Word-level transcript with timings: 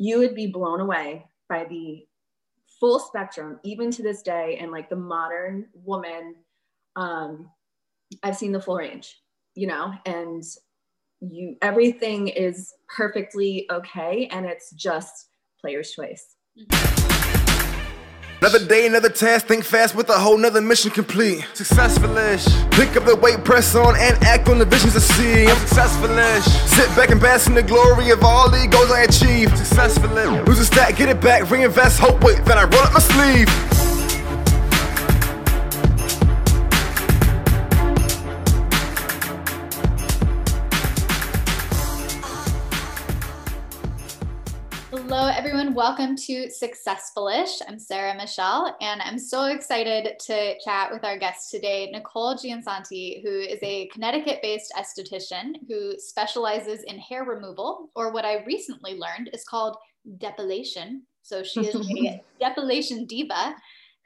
you 0.00 0.18
would 0.18 0.34
be 0.34 0.46
blown 0.46 0.80
away 0.80 1.26
by 1.50 1.64
the 1.64 2.06
full 2.80 2.98
spectrum, 2.98 3.60
even 3.62 3.90
to 3.90 4.02
this 4.02 4.22
day, 4.22 4.56
and 4.58 4.72
like 4.72 4.88
the 4.88 4.96
modern 4.96 5.66
woman. 5.74 6.36
Um, 6.96 7.50
I've 8.22 8.36
seen 8.36 8.50
the 8.50 8.60
full 8.60 8.76
range, 8.76 9.20
you 9.54 9.66
know, 9.66 9.92
and 10.06 10.42
you 11.20 11.56
everything 11.60 12.28
is 12.28 12.72
perfectly 12.88 13.66
okay, 13.70 14.26
and 14.32 14.46
it's 14.46 14.70
just 14.70 15.28
player's 15.60 15.92
choice. 15.92 16.34
Another 18.42 18.64
day, 18.64 18.86
another 18.86 19.10
task, 19.10 19.48
think 19.48 19.64
fast 19.64 19.94
with 19.94 20.08
a 20.08 20.18
whole 20.18 20.38
nother 20.38 20.62
mission 20.62 20.90
complete. 20.90 21.44
Successful-ish. 21.52 22.46
Pick 22.70 22.96
up 22.96 23.04
the 23.04 23.14
weight, 23.14 23.44
press 23.44 23.74
on, 23.74 23.94
and 23.96 24.16
act 24.24 24.48
on 24.48 24.58
the 24.58 24.64
visions 24.64 24.96
I 24.96 25.00
see. 25.00 25.46
I'm 25.46 25.58
successful-ish. 25.58 26.44
Sit 26.44 26.88
back 26.96 27.10
and 27.10 27.20
bask 27.20 27.48
in 27.48 27.54
the 27.54 27.62
glory 27.62 28.08
of 28.08 28.24
all 28.24 28.48
the 28.48 28.66
goals 28.66 28.90
I 28.90 29.02
achieved. 29.02 29.58
Successful-ish. 29.58 30.46
Lose 30.48 30.58
a 30.58 30.64
stack, 30.64 30.96
get 30.96 31.10
it 31.10 31.20
back, 31.20 31.50
reinvest, 31.50 31.98
hope, 31.98 32.24
wait, 32.24 32.42
then 32.46 32.56
I 32.56 32.64
roll 32.64 32.80
up 32.80 32.94
my 32.94 33.00
sleeve. 33.00 33.79
Everyone. 45.40 45.72
Welcome 45.72 46.16
to 46.16 46.48
Successfulish. 46.48 47.62
I'm 47.66 47.78
Sarah 47.78 48.14
Michelle, 48.14 48.76
and 48.82 49.00
I'm 49.00 49.18
so 49.18 49.44
excited 49.44 50.18
to 50.26 50.58
chat 50.62 50.92
with 50.92 51.02
our 51.02 51.16
guest 51.16 51.50
today, 51.50 51.88
Nicole 51.90 52.36
Giansanti, 52.36 53.22
who 53.22 53.30
is 53.30 53.58
a 53.62 53.86
Connecticut 53.86 54.40
based 54.42 54.70
esthetician 54.76 55.54
who 55.66 55.98
specializes 55.98 56.82
in 56.82 56.98
hair 56.98 57.24
removal, 57.24 57.88
or 57.94 58.12
what 58.12 58.26
I 58.26 58.44
recently 58.44 58.98
learned 58.98 59.30
is 59.32 59.42
called 59.44 59.78
depilation. 60.18 61.04
So 61.22 61.42
she 61.42 61.60
is 61.60 61.74
a 61.74 62.22
depilation 62.38 63.06
diva 63.06 63.54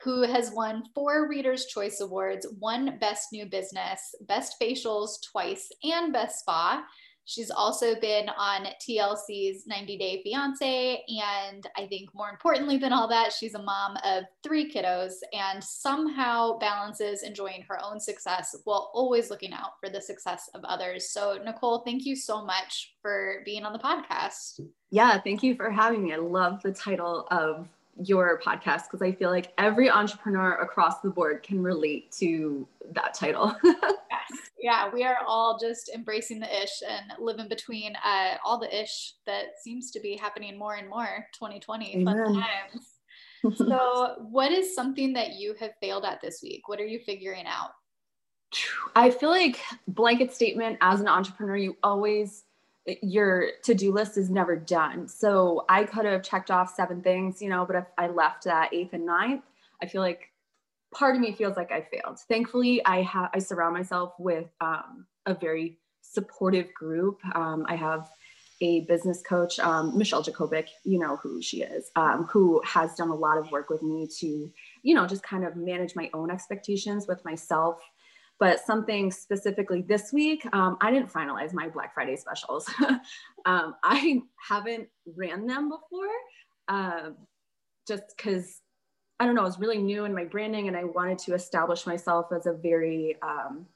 who 0.04 0.22
has 0.22 0.52
won 0.52 0.84
four 0.94 1.28
Reader's 1.28 1.66
Choice 1.66 2.00
Awards, 2.00 2.46
one 2.60 2.96
Best 3.00 3.32
New 3.32 3.46
Business, 3.46 4.14
Best 4.28 4.54
Facials 4.62 5.14
twice, 5.32 5.68
and 5.82 6.12
Best 6.12 6.38
Spa. 6.38 6.84
She's 7.26 7.50
also 7.50 7.98
been 8.00 8.28
on 8.28 8.66
TLC's 8.86 9.66
90 9.66 9.98
Day 9.98 10.22
Fiance. 10.22 11.04
And 11.08 11.66
I 11.76 11.86
think 11.86 12.14
more 12.14 12.28
importantly 12.28 12.76
than 12.76 12.92
all 12.92 13.08
that, 13.08 13.32
she's 13.32 13.54
a 13.54 13.62
mom 13.62 13.96
of 14.04 14.24
three 14.42 14.70
kiddos 14.70 15.14
and 15.32 15.62
somehow 15.62 16.58
balances 16.58 17.22
enjoying 17.22 17.64
her 17.68 17.78
own 17.82 17.98
success 17.98 18.54
while 18.64 18.90
always 18.94 19.30
looking 19.30 19.52
out 19.52 19.72
for 19.80 19.88
the 19.88 20.00
success 20.00 20.50
of 20.54 20.64
others. 20.64 21.10
So, 21.10 21.38
Nicole, 21.44 21.80
thank 21.80 22.04
you 22.04 22.14
so 22.14 22.44
much 22.44 22.94
for 23.00 23.42
being 23.44 23.64
on 23.64 23.72
the 23.72 23.78
podcast. 23.78 24.60
Yeah, 24.90 25.18
thank 25.20 25.42
you 25.42 25.56
for 25.56 25.70
having 25.70 26.04
me. 26.04 26.12
I 26.12 26.16
love 26.16 26.62
the 26.62 26.72
title 26.72 27.26
of 27.30 27.66
your 28.02 28.40
podcast 28.44 28.84
because 28.84 29.02
I 29.02 29.12
feel 29.12 29.30
like 29.30 29.52
every 29.58 29.90
entrepreneur 29.90 30.54
across 30.54 31.00
the 31.00 31.10
board 31.10 31.42
can 31.42 31.62
relate 31.62 32.10
to 32.12 32.66
that 32.92 33.14
title. 33.14 33.54
yes. 33.64 33.80
Yeah, 34.58 34.90
we 34.92 35.04
are 35.04 35.18
all 35.26 35.58
just 35.58 35.90
embracing 35.94 36.40
the 36.40 36.62
ish 36.62 36.82
and 36.88 37.12
living 37.18 37.48
between 37.48 37.94
uh, 38.04 38.36
all 38.44 38.58
the 38.58 38.82
ish 38.82 39.14
that 39.26 39.60
seems 39.62 39.90
to 39.92 40.00
be 40.00 40.16
happening 40.16 40.58
more 40.58 40.74
and 40.74 40.88
more 40.88 41.26
2020 41.34 42.04
fun 42.04 42.16
times. 42.34 43.56
so, 43.56 44.14
what 44.30 44.52
is 44.52 44.74
something 44.74 45.12
that 45.12 45.34
you 45.34 45.54
have 45.60 45.72
failed 45.80 46.04
at 46.04 46.20
this 46.20 46.40
week? 46.42 46.68
What 46.68 46.80
are 46.80 46.86
you 46.86 46.98
figuring 46.98 47.46
out? 47.46 47.70
I 48.94 49.10
feel 49.10 49.30
like 49.30 49.60
blanket 49.88 50.32
statement 50.32 50.78
as 50.80 51.00
an 51.00 51.08
entrepreneur, 51.08 51.56
you 51.56 51.76
always 51.82 52.44
your 53.02 53.48
to-do 53.62 53.92
list 53.92 54.18
is 54.18 54.30
never 54.30 54.56
done. 54.56 55.08
So 55.08 55.64
I 55.68 55.84
could 55.84 56.04
have 56.04 56.22
checked 56.22 56.50
off 56.50 56.74
seven 56.74 57.02
things, 57.02 57.40
you 57.40 57.48
know, 57.48 57.64
but 57.64 57.76
if 57.76 57.84
I 57.96 58.08
left 58.08 58.44
that 58.44 58.74
eighth 58.74 58.92
and 58.92 59.06
ninth, 59.06 59.42
I 59.82 59.86
feel 59.86 60.02
like 60.02 60.30
part 60.92 61.16
of 61.16 61.20
me 61.20 61.32
feels 61.32 61.56
like 61.56 61.72
I 61.72 61.80
failed. 61.82 62.18
Thankfully, 62.28 62.84
I 62.84 63.02
have 63.02 63.30
I 63.34 63.38
surround 63.38 63.74
myself 63.74 64.14
with 64.18 64.48
um, 64.60 65.06
a 65.26 65.34
very 65.34 65.78
supportive 66.02 66.72
group. 66.74 67.18
Um, 67.34 67.64
I 67.68 67.76
have 67.76 68.10
a 68.60 68.80
business 68.82 69.20
coach, 69.22 69.58
um, 69.58 69.96
Michelle 69.98 70.22
Jakovic, 70.22 70.68
you 70.84 70.98
know 70.98 71.16
who 71.16 71.42
she 71.42 71.62
is, 71.62 71.90
um, 71.96 72.24
who 72.30 72.62
has 72.64 72.94
done 72.94 73.08
a 73.08 73.14
lot 73.14 73.36
of 73.36 73.50
work 73.50 73.68
with 73.68 73.82
me 73.82 74.08
to, 74.18 74.50
you 74.82 74.94
know, 74.94 75.06
just 75.06 75.22
kind 75.22 75.44
of 75.44 75.56
manage 75.56 75.96
my 75.96 76.08
own 76.14 76.30
expectations 76.30 77.06
with 77.08 77.24
myself 77.24 77.80
but 78.40 78.60
something 78.60 79.10
specifically 79.10 79.82
this 79.82 80.12
week, 80.12 80.46
um, 80.52 80.76
I 80.80 80.90
didn't 80.90 81.12
finalize 81.12 81.52
my 81.52 81.68
Black 81.68 81.94
Friday 81.94 82.16
specials. 82.16 82.68
um, 83.46 83.76
I 83.82 84.22
haven't 84.48 84.88
ran 85.16 85.46
them 85.46 85.68
before, 85.68 86.08
uh, 86.68 87.10
just 87.86 88.16
because 88.16 88.60
I 89.20 89.26
don't 89.26 89.36
know, 89.36 89.42
I 89.42 89.46
was 89.46 89.60
really 89.60 89.78
new 89.78 90.04
in 90.04 90.14
my 90.14 90.24
branding 90.24 90.66
and 90.66 90.76
I 90.76 90.84
wanted 90.84 91.18
to 91.20 91.34
establish 91.34 91.86
myself 91.86 92.26
as 92.32 92.46
a 92.46 92.52
very, 92.52 93.16
um, 93.22 93.66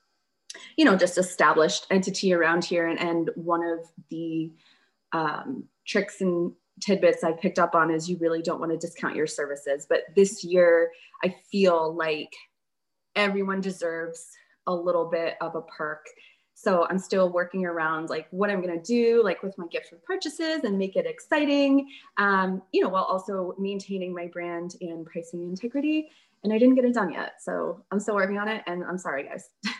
you 0.77 0.85
know, 0.85 0.97
just 0.97 1.17
established 1.17 1.87
entity 1.91 2.33
around 2.33 2.65
here. 2.65 2.89
And, 2.89 2.99
and 2.99 3.31
one 3.37 3.63
of 3.63 3.81
the 4.11 4.51
um, 5.13 5.65
tricks 5.87 6.21
and 6.21 6.53
tidbits 6.81 7.23
I've 7.23 7.41
picked 7.41 7.59
up 7.59 7.75
on 7.75 7.91
is 7.91 8.11
you 8.11 8.17
really 8.21 8.43
don't 8.43 8.59
want 8.59 8.73
to 8.73 8.79
discount 8.79 9.15
your 9.15 9.27
services. 9.29 9.87
But 9.89 10.03
this 10.17 10.43
year, 10.43 10.91
I 11.23 11.37
feel 11.51 11.95
like 11.95 12.35
everyone 13.15 13.61
deserves 13.61 14.27
a 14.69 14.75
little 14.75 15.07
bit 15.07 15.35
of 15.41 15.57
a 15.57 15.63
perk. 15.63 16.07
So 16.55 16.87
I'm 16.89 16.99
still 16.99 17.31
working 17.31 17.65
around 17.65 18.11
like 18.11 18.27
what 18.31 18.51
I'm 18.51 18.61
gonna 18.61 18.83
do, 18.83 19.23
like 19.25 19.43
with 19.43 19.57
my 19.59 19.67
gift 19.69 19.89
with 19.91 20.05
purchases 20.05 20.65
and 20.65 20.79
make 20.79 20.97
it 20.97 21.07
exciting, 21.07 21.89
um, 22.17 22.63
you 22.73 22.83
know, 22.83 22.89
while 22.89 23.05
also 23.05 23.55
maintaining 23.59 24.15
my 24.15 24.27
brand 24.27 24.75
and 24.81 25.07
pricing 25.07 25.43
integrity. 25.43 26.11
And 26.45 26.53
I 26.53 26.59
didn't 26.59 26.77
get 26.77 26.85
it 26.85 26.95
done 26.95 27.13
yet. 27.13 27.35
So 27.41 27.85
I'm 27.91 27.99
still 27.99 28.15
working 28.15 28.39
on 28.39 28.49
it 28.49 28.63
and 28.67 28.85
I'm 28.85 28.99
sorry, 28.99 29.25
guys. 29.25 29.51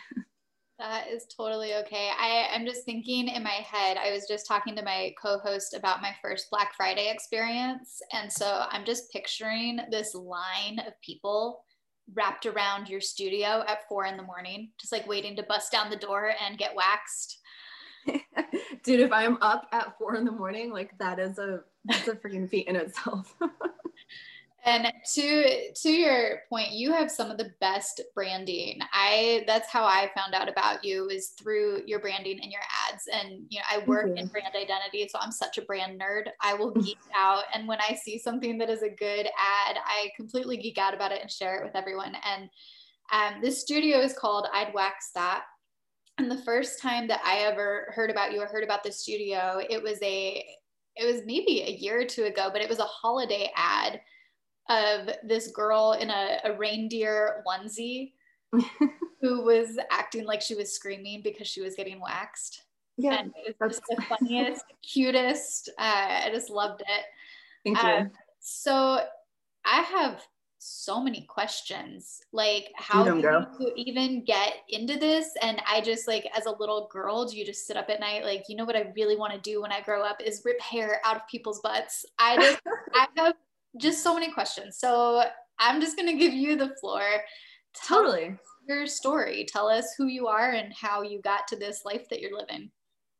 That 0.79 1.09
is 1.09 1.25
totally 1.25 1.75
okay. 1.75 2.09
I, 2.17 2.47
I'm 2.53 2.65
just 2.65 2.85
thinking 2.85 3.27
in 3.27 3.43
my 3.43 3.49
head, 3.49 3.97
I 3.97 4.13
was 4.13 4.25
just 4.29 4.47
talking 4.47 4.77
to 4.77 4.81
my 4.81 5.13
co 5.21 5.37
host 5.37 5.73
about 5.73 6.01
my 6.01 6.15
first 6.21 6.49
Black 6.49 6.73
Friday 6.77 7.11
experience. 7.11 8.01
And 8.13 8.31
so 8.31 8.63
I'm 8.69 8.85
just 8.85 9.11
picturing 9.11 9.81
this 9.91 10.15
line 10.15 10.79
of 10.87 10.93
people 11.01 11.65
wrapped 12.13 12.45
around 12.45 12.89
your 12.89 13.01
studio 13.01 13.63
at 13.67 13.87
four 13.87 14.05
in 14.05 14.17
the 14.17 14.23
morning, 14.23 14.69
just 14.79 14.91
like 14.91 15.07
waiting 15.07 15.35
to 15.35 15.43
bust 15.43 15.71
down 15.71 15.89
the 15.89 15.95
door 15.95 16.33
and 16.45 16.57
get 16.57 16.75
waxed. 16.75 17.39
Dude, 18.83 19.01
if 19.01 19.11
I'm 19.11 19.37
up 19.41 19.67
at 19.71 19.97
four 19.97 20.15
in 20.15 20.25
the 20.25 20.31
morning, 20.31 20.71
like 20.71 20.97
that 20.99 21.19
is 21.19 21.37
a 21.37 21.61
that's 21.85 22.07
a 22.07 22.15
freaking 22.15 22.49
feat 22.49 22.67
in 22.67 22.75
itself. 22.75 23.35
And 24.65 24.91
to 25.13 25.73
to 25.73 25.89
your 25.89 26.41
point, 26.49 26.71
you 26.71 26.91
have 26.91 27.09
some 27.09 27.31
of 27.31 27.37
the 27.37 27.51
best 27.61 28.01
branding. 28.13 28.79
I 28.91 29.43
that's 29.47 29.69
how 29.69 29.85
I 29.85 30.11
found 30.15 30.33
out 30.33 30.49
about 30.49 30.83
you 30.83 31.07
is 31.07 31.29
through 31.29 31.83
your 31.85 31.99
branding 31.99 32.39
and 32.41 32.51
your 32.51 32.61
ads. 32.87 33.03
And 33.11 33.45
you 33.49 33.59
know, 33.59 33.65
I 33.71 33.85
work 33.85 34.07
in 34.17 34.27
brand 34.27 34.53
identity, 34.55 35.07
so 35.07 35.17
I'm 35.21 35.31
such 35.31 35.57
a 35.57 35.61
brand 35.61 35.99
nerd. 35.99 36.29
I 36.41 36.55
will 36.55 36.71
geek 36.71 36.99
out, 37.15 37.43
and 37.53 37.67
when 37.67 37.79
I 37.79 37.95
see 37.95 38.19
something 38.19 38.57
that 38.57 38.69
is 38.69 38.83
a 38.83 38.89
good 38.89 39.27
ad, 39.27 39.77
I 39.85 40.09
completely 40.17 40.57
geek 40.57 40.77
out 40.77 40.93
about 40.93 41.13
it 41.13 41.21
and 41.21 41.31
share 41.31 41.55
it 41.61 41.63
with 41.63 41.75
everyone. 41.75 42.15
And 42.25 42.49
um, 43.11 43.41
this 43.41 43.61
studio 43.61 43.99
is 43.99 44.13
called 44.13 44.47
I'd 44.53 44.73
Wax 44.73 45.11
That. 45.15 45.43
And 46.17 46.29
the 46.29 46.43
first 46.43 46.81
time 46.81 47.07
that 47.07 47.21
I 47.23 47.39
ever 47.39 47.93
heard 47.95 48.09
about 48.09 48.33
you 48.33 48.41
or 48.41 48.45
heard 48.45 48.65
about 48.65 48.83
the 48.83 48.91
studio, 48.91 49.61
it 49.69 49.81
was 49.81 49.99
a 50.03 50.45
it 50.97 51.05
was 51.05 51.21
maybe 51.25 51.61
a 51.61 51.71
year 51.71 52.01
or 52.01 52.05
two 52.05 52.25
ago, 52.25 52.49
but 52.51 52.61
it 52.61 52.67
was 52.67 52.79
a 52.79 52.83
holiday 52.83 53.49
ad 53.55 54.01
of 54.69 55.09
this 55.23 55.47
girl 55.47 55.97
in 55.99 56.09
a, 56.09 56.37
a 56.45 56.57
reindeer 56.57 57.43
onesie 57.47 58.13
who 59.21 59.43
was 59.43 59.77
acting 59.91 60.25
like 60.25 60.41
she 60.41 60.55
was 60.55 60.73
screaming 60.73 61.21
because 61.23 61.47
she 61.47 61.61
was 61.61 61.75
getting 61.75 61.99
waxed. 61.99 62.63
Yeah, 62.97 63.19
and 63.19 63.33
it 63.45 63.55
was 63.59 63.81
the 63.89 64.01
funniest, 64.03 64.63
cutest. 64.93 65.69
Uh, 65.77 66.21
I 66.25 66.29
just 66.33 66.49
loved 66.49 66.81
it. 66.81 67.05
Thank 67.63 67.81
you. 67.81 67.89
Um, 67.89 68.11
so 68.39 68.99
I 69.65 69.81
have 69.81 70.21
so 70.61 71.01
many 71.01 71.21
questions 71.21 72.21
like 72.33 72.69
how 72.75 73.05
do 73.05 73.17
you 73.59 73.71
even 73.77 74.25
get 74.25 74.55
into 74.67 74.99
this 74.99 75.29
and 75.41 75.61
i 75.65 75.79
just 75.79 76.05
like 76.05 76.29
as 76.37 76.47
a 76.47 76.51
little 76.59 76.89
girl 76.91 77.25
do 77.25 77.37
you 77.37 77.45
just 77.45 77.65
sit 77.65 77.77
up 77.77 77.89
at 77.89 78.01
night 78.01 78.25
like 78.25 78.43
you 78.49 78.57
know 78.57 78.65
what 78.65 78.75
i 78.75 78.91
really 78.93 79.15
want 79.15 79.31
to 79.31 79.39
do 79.39 79.61
when 79.61 79.71
i 79.71 79.79
grow 79.79 80.03
up 80.03 80.21
is 80.21 80.41
rip 80.43 80.59
hair 80.59 80.99
out 81.05 81.15
of 81.15 81.21
people's 81.31 81.61
butts 81.61 82.05
i 82.19 82.35
just 82.35 82.59
i 82.93 83.07
have 83.15 83.35
just 83.77 84.03
so 84.03 84.13
many 84.13 84.31
questions. 84.31 84.77
So 84.77 85.23
I'm 85.59 85.81
just 85.81 85.97
going 85.97 86.07
to 86.11 86.17
give 86.17 86.33
you 86.33 86.55
the 86.55 86.75
floor. 86.79 87.03
Tell 87.73 88.03
totally. 88.03 88.35
your 88.67 88.87
story. 88.87 89.45
Tell 89.47 89.67
us 89.67 89.93
who 89.97 90.07
you 90.07 90.27
are 90.27 90.51
and 90.51 90.73
how 90.73 91.01
you 91.01 91.21
got 91.21 91.47
to 91.49 91.55
this 91.55 91.85
life 91.85 92.09
that 92.09 92.19
you're 92.19 92.37
living. 92.37 92.71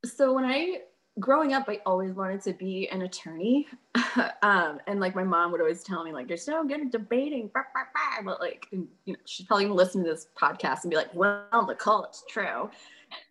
So 0.05 0.33
when 0.33 0.45
I 0.45 0.81
growing 1.19 1.53
up, 1.53 1.65
I 1.67 1.79
always 1.85 2.13
wanted 2.13 2.41
to 2.43 2.53
be 2.53 2.87
an 2.89 3.03
attorney. 3.03 3.67
um, 4.41 4.79
and 4.87 4.99
like 4.99 5.15
my 5.15 5.23
mom 5.23 5.51
would 5.51 5.61
always 5.61 5.83
tell 5.83 6.03
me, 6.03 6.13
like, 6.13 6.29
you're 6.29 6.37
so 6.37 6.65
good 6.65 6.81
at 6.81 6.91
debating, 6.91 7.49
bah, 7.53 7.61
bah, 7.73 7.81
bah. 7.93 8.21
but 8.23 8.39
like, 8.39 8.67
you 8.71 8.87
know, 9.07 9.15
she's 9.25 9.45
probably 9.45 9.65
gonna 9.65 9.75
listen 9.75 10.03
to 10.03 10.09
this 10.09 10.27
podcast 10.39 10.83
and 10.83 10.91
be 10.91 10.97
like, 10.97 11.13
well, 11.13 11.65
Nicole, 11.67 12.05
it's 12.05 12.23
true. 12.29 12.69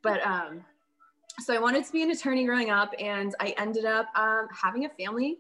But 0.03 0.25
um, 0.27 0.65
so 1.41 1.55
I 1.55 1.59
wanted 1.59 1.85
to 1.85 1.93
be 1.93 2.03
an 2.03 2.11
attorney 2.11 2.45
growing 2.45 2.71
up, 2.71 2.93
and 2.99 3.35
I 3.41 3.55
ended 3.59 3.85
up 3.85 4.07
um, 4.17 4.49
having 4.53 4.85
a 4.85 4.91
family 4.91 5.39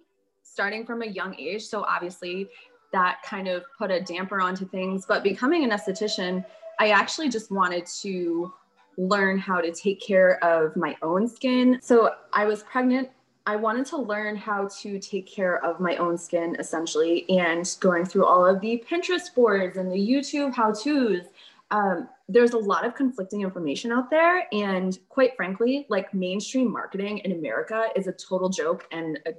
starting 0.50 0.84
from 0.86 1.02
a 1.02 1.06
young 1.06 1.34
age. 1.38 1.64
So 1.66 1.82
obviously 1.82 2.48
that 2.92 3.18
kind 3.24 3.48
of 3.48 3.64
put 3.76 3.90
a 3.90 4.00
damper 4.00 4.40
onto 4.40 4.66
things. 4.66 5.04
But 5.06 5.22
becoming 5.22 5.64
an 5.64 5.70
esthetician, 5.70 6.44
I 6.78 6.90
actually 6.90 7.28
just 7.28 7.50
wanted 7.50 7.86
to 8.02 8.52
learn 8.96 9.38
how 9.38 9.60
to 9.60 9.72
take 9.72 10.00
care 10.00 10.42
of 10.44 10.74
my 10.76 10.96
own 11.02 11.28
skin. 11.28 11.78
So 11.82 12.14
I 12.32 12.44
was 12.44 12.62
pregnant. 12.64 13.10
I 13.46 13.56
wanted 13.56 13.86
to 13.86 13.96
learn 13.96 14.36
how 14.36 14.68
to 14.80 14.98
take 14.98 15.26
care 15.26 15.64
of 15.64 15.80
my 15.80 15.96
own 15.96 16.18
skin 16.18 16.56
essentially 16.58 17.28
and 17.30 17.76
going 17.80 18.04
through 18.04 18.26
all 18.26 18.44
of 18.44 18.60
the 18.60 18.84
Pinterest 18.90 19.34
boards 19.34 19.76
and 19.76 19.90
the 19.90 19.96
YouTube 19.96 20.54
how 20.54 20.72
to's. 20.72 21.26
Um, 21.70 22.08
there's 22.28 22.52
a 22.52 22.58
lot 22.58 22.84
of 22.84 22.94
conflicting 22.94 23.42
information 23.42 23.90
out 23.92 24.10
there. 24.10 24.46
And 24.52 24.98
quite 25.08 25.36
frankly, 25.36 25.86
like 25.88 26.12
mainstream 26.12 26.70
marketing 26.70 27.18
in 27.18 27.32
America 27.32 27.88
is 27.96 28.06
a 28.06 28.12
total 28.12 28.48
joke 28.48 28.86
and 28.90 29.18
a 29.26 29.32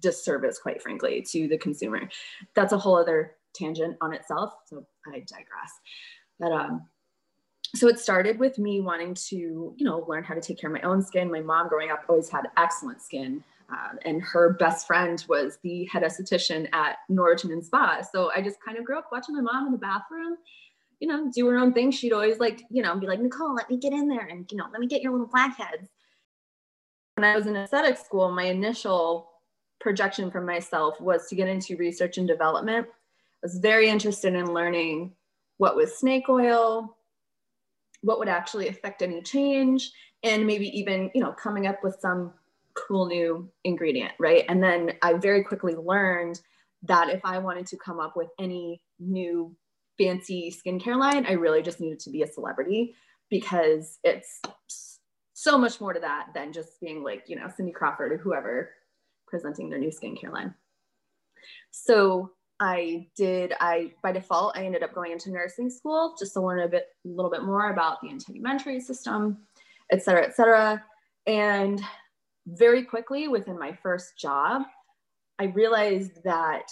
disservice, 0.00 0.58
quite 0.58 0.82
frankly, 0.82 1.22
to 1.30 1.48
the 1.48 1.58
consumer. 1.58 2.08
That's 2.54 2.72
a 2.72 2.78
whole 2.78 2.96
other 2.96 3.36
tangent 3.54 3.96
on 4.00 4.12
itself. 4.12 4.54
So 4.66 4.86
I 5.06 5.20
digress. 5.20 5.72
But 6.38 6.52
um, 6.52 6.88
so 7.74 7.88
it 7.88 7.98
started 7.98 8.38
with 8.38 8.58
me 8.58 8.80
wanting 8.80 9.14
to, 9.14 9.36
you 9.36 9.84
know, 9.84 10.04
learn 10.08 10.24
how 10.24 10.34
to 10.34 10.40
take 10.40 10.60
care 10.60 10.70
of 10.70 10.74
my 10.74 10.86
own 10.88 11.02
skin. 11.02 11.30
My 11.30 11.40
mom 11.40 11.68
growing 11.68 11.90
up 11.90 12.04
always 12.08 12.28
had 12.28 12.48
excellent 12.56 13.00
skin. 13.00 13.42
Uh, 13.72 13.96
and 14.04 14.20
her 14.20 14.52
best 14.54 14.86
friend 14.86 15.24
was 15.28 15.58
the 15.62 15.86
head 15.86 16.02
esthetician 16.02 16.68
at 16.74 16.96
Norwich 17.08 17.44
Inn 17.44 17.52
and 17.52 17.64
Spa. 17.64 18.02
So 18.02 18.30
I 18.36 18.42
just 18.42 18.58
kind 18.62 18.76
of 18.76 18.84
grew 18.84 18.98
up 18.98 19.08
watching 19.10 19.34
my 19.34 19.40
mom 19.40 19.66
in 19.66 19.72
the 19.72 19.78
bathroom, 19.78 20.36
you 21.00 21.08
know, 21.08 21.30
do 21.34 21.46
her 21.48 21.56
own 21.56 21.72
thing. 21.72 21.90
She'd 21.90 22.12
always 22.12 22.38
like, 22.38 22.62
you 22.70 22.82
know, 22.82 22.94
be 22.98 23.06
like, 23.06 23.20
Nicole, 23.20 23.54
let 23.54 23.70
me 23.70 23.78
get 23.78 23.94
in 23.94 24.08
there 24.08 24.26
and, 24.26 24.46
you 24.50 24.58
know, 24.58 24.66
let 24.70 24.80
me 24.80 24.86
get 24.86 25.00
your 25.00 25.12
little 25.12 25.26
blackheads. 25.26 25.88
When 27.14 27.24
I 27.24 27.34
was 27.34 27.46
in 27.46 27.56
aesthetic 27.56 27.96
school, 27.96 28.30
my 28.30 28.44
initial 28.44 29.31
projection 29.82 30.30
for 30.30 30.40
myself 30.40 31.00
was 31.00 31.28
to 31.28 31.34
get 31.34 31.48
into 31.48 31.76
research 31.76 32.16
and 32.16 32.26
development. 32.26 32.86
I 32.86 33.38
was 33.42 33.58
very 33.58 33.88
interested 33.88 34.34
in 34.34 34.54
learning 34.54 35.12
what 35.58 35.76
was 35.76 35.98
snake 35.98 36.28
oil, 36.28 36.96
what 38.02 38.18
would 38.18 38.28
actually 38.28 38.68
affect 38.68 39.02
any 39.02 39.20
change, 39.22 39.90
and 40.22 40.46
maybe 40.46 40.66
even, 40.78 41.10
you 41.14 41.20
know, 41.20 41.32
coming 41.32 41.66
up 41.66 41.82
with 41.82 41.96
some 42.00 42.32
cool 42.74 43.06
new 43.06 43.50
ingredient, 43.64 44.12
right? 44.18 44.44
And 44.48 44.62
then 44.62 44.92
I 45.02 45.14
very 45.14 45.42
quickly 45.42 45.74
learned 45.74 46.40
that 46.84 47.10
if 47.10 47.20
I 47.24 47.38
wanted 47.38 47.66
to 47.66 47.76
come 47.76 48.00
up 48.00 48.16
with 48.16 48.28
any 48.38 48.82
new 48.98 49.54
fancy 49.98 50.54
skincare 50.54 50.98
line, 50.98 51.26
I 51.26 51.32
really 51.32 51.62
just 51.62 51.80
needed 51.80 52.00
to 52.00 52.10
be 52.10 52.22
a 52.22 52.26
celebrity 52.26 52.94
because 53.30 53.98
it's 54.04 54.40
so 55.32 55.58
much 55.58 55.80
more 55.80 55.92
to 55.92 56.00
that 56.00 56.28
than 56.34 56.52
just 56.52 56.80
being 56.80 57.02
like, 57.02 57.24
you 57.26 57.36
know, 57.36 57.48
Cindy 57.54 57.72
Crawford 57.72 58.12
or 58.12 58.16
whoever 58.18 58.70
presenting 59.32 59.70
their 59.70 59.78
new 59.78 59.88
skincare 59.88 60.30
line. 60.30 60.54
So 61.70 62.32
I 62.60 63.08
did, 63.16 63.54
I, 63.60 63.92
by 64.02 64.12
default, 64.12 64.58
I 64.58 64.66
ended 64.66 64.82
up 64.82 64.94
going 64.94 65.10
into 65.10 65.30
nursing 65.30 65.70
school 65.70 66.14
just 66.18 66.34
to 66.34 66.40
learn 66.42 66.60
a 66.60 66.68
bit, 66.68 66.88
a 67.06 67.08
little 67.08 67.30
bit 67.30 67.44
more 67.44 67.70
about 67.70 68.02
the 68.02 68.08
integumentary 68.08 68.80
system, 68.80 69.38
et 69.90 70.02
cetera, 70.02 70.24
et 70.26 70.36
cetera. 70.36 70.84
And 71.26 71.80
very 72.46 72.84
quickly 72.84 73.26
within 73.26 73.58
my 73.58 73.72
first 73.82 74.18
job, 74.18 74.62
I 75.38 75.44
realized 75.44 76.22
that 76.24 76.66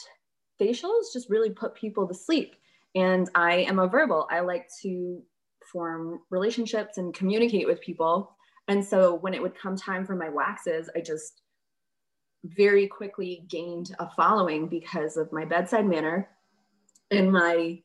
facials 0.60 1.14
just 1.14 1.30
really 1.30 1.50
put 1.50 1.74
people 1.74 2.06
to 2.06 2.14
sleep. 2.14 2.56
And 2.94 3.30
I 3.34 3.52
am 3.70 3.78
a 3.78 3.88
verbal. 3.88 4.28
I 4.30 4.40
like 4.40 4.68
to 4.82 5.22
form 5.72 6.20
relationships 6.28 6.98
and 6.98 7.14
communicate 7.14 7.66
with 7.66 7.80
people. 7.80 8.36
And 8.68 8.84
so 8.84 9.14
when 9.14 9.32
it 9.32 9.40
would 9.42 9.58
come 9.58 9.76
time 9.76 10.04
for 10.04 10.14
my 10.14 10.28
waxes, 10.28 10.90
I 10.94 11.00
just 11.00 11.40
very 12.44 12.86
quickly 12.86 13.44
gained 13.48 13.94
a 13.98 14.08
following 14.10 14.66
because 14.66 15.16
of 15.16 15.32
my 15.32 15.44
bedside 15.44 15.86
manner 15.86 16.28
and 17.10 17.32
my 17.32 17.80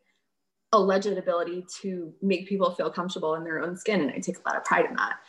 alleged 0.72 1.08
ability 1.08 1.66
to 1.82 2.14
make 2.22 2.48
people 2.48 2.72
feel 2.72 2.90
comfortable 2.90 3.36
in 3.36 3.44
their 3.44 3.62
own 3.62 3.78
skin. 3.78 4.02
And 4.02 4.12
I 4.12 4.20
take 4.20 4.38
a 4.38 4.48
lot 4.48 4.58
of 4.58 4.64
pride 4.64 4.86
in 4.86 4.96
that. 4.96 5.20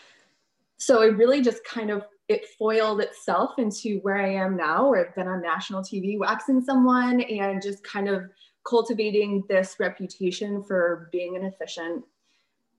So 0.79 1.03
it 1.03 1.17
really 1.17 1.41
just 1.41 1.65
kind 1.65 1.91
of 1.91 2.05
it 2.29 2.47
foiled 2.59 3.01
itself 3.01 3.59
into 3.59 4.01
where 4.01 4.19
I 4.19 4.35
am 4.35 4.57
now, 4.57 4.89
where 4.89 5.07
I've 5.07 5.15
been 5.15 5.29
on 5.29 5.41
national 5.41 5.83
TV 5.83 6.19
waxing 6.19 6.61
someone 6.61 7.21
and 7.21 7.63
just 7.63 7.85
kind 7.85 8.09
of 8.09 8.25
cultivating 8.69 9.45
this 9.49 9.77
reputation 9.79 10.63
for 10.63 11.09
being 11.13 11.37
an 11.37 11.45
efficient 11.45 12.05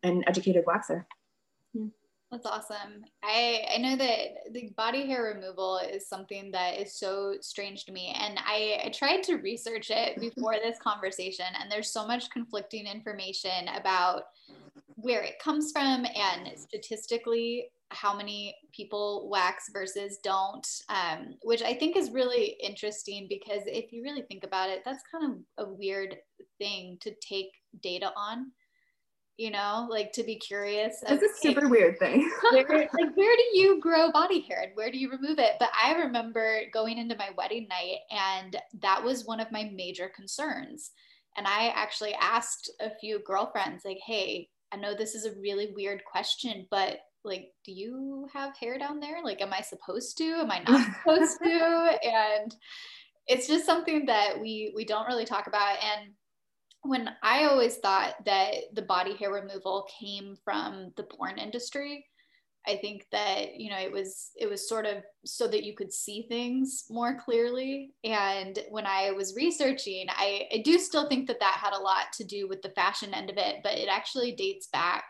and 0.03 0.23
educated 0.27 0.65
waxer. 0.65 1.05
That's 2.31 2.45
awesome. 2.45 3.05
I, 3.23 3.65
I 3.73 3.77
know 3.77 3.95
that 3.95 4.51
the 4.51 4.73
body 4.75 5.07
hair 5.07 5.33
removal 5.33 5.77
is 5.77 6.09
something 6.09 6.51
that 6.51 6.79
is 6.79 6.99
so 6.99 7.35
strange 7.39 7.85
to 7.85 7.93
me. 7.93 8.13
And 8.19 8.37
I, 8.37 8.81
I 8.85 8.89
tried 8.89 9.23
to 9.23 9.35
research 9.35 9.91
it 9.91 10.19
before 10.19 10.55
this 10.55 10.77
conversation, 10.79 11.45
and 11.59 11.71
there's 11.71 11.91
so 11.91 12.05
much 12.05 12.29
conflicting 12.29 12.85
information 12.85 13.69
about 13.79 14.23
where 14.95 15.21
it 15.21 15.39
comes 15.39 15.71
from 15.71 16.05
and 16.05 16.57
statistically 16.57 17.69
how 17.91 18.15
many 18.15 18.55
people 18.73 19.29
wax 19.29 19.69
versus 19.71 20.19
don't, 20.21 20.67
um, 20.89 21.35
which 21.43 21.61
I 21.61 21.73
think 21.73 21.95
is 21.95 22.11
really 22.11 22.57
interesting 22.61 23.27
because 23.29 23.61
if 23.65 23.93
you 23.93 24.03
really 24.03 24.23
think 24.23 24.43
about 24.43 24.69
it, 24.69 24.81
that's 24.83 25.03
kind 25.09 25.43
of 25.57 25.65
a 25.65 25.71
weird 25.71 26.17
thing 26.57 26.97
to 27.01 27.13
take 27.21 27.51
data 27.81 28.11
on 28.17 28.51
you 29.37 29.51
know, 29.51 29.87
like 29.89 30.11
to 30.13 30.23
be 30.23 30.35
curious. 30.35 31.03
It's 31.07 31.23
a 31.23 31.41
super 31.41 31.69
weird 31.69 31.99
thing. 31.99 32.29
where, 32.51 32.65
like, 32.67 33.15
where 33.15 33.35
do 33.35 33.57
you 33.57 33.79
grow 33.79 34.11
body 34.11 34.41
hair 34.41 34.61
and 34.63 34.71
where 34.73 34.91
do 34.91 34.97
you 34.97 35.11
remove 35.11 35.37
it? 35.37 35.53
But 35.59 35.69
I 35.79 35.93
remember 35.93 36.61
going 36.73 36.97
into 36.97 37.15
my 37.15 37.29
wedding 37.37 37.67
night, 37.69 37.99
and 38.09 38.55
that 38.81 39.03
was 39.03 39.25
one 39.25 39.39
of 39.39 39.51
my 39.51 39.71
major 39.73 40.11
concerns. 40.15 40.91
And 41.37 41.45
I 41.45 41.71
actually 41.75 42.15
asked 42.15 42.71
a 42.81 42.89
few 42.99 43.19
girlfriends, 43.23 43.85
like, 43.85 43.99
hey, 44.03 44.49
I 44.71 44.77
know 44.77 44.95
this 44.95 45.13
is 45.13 45.25
a 45.25 45.39
really 45.39 45.71
weird 45.75 46.03
question, 46.03 46.67
but 46.71 46.97
like, 47.23 47.49
do 47.63 47.71
you 47.71 48.27
have 48.33 48.57
hair 48.57 48.79
down 48.79 48.99
there? 48.99 49.23
Like, 49.23 49.41
am 49.41 49.53
I 49.53 49.61
supposed 49.61 50.17
to? 50.17 50.23
Am 50.23 50.49
I 50.49 50.63
not 50.67 50.87
supposed 51.03 51.37
to? 51.43 51.97
And 52.03 52.55
it's 53.27 53.47
just 53.47 53.65
something 53.65 54.05
that 54.07 54.39
we 54.39 54.73
we 54.75 54.83
don't 54.83 55.07
really 55.07 55.25
talk 55.25 55.47
about. 55.47 55.77
And 55.83 56.13
when 56.87 57.09
I 57.21 57.45
always 57.45 57.77
thought 57.77 58.13
that 58.25 58.53
the 58.73 58.81
body 58.81 59.15
hair 59.15 59.31
removal 59.31 59.87
came 59.99 60.35
from 60.43 60.91
the 60.95 61.03
porn 61.03 61.37
industry, 61.37 62.05
I 62.67 62.75
think 62.75 63.05
that 63.11 63.55
you 63.55 63.69
know 63.69 63.79
it 63.79 63.91
was 63.91 64.31
it 64.35 64.49
was 64.49 64.67
sort 64.67 64.85
of 64.85 65.03
so 65.25 65.47
that 65.47 65.63
you 65.63 65.73
could 65.73 65.93
see 65.93 66.25
things 66.27 66.85
more 66.89 67.17
clearly. 67.17 67.93
And 68.03 68.59
when 68.69 68.85
I 68.85 69.11
was 69.11 69.35
researching, 69.35 70.07
I, 70.09 70.47
I 70.53 70.61
do 70.63 70.77
still 70.77 71.07
think 71.07 71.27
that 71.27 71.39
that 71.39 71.59
had 71.61 71.73
a 71.73 71.81
lot 71.81 72.11
to 72.17 72.25
do 72.25 72.47
with 72.47 72.61
the 72.61 72.71
fashion 72.71 73.13
end 73.13 73.29
of 73.29 73.37
it, 73.37 73.57
but 73.63 73.77
it 73.77 73.87
actually 73.89 74.33
dates 74.33 74.67
back 74.67 75.05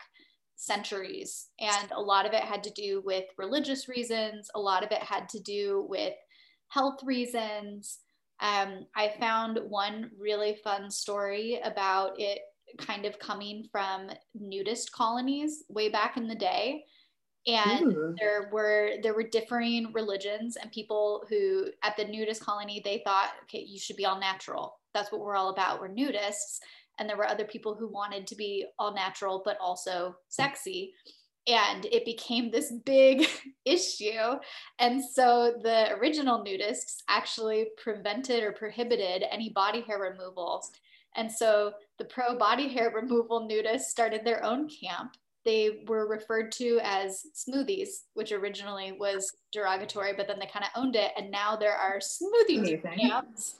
centuries, 0.54 1.48
and 1.60 1.90
a 1.92 2.00
lot 2.00 2.26
of 2.26 2.32
it 2.32 2.42
had 2.42 2.62
to 2.64 2.70
do 2.70 3.02
with 3.04 3.24
religious 3.36 3.88
reasons. 3.88 4.48
A 4.54 4.60
lot 4.60 4.84
of 4.84 4.92
it 4.92 5.02
had 5.02 5.28
to 5.30 5.40
do 5.40 5.86
with 5.88 6.14
health 6.68 7.00
reasons 7.02 7.98
um, 8.40 8.86
I 8.94 9.14
found 9.18 9.58
one 9.68 10.10
really 10.18 10.58
fun 10.62 10.90
story 10.90 11.60
about 11.64 12.20
it 12.20 12.40
kind 12.78 13.04
of 13.04 13.18
coming 13.18 13.66
from 13.72 14.10
nudist 14.34 14.92
colonies 14.92 15.64
way 15.68 15.88
back 15.88 16.16
in 16.16 16.28
the 16.28 16.34
day. 16.34 16.84
And 17.46 17.92
Ooh. 17.92 18.14
there 18.18 18.50
were 18.52 18.94
there 19.02 19.14
were 19.14 19.22
differing 19.22 19.90
religions 19.92 20.56
and 20.56 20.70
people 20.70 21.24
who 21.28 21.66
at 21.82 21.96
the 21.96 22.04
nudist 22.04 22.44
colony 22.44 22.82
they 22.84 23.00
thought 23.04 23.30
okay 23.44 23.64
you 23.66 23.78
should 23.78 23.96
be 23.96 24.04
all 24.04 24.20
natural. 24.20 24.78
That's 24.92 25.10
what 25.10 25.20
we're 25.20 25.36
all 25.36 25.50
about. 25.50 25.80
We're 25.80 25.88
nudists. 25.88 26.58
And 26.98 27.08
there 27.08 27.16
were 27.16 27.28
other 27.28 27.44
people 27.44 27.74
who 27.74 27.88
wanted 27.88 28.26
to 28.26 28.34
be 28.34 28.66
all 28.78 28.92
natural 28.94 29.42
but 29.44 29.56
also 29.60 30.16
sexy 30.28 30.92
and 31.48 31.86
it 31.86 32.04
became 32.04 32.50
this 32.50 32.72
big 32.84 33.26
issue. 33.64 34.38
And 34.78 35.02
so 35.02 35.54
the 35.62 35.92
original 35.94 36.44
nudists 36.44 36.98
actually 37.08 37.68
prevented 37.82 38.44
or 38.44 38.52
prohibited 38.52 39.24
any 39.30 39.48
body 39.50 39.80
hair 39.80 39.98
removal. 39.98 40.62
And 41.16 41.32
so 41.32 41.72
the 41.98 42.04
pro 42.04 42.36
body 42.36 42.68
hair 42.68 42.90
removal 42.94 43.48
nudists 43.48 43.82
started 43.82 44.24
their 44.24 44.44
own 44.44 44.68
camp. 44.68 45.16
They 45.44 45.84
were 45.86 46.06
referred 46.06 46.52
to 46.52 46.78
as 46.82 47.24
smoothies, 47.34 47.88
which 48.12 48.32
originally 48.32 48.92
was 48.92 49.32
derogatory, 49.52 50.12
but 50.14 50.28
then 50.28 50.38
they 50.38 50.50
kind 50.52 50.64
of 50.64 50.82
owned 50.82 50.94
it. 50.94 51.12
And 51.16 51.30
now 51.30 51.56
there 51.56 51.74
are 51.74 52.00
smoothie 52.00 52.58
Amazing. 52.58 52.98
camps 53.00 53.54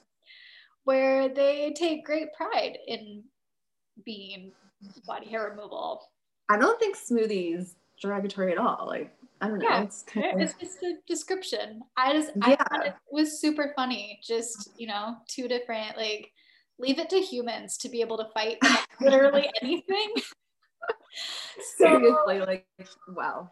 where 0.85 1.29
they 1.29 1.73
take 1.75 2.05
great 2.05 2.29
pride 2.35 2.77
in 2.87 3.25
being 4.05 4.53
body 5.07 5.29
hair 5.29 5.49
removal. 5.51 6.03
I 6.49 6.57
don't 6.59 6.79
think 6.81 6.97
smoothies 6.97 7.75
derogatory 8.01 8.53
at 8.53 8.59
all. 8.59 8.87
Like 8.87 9.13
I 9.41 9.49
don't 9.49 9.59
know. 9.59 9.69
Yeah, 9.69 9.83
it's, 9.83 10.03
kind 10.03 10.35
of... 10.35 10.41
it's 10.41 10.55
just 10.55 10.83
a 10.83 10.95
description. 11.07 11.83
I 11.97 12.13
just 12.13 12.31
yeah. 12.37 12.43
I 12.47 12.57
thought 12.57 12.87
it 12.87 12.95
was 13.11 13.41
super 13.41 13.73
funny. 13.77 14.19
Just 14.23 14.71
you 14.77 14.87
know, 14.87 15.17
two 15.29 15.49
different 15.49 15.97
like 15.97 16.33
leave 16.79 16.99
it 16.99 17.11
to 17.11 17.21
humans 17.21 17.77
to 17.79 17.89
be 17.89 18.01
able 18.01 18.19
to 18.19 18.27
fight 18.35 18.59
literally 19.01 19.51
anything. 19.63 20.15
Seriously, 21.77 22.41
like 22.41 22.67
wow. 23.09 23.51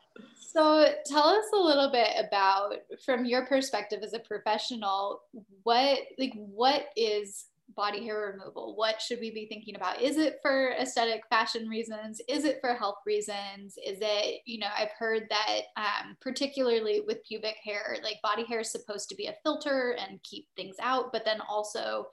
So 0.52 0.92
tell 1.04 1.28
us 1.28 1.44
a 1.52 1.58
little 1.58 1.90
bit 1.90 2.10
about 2.18 2.74
from 3.04 3.24
your 3.24 3.46
perspective 3.46 4.00
as 4.02 4.14
a 4.14 4.20
professional, 4.20 5.20
what 5.64 5.98
like 6.18 6.32
what 6.34 6.86
is 6.96 7.46
body 7.75 8.04
hair 8.04 8.32
removal? 8.32 8.76
What 8.76 9.00
should 9.00 9.18
we 9.20 9.30
be 9.30 9.46
thinking 9.46 9.76
about? 9.76 10.00
Is 10.00 10.16
it 10.16 10.38
for 10.42 10.73
aesthetic 10.73 11.23
fashion 11.28 11.68
reasons? 11.68 12.20
Is 12.28 12.44
it 12.44 12.58
for 12.61 12.75
health 12.75 12.99
reasons? 13.04 13.76
Is 13.85 13.99
it, 14.00 14.42
you 14.44 14.58
know, 14.58 14.68
I've 14.76 14.92
heard 14.99 15.25
that 15.30 15.61
um, 15.76 16.16
particularly 16.20 17.02
with 17.06 17.25
pubic 17.26 17.56
hair, 17.62 17.96
like 18.02 18.23
body 18.23 18.44
hair 18.44 18.61
is 18.61 18.70
supposed 18.70 19.08
to 19.08 19.16
be 19.16 19.26
a 19.26 19.37
filter 19.42 19.96
and 19.99 20.23
keep 20.23 20.46
things 20.56 20.76
out, 20.80 21.12
but 21.12 21.25
then 21.25 21.40
also 21.49 22.06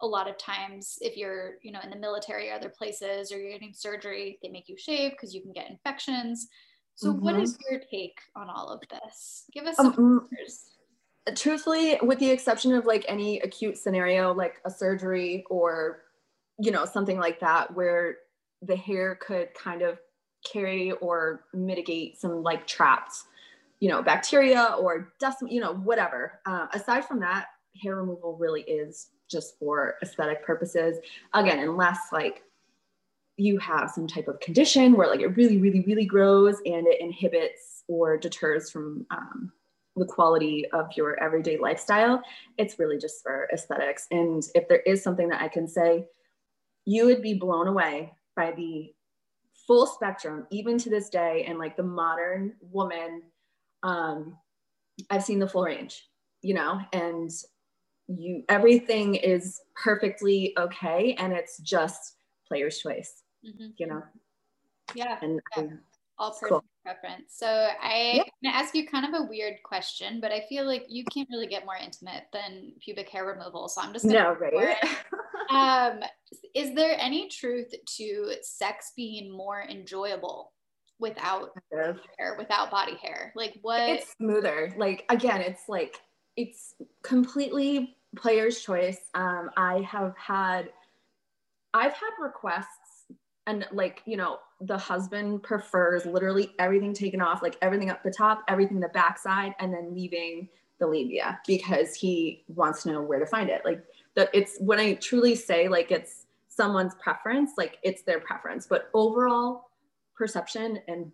a 0.00 0.06
lot 0.06 0.28
of 0.28 0.36
times 0.38 0.98
if 1.00 1.16
you're, 1.16 1.54
you 1.62 1.72
know, 1.72 1.80
in 1.82 1.90
the 1.90 1.96
military 1.96 2.50
or 2.50 2.54
other 2.54 2.72
places 2.76 3.30
or 3.32 3.38
you're 3.38 3.52
getting 3.52 3.72
surgery, 3.74 4.38
they 4.42 4.48
make 4.48 4.68
you 4.68 4.76
shave 4.76 5.12
because 5.12 5.34
you 5.34 5.42
can 5.42 5.52
get 5.52 5.70
infections. 5.70 6.48
So 6.94 7.12
mm-hmm. 7.12 7.24
what 7.24 7.36
is 7.36 7.56
your 7.70 7.80
take 7.90 8.18
on 8.36 8.48
all 8.50 8.68
of 8.68 8.80
this? 8.88 9.44
Give 9.52 9.66
us 9.66 9.76
some 9.76 9.86
um, 9.86 10.28
truthfully 11.36 11.98
with 12.02 12.18
the 12.18 12.30
exception 12.30 12.74
of 12.74 12.84
like 12.84 13.04
any 13.08 13.38
acute 13.40 13.78
scenario 13.78 14.34
like 14.34 14.56
a 14.64 14.70
surgery 14.70 15.44
or 15.50 16.02
you 16.58 16.70
know 16.70 16.84
something 16.84 17.18
like 17.18 17.38
that 17.40 17.72
where 17.74 18.16
the 18.62 18.76
hair 18.76 19.18
could 19.20 19.52
kind 19.54 19.82
of 19.82 19.98
carry 20.44 20.92
or 20.92 21.44
mitigate 21.54 22.20
some 22.20 22.42
like 22.42 22.66
trapped 22.66 23.14
you 23.80 23.88
know 23.88 24.02
bacteria 24.02 24.76
or 24.78 25.12
dust 25.18 25.38
you 25.48 25.60
know 25.60 25.74
whatever. 25.74 26.40
Uh, 26.46 26.66
aside 26.72 27.04
from 27.04 27.18
that 27.20 27.46
hair 27.82 27.96
removal 27.96 28.36
really 28.38 28.62
is 28.62 29.08
just 29.28 29.58
for 29.58 29.96
aesthetic 30.02 30.44
purposes. 30.44 30.98
Again 31.34 31.58
unless 31.58 31.98
like 32.12 32.44
you 33.36 33.58
have 33.58 33.90
some 33.90 34.06
type 34.06 34.28
of 34.28 34.38
condition 34.40 34.92
where 34.92 35.08
like 35.08 35.20
it 35.20 35.36
really 35.36 35.58
really 35.58 35.80
really 35.80 36.04
grows 36.04 36.56
and 36.64 36.86
it 36.86 37.00
inhibits 37.00 37.82
or 37.88 38.16
deters 38.16 38.70
from 38.70 39.04
um, 39.10 39.52
the 39.96 40.06
quality 40.06 40.66
of 40.72 40.86
your 40.96 41.22
everyday 41.22 41.58
lifestyle. 41.58 42.22
It's 42.58 42.78
really 42.78 42.98
just 42.98 43.22
for 43.22 43.48
aesthetics. 43.52 44.06
And 44.10 44.42
if 44.54 44.68
there 44.68 44.80
is 44.80 45.02
something 45.02 45.28
that 45.28 45.42
I 45.42 45.48
can 45.48 45.68
say, 45.68 46.06
you 46.84 47.06
would 47.06 47.22
be 47.22 47.34
blown 47.34 47.68
away 47.68 48.12
by 48.34 48.52
the 48.52 48.92
full 49.66 49.86
spectrum, 49.86 50.46
even 50.50 50.78
to 50.78 50.90
this 50.90 51.08
day, 51.08 51.44
and 51.46 51.58
like 51.58 51.76
the 51.76 51.82
modern 51.82 52.54
woman. 52.60 53.22
Um, 53.82 54.36
I've 55.10 55.24
seen 55.24 55.38
the 55.38 55.48
full 55.48 55.64
range, 55.64 56.08
you 56.42 56.54
know, 56.54 56.80
and 56.92 57.30
you 58.08 58.44
everything 58.48 59.14
is 59.14 59.60
perfectly 59.74 60.54
okay, 60.58 61.14
and 61.18 61.32
it's 61.32 61.58
just 61.58 62.16
player's 62.48 62.78
choice, 62.78 63.22
mm-hmm. 63.46 63.70
you 63.76 63.86
know. 63.86 64.02
Yeah. 64.94 65.18
And 65.22 65.40
yeah. 65.56 65.64
all 66.18 66.32
personal 66.32 66.60
cool 66.60 66.71
preference. 66.82 67.34
So 67.34 67.46
I, 67.46 67.92
am 67.92 68.24
gonna 68.42 68.56
ask 68.56 68.74
you 68.74 68.86
kind 68.86 69.06
of 69.06 69.20
a 69.20 69.24
weird 69.24 69.62
question, 69.64 70.20
but 70.20 70.32
I 70.32 70.44
feel 70.48 70.66
like 70.66 70.86
you 70.88 71.04
can't 71.04 71.28
really 71.30 71.46
get 71.46 71.64
more 71.64 71.76
intimate 71.76 72.24
than 72.32 72.72
pubic 72.80 73.08
hair 73.08 73.24
removal. 73.24 73.68
So 73.68 73.80
I'm 73.80 73.92
just 73.92 74.04
gonna 74.04 74.18
no, 74.18 74.34
right? 74.34 74.76
um, 75.50 76.00
is 76.54 76.74
there 76.74 76.96
any 76.98 77.28
truth 77.28 77.72
to 77.98 78.34
sex 78.42 78.92
being 78.96 79.30
more 79.30 79.62
enjoyable 79.68 80.52
without 80.98 81.50
hair, 81.70 82.36
without 82.38 82.70
body 82.70 82.96
hair? 82.96 83.32
Like 83.36 83.54
what? 83.62 83.80
It's 83.88 84.12
smoother. 84.16 84.74
Like 84.76 85.04
again, 85.08 85.40
it's 85.40 85.68
like 85.68 86.00
it's 86.36 86.74
completely 87.02 87.96
player's 88.16 88.60
choice. 88.60 88.98
Um, 89.14 89.50
I 89.56 89.80
have 89.80 90.14
had, 90.16 90.70
I've 91.74 91.92
had 91.92 92.10
requests 92.20 92.81
and 93.46 93.66
like 93.72 94.02
you 94.06 94.16
know 94.16 94.38
the 94.60 94.78
husband 94.78 95.42
prefers 95.42 96.06
literally 96.06 96.54
everything 96.58 96.94
taken 96.94 97.20
off 97.20 97.42
like 97.42 97.56
everything 97.60 97.90
up 97.90 98.02
the 98.04 98.10
top 98.10 98.44
everything 98.46 98.78
the 98.78 98.88
backside 98.88 99.52
and 99.58 99.74
then 99.74 99.92
leaving 99.94 100.48
the 100.82 100.86
labia 100.88 101.40
because 101.46 101.94
he 101.94 102.44
wants 102.48 102.82
to 102.82 102.92
know 102.92 103.00
where 103.00 103.20
to 103.20 103.26
find 103.26 103.48
it. 103.48 103.62
Like 103.64 103.82
that 104.16 104.28
it's 104.34 104.58
when 104.58 104.78
i 104.78 104.94
truly 104.94 105.34
say 105.34 105.68
like 105.68 105.90
it's 105.90 106.26
someone's 106.48 106.94
preference 106.96 107.52
like 107.56 107.78
it's 107.82 108.02
their 108.02 108.20
preference. 108.20 108.66
But 108.66 108.90
overall 108.92 109.70
perception 110.14 110.80
and 110.88 111.10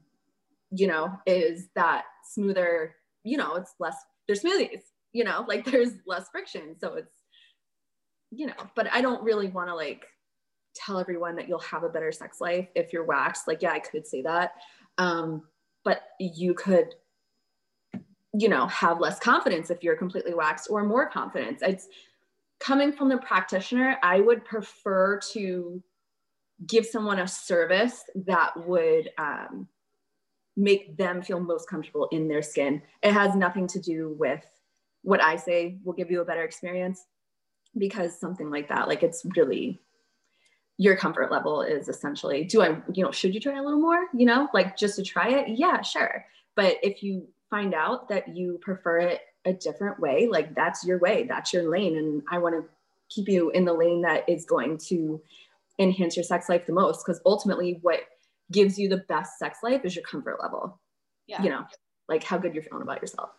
you 0.71 0.87
know 0.87 1.13
is 1.27 1.69
that 1.75 2.05
smoother 2.25 2.97
you 3.25 3.37
know 3.37 3.55
it's 3.55 3.75
less 3.79 3.97
there's 4.27 4.43
smoothies 4.43 4.83
you 5.13 5.25
know 5.25 5.45
like 5.47 5.65
there's 5.71 5.93
less 6.07 6.29
friction. 6.31 6.75
So 6.81 6.95
it's 6.95 7.13
you 8.31 8.47
know 8.47 8.53
but 8.75 8.93
i 8.93 9.01
don't 9.01 9.23
really 9.23 9.49
want 9.49 9.71
to 9.71 9.75
like 9.75 10.05
tell 10.79 10.99
everyone 10.99 11.37
that 11.37 11.49
you'll 11.49 11.59
have 11.61 11.83
a 11.83 11.89
better 11.89 12.13
sex 12.13 12.41
life 12.41 12.69
if 12.75 12.93
you're 12.93 13.05
waxed. 13.05 13.49
Like, 13.49 13.63
yeah, 13.63 13.73
I 13.73 13.79
could 13.79 14.07
say 14.07 14.23
that. 14.23 14.53
Um, 14.99 15.43
but 15.85 16.03
you 16.19 16.55
could, 16.55 16.95
you 18.35 18.49
know, 18.49 18.67
have 18.67 19.01
less 19.01 19.19
confidence 19.19 19.71
if 19.71 19.83
you're 19.83 19.97
completely 19.97 20.35
waxed 20.35 20.69
or 20.71 20.85
more 20.85 21.09
confidence. 21.09 21.61
It's 21.63 21.89
coming 22.61 22.93
from 22.93 23.09
the 23.09 23.19
practitioner, 23.19 23.97
I 24.03 24.21
would 24.21 24.45
prefer 24.45 25.21
to 25.33 25.83
give 26.67 26.85
someone 26.85 27.21
a 27.21 27.29
service 27.29 28.03
that 28.27 28.51
would 28.67 29.11
um, 29.19 29.69
make 30.57 30.97
them 30.97 31.23
feel 31.23 31.41
most 31.41 31.69
comfortable 31.69 32.09
in 32.11 32.29
their 32.29 32.43
skin. 32.43 32.83
It 33.03 33.13
has 33.13 33.35
nothing 33.37 33.69
to 33.69 33.81
do 33.81 34.17
with 34.19 34.45
what 35.03 35.23
I 35.23 35.37
say 35.37 35.79
will 35.85 35.93
give 35.93 36.11
you 36.11 36.21
a 36.21 36.25
better 36.25 36.43
experience 36.43 37.05
because 37.77 38.19
something 38.19 38.51
like 38.51 38.69
that, 38.69 38.89
like 38.89 39.03
it's 39.05 39.25
really 39.37 39.81
your 40.79 40.97
comfort 40.97 41.31
level 41.31 41.61
is 41.61 41.89
essentially 41.89 42.45
do 42.45 42.63
i 42.63 42.69
you 42.95 43.05
know 43.05 43.11
should 43.11 43.35
you 43.35 43.41
try 43.41 43.59
a 43.59 43.63
little 43.63 43.81
more 43.81 44.07
you 44.15 44.25
know 44.25 44.49
like 44.55 44.77
just 44.77 44.97
to 44.97 45.03
try 45.03 45.29
it? 45.29 45.49
Yeah 45.59 45.83
sure. 45.83 46.25
But 46.55 46.77
if 46.83 47.03
you 47.03 47.29
find 47.51 47.75
out 47.75 48.09
that 48.09 48.37
you 48.37 48.59
prefer 48.63 48.99
it 48.99 49.21
a 49.45 49.53
different 49.53 50.01
way 50.01 50.29
like 50.31 50.55
that's 50.55 50.85
your 50.85 50.99
way 50.99 51.27
that's 51.29 51.53
your 51.53 51.71
lane. 51.71 51.97
And 51.97 52.23
i 52.31 52.39
want 52.39 52.55
to 52.55 52.65
keep 53.15 53.29
you 53.29 53.51
in 53.51 53.65
the 53.65 53.73
lane 53.73 54.03
that 54.03 54.29
is 54.29 54.45
going 54.45 54.79
to 54.89 55.21
enhance 55.79 56.17
your 56.17 56.25
sex 56.25 56.49
life 56.49 56.67
the 56.67 56.73
most 56.73 57.05
because 57.05 57.21
ultimately 57.27 57.79
what 57.83 58.01
gives 58.53 58.79
you 58.79 58.89
the 58.89 59.05
best 59.09 59.39
sex 59.39 59.59
life 59.63 59.83
is 59.85 59.95
your 59.95 60.05
comfort 60.05 60.39
level. 60.43 60.81
Yeah. 61.27 61.43
You 61.43 61.51
know 61.51 61.65
like 62.09 62.23
how 62.23 62.39
good 62.39 62.55
you're 62.55 62.63
feeling 62.63 62.83
about 62.83 63.01
yourself 63.03 63.31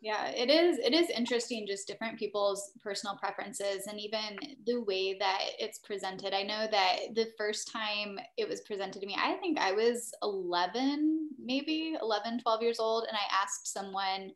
yeah 0.00 0.28
it 0.28 0.50
is 0.50 0.78
it 0.78 0.94
is 0.94 1.10
interesting 1.10 1.66
just 1.66 1.86
different 1.86 2.18
people's 2.18 2.72
personal 2.82 3.16
preferences 3.16 3.86
and 3.88 4.00
even 4.00 4.38
the 4.66 4.80
way 4.82 5.16
that 5.18 5.40
it's 5.58 5.78
presented. 5.80 6.34
I 6.34 6.42
know 6.42 6.66
that 6.70 7.14
the 7.14 7.28
first 7.36 7.70
time 7.72 8.18
it 8.36 8.48
was 8.48 8.60
presented 8.62 9.00
to 9.00 9.06
me 9.06 9.16
i 9.18 9.34
think 9.34 9.58
i 9.58 9.72
was 9.72 10.12
11 10.22 11.30
maybe 11.42 11.96
11 12.00 12.40
12 12.40 12.62
years 12.62 12.80
old 12.80 13.04
and 13.08 13.16
i 13.16 13.42
asked 13.42 13.72
someone 13.72 14.32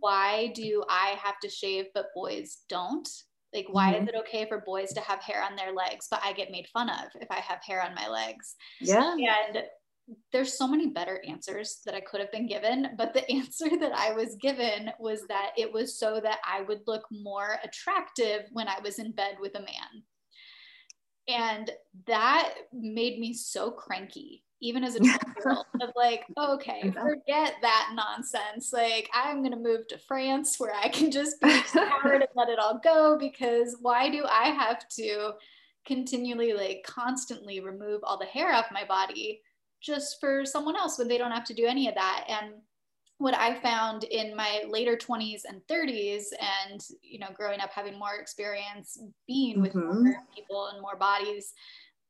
why 0.00 0.52
do 0.54 0.84
i 0.88 1.16
have 1.22 1.38
to 1.40 1.48
shave 1.48 1.86
but 1.94 2.06
boys 2.14 2.58
don't? 2.68 3.08
Like 3.54 3.66
why 3.70 3.92
mm-hmm. 3.92 4.02
is 4.02 4.08
it 4.08 4.14
okay 4.20 4.46
for 4.46 4.62
boys 4.66 4.92
to 4.92 5.00
have 5.00 5.22
hair 5.22 5.42
on 5.42 5.56
their 5.56 5.72
legs 5.72 6.08
but 6.10 6.20
i 6.24 6.32
get 6.32 6.50
made 6.50 6.66
fun 6.72 6.90
of 6.90 7.08
if 7.20 7.30
i 7.30 7.40
have 7.40 7.60
hair 7.66 7.82
on 7.82 7.94
my 7.94 8.08
legs? 8.08 8.56
Yeah. 8.80 9.14
And 9.14 9.62
there's 10.32 10.56
so 10.56 10.68
many 10.68 10.88
better 10.88 11.20
answers 11.28 11.80
that 11.84 11.94
I 11.94 12.00
could 12.00 12.20
have 12.20 12.32
been 12.32 12.46
given, 12.46 12.90
but 12.96 13.14
the 13.14 13.28
answer 13.30 13.68
that 13.80 13.92
I 13.92 14.12
was 14.12 14.36
given 14.36 14.90
was 14.98 15.26
that 15.28 15.50
it 15.56 15.72
was 15.72 15.98
so 15.98 16.20
that 16.22 16.38
I 16.44 16.62
would 16.62 16.82
look 16.86 17.04
more 17.10 17.58
attractive 17.64 18.42
when 18.52 18.68
I 18.68 18.78
was 18.82 18.98
in 18.98 19.12
bed 19.12 19.36
with 19.40 19.54
a 19.56 19.60
man. 19.60 20.02
And 21.28 21.70
that 22.06 22.54
made 22.72 23.18
me 23.18 23.34
so 23.34 23.72
cranky, 23.72 24.44
even 24.60 24.84
as 24.84 24.94
a 24.94 24.98
12 25.00 25.18
year 25.36 25.56
old, 25.56 25.82
of 25.82 25.90
like, 25.96 26.24
oh, 26.36 26.54
okay, 26.54 26.92
forget 26.92 27.54
that 27.62 27.92
nonsense. 27.94 28.72
Like, 28.72 29.10
I'm 29.12 29.38
going 29.38 29.50
to 29.50 29.58
move 29.58 29.88
to 29.88 29.98
France 29.98 30.60
where 30.60 30.72
I 30.72 30.88
can 30.88 31.10
just 31.10 31.40
be 31.40 31.50
empowered 31.74 32.22
and 32.22 32.28
let 32.36 32.48
it 32.48 32.60
all 32.60 32.80
go 32.82 33.18
because 33.18 33.76
why 33.80 34.08
do 34.08 34.24
I 34.24 34.50
have 34.50 34.88
to 34.90 35.32
continually, 35.84 36.52
like, 36.52 36.84
constantly 36.86 37.58
remove 37.58 38.02
all 38.04 38.18
the 38.18 38.26
hair 38.26 38.52
off 38.52 38.66
my 38.70 38.84
body? 38.84 39.40
Just 39.80 40.18
for 40.20 40.44
someone 40.44 40.76
else 40.76 40.98
when 40.98 41.08
they 41.08 41.18
don't 41.18 41.30
have 41.32 41.44
to 41.44 41.54
do 41.54 41.66
any 41.66 41.88
of 41.88 41.94
that. 41.94 42.24
And 42.28 42.54
what 43.18 43.34
I 43.34 43.58
found 43.60 44.04
in 44.04 44.36
my 44.36 44.64
later 44.68 44.96
20s 44.96 45.42
and 45.48 45.60
30s, 45.70 46.24
and 46.68 46.80
you 47.02 47.18
know, 47.18 47.28
growing 47.34 47.60
up 47.60 47.70
having 47.72 47.98
more 47.98 48.16
experience 48.20 48.98
being 49.26 49.60
with 49.60 49.74
mm-hmm. 49.74 50.04
more 50.04 50.22
people 50.34 50.68
and 50.72 50.82
more 50.82 50.96
bodies, 50.96 51.52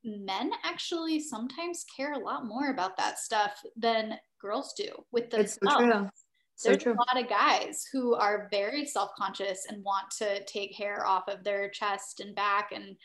men 0.03 0.51
actually 0.63 1.19
sometimes 1.19 1.85
care 1.95 2.13
a 2.13 2.19
lot 2.19 2.45
more 2.45 2.69
about 2.69 2.97
that 2.97 3.19
stuff 3.19 3.61
than 3.75 4.17
girls 4.41 4.73
do 4.77 4.89
with 5.11 5.29
themselves. 5.29 5.57
It's 5.61 5.71
so 5.71 5.79
true. 5.79 6.09
So 6.55 6.69
There's 6.69 6.83
true. 6.83 6.93
a 6.93 6.95
lot 6.95 7.23
of 7.23 7.29
guys 7.29 7.85
who 7.93 8.15
are 8.15 8.47
very 8.49 8.83
self-conscious 8.83 9.67
and 9.69 9.83
want 9.83 10.09
to 10.17 10.43
take 10.45 10.75
hair 10.75 11.05
off 11.05 11.27
of 11.27 11.43
their 11.43 11.69
chest 11.69 12.19
and 12.19 12.35
back 12.35 12.71
and 12.73 12.95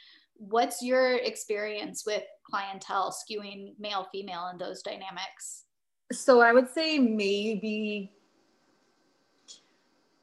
what's 0.48 0.82
your 0.82 1.16
experience 1.16 2.04
with 2.04 2.22
clientele 2.48 3.14
skewing 3.14 3.74
male 3.78 4.08
female 4.10 4.48
in 4.52 4.58
those 4.58 4.82
dynamics 4.82 5.64
so 6.10 6.40
i 6.40 6.52
would 6.52 6.68
say 6.68 6.98
maybe 6.98 8.12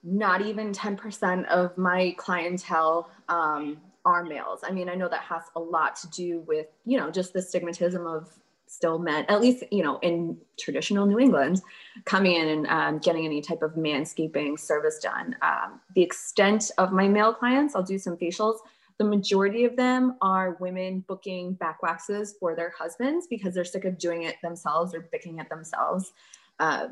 not 0.01 0.41
even 0.41 0.71
10% 0.71 1.45
of 1.47 1.77
my 1.77 2.15
clientele 2.17 3.09
um, 3.27 3.77
are 4.05 4.23
males 4.23 4.61
i 4.63 4.71
mean 4.71 4.89
i 4.89 4.95
know 4.95 5.09
that 5.09 5.21
has 5.21 5.43
a 5.55 5.59
lot 5.59 5.95
to 5.95 6.09
do 6.09 6.43
with 6.47 6.67
you 6.85 6.97
know 6.97 7.09
just 7.09 7.33
the 7.33 7.39
stigmatism 7.39 8.05
of 8.05 8.29
still 8.69 8.99
men, 8.99 9.25
at 9.27 9.41
least, 9.41 9.63
you 9.71 9.83
know, 9.83 9.97
in 10.03 10.37
traditional 10.57 11.05
New 11.07 11.19
England, 11.19 11.61
coming 12.05 12.35
in 12.35 12.47
and 12.47 12.67
um, 12.67 12.99
getting 12.99 13.25
any 13.25 13.41
type 13.41 13.63
of 13.63 13.71
manscaping 13.73 14.59
service 14.59 14.99
done. 14.99 15.35
Um, 15.41 15.81
the 15.95 16.03
extent 16.03 16.69
of 16.77 16.91
my 16.91 17.07
male 17.07 17.33
clients, 17.33 17.75
I'll 17.75 17.83
do 17.83 17.97
some 17.97 18.15
facials. 18.15 18.59
The 18.99 19.05
majority 19.05 19.63
of 19.65 19.75
them 19.75 20.17
are 20.21 20.57
women 20.59 21.05
booking 21.07 21.53
back 21.53 21.81
waxes 21.81 22.35
for 22.39 22.53
their 22.53 22.73
husbands 22.77 23.27
because 23.27 23.55
they're 23.55 23.65
sick 23.65 23.85
of 23.85 23.97
doing 23.97 24.23
it 24.23 24.35
themselves 24.43 24.93
or 24.93 25.01
picking 25.01 25.39
it 25.39 25.49
themselves. 25.49 26.11
Uh, 26.59 26.89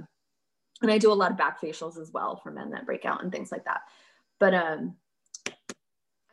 and 0.81 0.89
I 0.89 0.97
do 0.97 1.11
a 1.11 1.13
lot 1.13 1.31
of 1.31 1.37
back 1.37 1.61
facials 1.61 1.99
as 1.99 2.11
well 2.13 2.37
for 2.37 2.49
men 2.49 2.71
that 2.71 2.85
break 2.85 3.03
out 3.03 3.21
and 3.21 3.31
things 3.31 3.51
like 3.51 3.65
that. 3.65 3.81
But 4.39 4.53
um, 4.53 4.95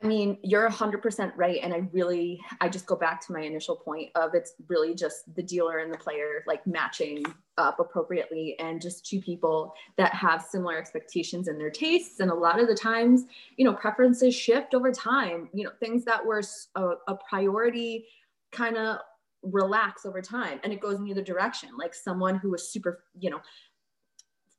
I 0.04 0.06
mean, 0.06 0.36
you're 0.42 0.68
100% 0.68 1.32
right. 1.34 1.60
And 1.62 1.72
I 1.72 1.88
really, 1.90 2.38
I 2.60 2.68
just 2.68 2.84
go 2.84 2.94
back 2.94 3.24
to 3.26 3.32
my 3.32 3.40
initial 3.40 3.74
point 3.74 4.10
of 4.14 4.34
it's 4.34 4.52
really 4.68 4.94
just 4.94 5.34
the 5.34 5.42
dealer 5.42 5.78
and 5.78 5.90
the 5.90 5.96
player 5.96 6.44
like 6.46 6.66
matching 6.66 7.24
up 7.56 7.80
appropriately 7.80 8.54
and 8.58 8.82
just 8.82 9.06
two 9.06 9.22
people 9.22 9.72
that 9.96 10.12
have 10.12 10.42
similar 10.42 10.76
expectations 10.76 11.48
in 11.48 11.56
their 11.56 11.70
tastes. 11.70 12.20
And 12.20 12.30
a 12.30 12.34
lot 12.34 12.60
of 12.60 12.68
the 12.68 12.74
times, 12.74 13.24
you 13.56 13.64
know, 13.64 13.72
preferences 13.72 14.34
shift 14.34 14.74
over 14.74 14.92
time. 14.92 15.48
You 15.54 15.64
know, 15.64 15.70
things 15.80 16.04
that 16.04 16.24
were 16.24 16.42
a, 16.74 16.82
a 17.08 17.16
priority 17.26 18.04
kind 18.52 18.76
of 18.76 18.98
relax 19.42 20.04
over 20.04 20.20
time 20.20 20.60
and 20.64 20.72
it 20.72 20.80
goes 20.80 20.98
in 20.98 21.08
either 21.08 21.22
direction. 21.22 21.70
Like 21.78 21.94
someone 21.94 22.36
who 22.36 22.50
was 22.50 22.68
super, 22.68 23.04
you 23.18 23.30
know, 23.30 23.40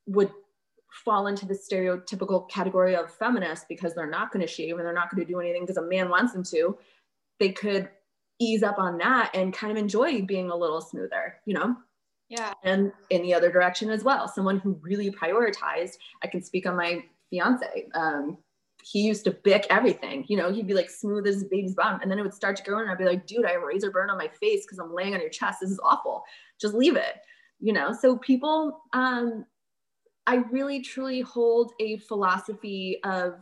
would 0.08 0.32
fall 1.04 1.28
into 1.28 1.46
the 1.46 1.54
stereotypical 1.54 2.50
category 2.50 2.96
of 2.96 3.12
feminist 3.12 3.68
because 3.68 3.94
they're 3.94 4.10
not 4.10 4.32
going 4.32 4.46
to 4.46 4.52
shave 4.52 4.78
and 4.78 4.86
they're 4.86 4.94
not 4.94 5.14
going 5.14 5.26
to 5.26 5.32
do 5.32 5.40
anything 5.40 5.64
because 5.64 5.78
a 5.78 5.82
man 5.82 6.10
wants 6.10 6.34
them 6.34 6.44
to, 6.44 6.78
they 7.40 7.50
could 7.50 7.90
ease 8.40 8.64
up 8.64 8.80
on 8.80 8.98
that 8.98 9.32
and 9.34 9.54
kind 9.54 9.72
of 9.72 9.78
enjoy 9.78 10.22
being 10.22 10.50
a 10.50 10.56
little 10.56 10.82
smoother, 10.82 11.36
you 11.46 11.54
know? 11.54 11.76
Yeah. 12.30 12.54
And 12.64 12.92
in 13.10 13.22
the 13.22 13.34
other 13.34 13.52
direction 13.52 13.90
as 13.90 14.04
well, 14.04 14.28
someone 14.28 14.58
who 14.58 14.80
really 14.82 15.12
prioritized, 15.12 15.98
I 16.24 16.28
can 16.28 16.42
speak 16.42 16.66
on 16.66 16.76
my 16.76 17.04
fiance. 17.30 17.88
Um, 17.94 18.38
he 18.84 19.02
used 19.02 19.26
to 19.26 19.32
Bic 19.32 19.66
everything, 19.70 20.26
you 20.28 20.38
know, 20.38 20.52
he'd 20.52 20.68
be 20.68 20.74
like 20.74 20.90
smooth 20.90 21.28
as 21.28 21.42
a 21.42 21.46
baby's 21.46 21.76
bum. 21.76 22.00
And 22.02 22.10
then 22.10 22.20
it 22.20 22.22
would 22.22 22.34
start 22.34 22.56
to 22.58 22.64
grow 22.64 22.80
and 22.80 22.90
I'd 22.90 22.98
be 22.98 23.06
like, 23.06 23.26
dude, 23.26 23.46
I 23.46 23.52
have 23.52 23.64
razor 23.64 23.92
burn 23.92 24.10
on 24.10 24.18
my 24.18 24.30
face 24.40 24.64
because 24.66 24.80
I'm 24.80 24.94
laying 24.94 25.14
on 25.14 25.22
your 25.22 25.30
chest. 25.30 25.60
This 25.62 25.72
is 25.72 25.80
awful. 25.84 26.24
Just 26.62 26.74
leave 26.74 26.96
it, 26.96 27.16
you 27.60 27.74
know? 27.74 27.92
So 27.92 28.18
people, 28.18 28.82
um, 28.94 29.46
I 30.28 30.36
really 30.52 30.82
truly 30.82 31.22
hold 31.22 31.74
a 31.80 31.98
philosophy 31.98 33.00
of 33.04 33.40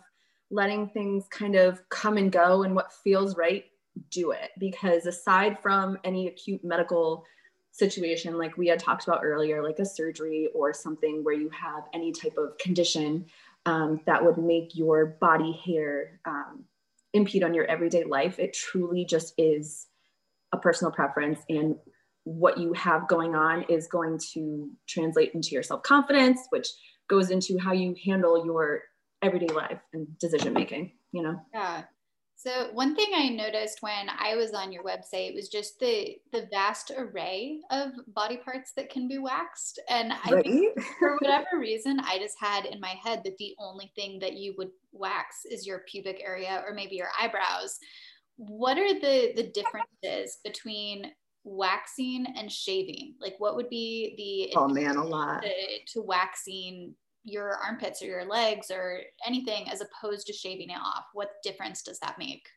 letting 0.51 0.89
things 0.89 1.27
kind 1.29 1.55
of 1.55 1.87
come 1.89 2.17
and 2.17 2.31
go 2.31 2.63
and 2.63 2.75
what 2.75 2.91
feels 2.91 3.37
right, 3.37 3.65
do 4.11 4.31
it. 4.31 4.51
Because 4.59 5.05
aside 5.05 5.59
from 5.59 5.97
any 6.03 6.27
acute 6.27 6.63
medical 6.63 7.25
situation, 7.71 8.37
like 8.37 8.57
we 8.57 8.67
had 8.67 8.79
talked 8.79 9.07
about 9.07 9.21
earlier, 9.23 9.63
like 9.63 9.79
a 9.79 9.85
surgery 9.85 10.49
or 10.53 10.73
something 10.73 11.23
where 11.23 11.33
you 11.33 11.49
have 11.49 11.85
any 11.93 12.11
type 12.11 12.37
of 12.37 12.57
condition 12.59 13.25
um, 13.65 14.01
that 14.05 14.23
would 14.23 14.37
make 14.37 14.75
your 14.75 15.05
body 15.05 15.59
hair 15.65 16.19
um, 16.25 16.65
impede 17.13 17.43
on 17.43 17.53
your 17.53 17.65
everyday 17.65 18.03
life, 18.03 18.39
it 18.39 18.53
truly 18.53 19.05
just 19.05 19.33
is 19.37 19.87
a 20.51 20.57
personal 20.57 20.91
preference 20.91 21.39
and 21.49 21.75
what 22.25 22.57
you 22.57 22.73
have 22.73 23.07
going 23.07 23.35
on 23.35 23.63
is 23.69 23.87
going 23.87 24.19
to 24.33 24.69
translate 24.87 25.31
into 25.33 25.49
your 25.49 25.63
self 25.63 25.83
confidence, 25.83 26.39
which 26.49 26.67
goes 27.09 27.29
into 27.31 27.57
how 27.57 27.73
you 27.73 27.95
handle 28.05 28.45
your 28.45 28.81
everyday 29.21 29.53
life 29.53 29.79
and 29.93 30.07
decision 30.19 30.53
making, 30.53 30.91
you 31.11 31.23
know? 31.23 31.39
Yeah. 31.53 31.83
So 32.35 32.69
one 32.73 32.93
thing 32.93 33.07
I 33.15 33.29
noticed 33.29 33.77
when 33.81 34.09
I 34.09 34.35
was 34.35 34.51
on 34.53 34.73
your 34.73 34.83
website 34.83 35.33
was 35.33 35.47
just 35.47 35.79
the 35.79 36.17
the 36.33 36.47
vast 36.51 36.91
array 36.97 37.61
of 37.71 37.91
body 38.07 38.35
parts 38.35 38.73
that 38.75 38.89
can 38.89 39.07
be 39.07 39.17
waxed. 39.17 39.79
And 39.89 40.11
I 40.11 40.29
right? 40.29 40.43
think 40.43 40.81
for 40.99 41.17
whatever 41.21 41.57
reason, 41.57 42.01
I 42.01 42.19
just 42.19 42.35
had 42.37 42.65
in 42.65 42.81
my 42.81 42.95
head 43.01 43.21
that 43.23 43.37
the 43.37 43.55
only 43.59 43.93
thing 43.95 44.19
that 44.19 44.33
you 44.33 44.55
would 44.57 44.71
wax 44.91 45.45
is 45.49 45.65
your 45.65 45.83
pubic 45.89 46.21
area 46.21 46.61
or 46.67 46.73
maybe 46.73 46.95
your 46.95 47.07
eyebrows. 47.17 47.79
What 48.35 48.77
are 48.77 48.93
the 48.93 49.31
the 49.37 49.49
differences 49.53 50.39
between 50.43 51.13
waxing 51.43 52.25
and 52.37 52.51
shaving? 52.51 53.15
Like 53.19 53.35
what 53.37 53.55
would 53.55 53.69
be 53.69 54.13
the 54.17 54.57
oh 54.59 54.67
man, 54.67 54.97
a 54.97 55.03
lot 55.03 55.43
to, 55.43 55.49
to 55.93 56.01
waxing 56.01 56.95
your 57.23 57.57
armpits 57.57 58.01
or 58.01 58.05
your 58.05 58.25
legs 58.25 58.69
or 58.69 59.01
anything 59.25 59.69
as 59.69 59.81
opposed 59.81 60.27
to 60.27 60.33
shaving 60.33 60.69
it 60.69 60.79
off? 60.83 61.05
What 61.13 61.31
difference 61.43 61.81
does 61.81 61.99
that 61.99 62.17
make? 62.17 62.47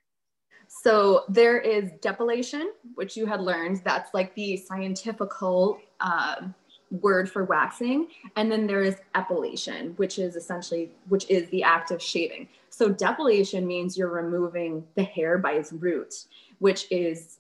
So 0.69 1.25
there 1.29 1.59
is 1.59 1.93
depilation, 2.01 2.71
which 2.95 3.17
you 3.17 3.27
had 3.27 3.41
learned. 3.41 3.83
That's 3.85 4.13
like 4.15 4.35
the 4.35 4.57
scientifical 4.57 5.79
uh, 6.01 6.49
word 6.91 7.31
for 7.31 7.45
waxing, 7.45 8.09
and 8.37 8.51
then 8.51 8.67
there 8.67 8.83
is 8.83 8.97
epilation, 9.15 9.97
which 9.97 10.19
is 10.19 10.37
essentially 10.37 10.91
which 11.09 11.29
is 11.29 11.49
the 11.51 11.63
act 11.63 11.91
of 11.91 12.03
shaving. 12.03 12.49
So 12.71 12.93
depilation 12.93 13.65
means 13.65 13.97
you're 13.97 14.11
removing 14.11 14.85
the 14.97 15.03
hair 15.03 15.39
by 15.39 15.53
its 15.53 15.73
root, 15.73 16.15
which 16.59 16.87
is 16.91 17.39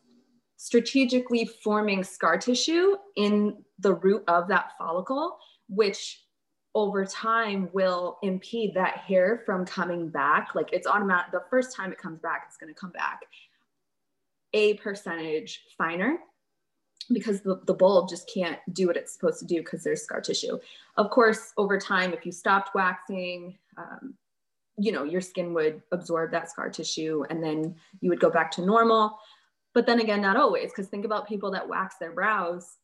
strategically 0.66 1.44
forming 1.62 2.02
scar 2.02 2.36
tissue 2.36 2.96
in 3.14 3.56
the 3.78 3.94
root 3.94 4.24
of 4.26 4.48
that 4.48 4.72
follicle, 4.76 5.38
which 5.68 6.24
over 6.74 7.06
time 7.06 7.68
will 7.72 8.18
impede 8.24 8.74
that 8.74 8.96
hair 8.96 9.44
from 9.46 9.64
coming 9.64 10.08
back. 10.08 10.56
Like 10.56 10.72
it's 10.72 10.88
automatic, 10.88 11.30
the 11.30 11.44
first 11.50 11.76
time 11.76 11.92
it 11.92 11.98
comes 11.98 12.18
back, 12.18 12.46
it's 12.48 12.56
to 12.56 12.74
come 12.74 12.90
back 12.90 13.20
a 14.54 14.74
percentage 14.74 15.62
finer 15.78 16.16
because 17.12 17.42
the, 17.42 17.60
the 17.66 17.74
bulb 17.74 18.08
just 18.08 18.28
can't 18.34 18.58
do 18.72 18.88
what 18.88 18.96
it's 18.96 19.12
supposed 19.12 19.38
to 19.38 19.46
do 19.46 19.58
because 19.58 19.84
there's 19.84 20.02
scar 20.02 20.20
tissue. 20.20 20.58
Of 20.96 21.10
course, 21.10 21.52
over 21.56 21.78
time, 21.78 22.12
if 22.12 22.26
you 22.26 22.32
stopped 22.32 22.74
waxing, 22.74 23.56
um, 23.76 24.14
you 24.78 24.90
know, 24.90 25.04
your 25.04 25.20
skin 25.20 25.54
would 25.54 25.80
absorb 25.92 26.32
that 26.32 26.50
scar 26.50 26.70
tissue 26.70 27.24
and 27.30 27.40
then 27.40 27.76
you 28.00 28.10
would 28.10 28.18
go 28.18 28.30
back 28.30 28.50
to 28.52 28.66
normal. 28.66 29.16
But 29.76 29.84
then 29.84 30.00
again, 30.00 30.22
not 30.22 30.38
always, 30.38 30.70
because 30.70 30.88
think 30.88 31.04
about 31.04 31.28
people 31.28 31.50
that 31.50 31.68
wax 31.68 31.96
their 32.00 32.12
brows 32.12 32.78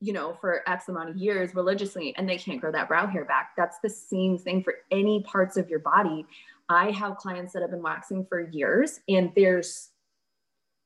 you 0.00 0.12
know, 0.12 0.36
for 0.40 0.68
X 0.68 0.88
amount 0.88 1.08
of 1.08 1.16
years 1.16 1.54
religiously 1.54 2.14
and 2.16 2.28
they 2.28 2.36
can't 2.36 2.60
grow 2.60 2.70
that 2.72 2.88
brow 2.88 3.06
hair 3.06 3.24
back. 3.24 3.50
That's 3.56 3.78
the 3.82 3.88
same 3.88 4.36
thing 4.36 4.62
for 4.62 4.74
any 4.90 5.22
parts 5.22 5.56
of 5.56 5.70
your 5.70 5.78
body. 5.78 6.26
I 6.68 6.90
have 6.90 7.16
clients 7.16 7.52
that 7.52 7.62
have 7.62 7.70
been 7.70 7.82
waxing 7.82 8.26
for 8.28 8.50
years 8.50 9.00
and 9.08 9.32
there's 9.34 9.90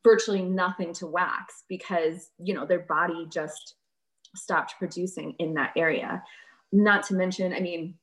virtually 0.05 0.43
nothing 0.43 0.93
to 0.95 1.07
wax 1.07 1.65
because, 1.69 2.31
you 2.39 2.55
know, 2.55 2.65
their 2.65 2.81
body 2.81 3.27
just 3.33 3.75
stopped 4.37 4.75
producing 4.79 5.35
in 5.39 5.55
that 5.55 5.73
area. 5.77 6.23
Not 6.73 7.05
to 7.07 7.15
mention, 7.15 7.53
I 7.53 7.61
mean, 7.61 7.95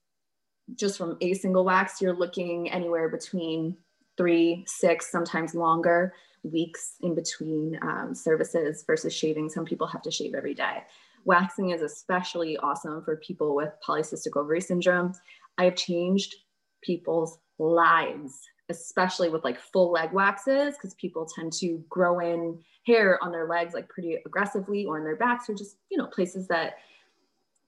just 0.76 0.98
from 0.98 1.18
a 1.22 1.34
single 1.34 1.64
wax, 1.64 2.02
you're 2.02 2.18
looking 2.18 2.70
anywhere 2.70 3.08
between 3.08 3.78
three, 4.18 4.66
six, 4.68 5.10
sometimes 5.10 5.56
longer 5.56 6.14
weeks 6.52 6.96
in 7.02 7.16
between 7.16 7.80
um, 7.82 8.14
services 8.14 8.84
versus 8.86 9.14
shaving. 9.14 9.50
Some 9.50 9.66
people 9.66 9.88
have 9.88 10.02
to 10.04 10.12
shave 10.12 10.34
every 10.34 10.54
day. 10.54 10.84
Waxing 11.26 11.72
is 11.72 11.82
especially 11.82 12.58
awesome 12.58 13.04
for 13.04 13.18
people 13.18 13.56
with 13.56 13.74
polycystic 13.86 14.38
ovary 14.38 14.62
syndrome. 14.62 15.14
I 15.58 15.66
have 15.66 15.76
changed 15.76 16.36
people's 16.82 17.40
lives, 17.60 18.40
especially 18.70 19.30
with 19.30 19.44
like 19.44 19.60
full 19.60 19.92
leg 19.92 20.14
waxes, 20.14 20.76
because 20.76 20.94
people 20.94 21.26
tend 21.26 21.54
to 21.54 21.84
grow 21.90 22.20
in 22.20 22.60
hair 22.86 23.22
on 23.22 23.32
their 23.32 23.48
legs 23.48 23.74
like 23.74 23.90
pretty 23.90 24.16
aggressively 24.26 24.86
or 24.86 24.98
in 24.98 25.04
their 25.04 25.16
backs 25.18 25.50
or 25.50 25.54
just, 25.54 25.78
you 25.90 25.98
know, 25.98 26.08
places 26.08 26.48
that 26.48 26.76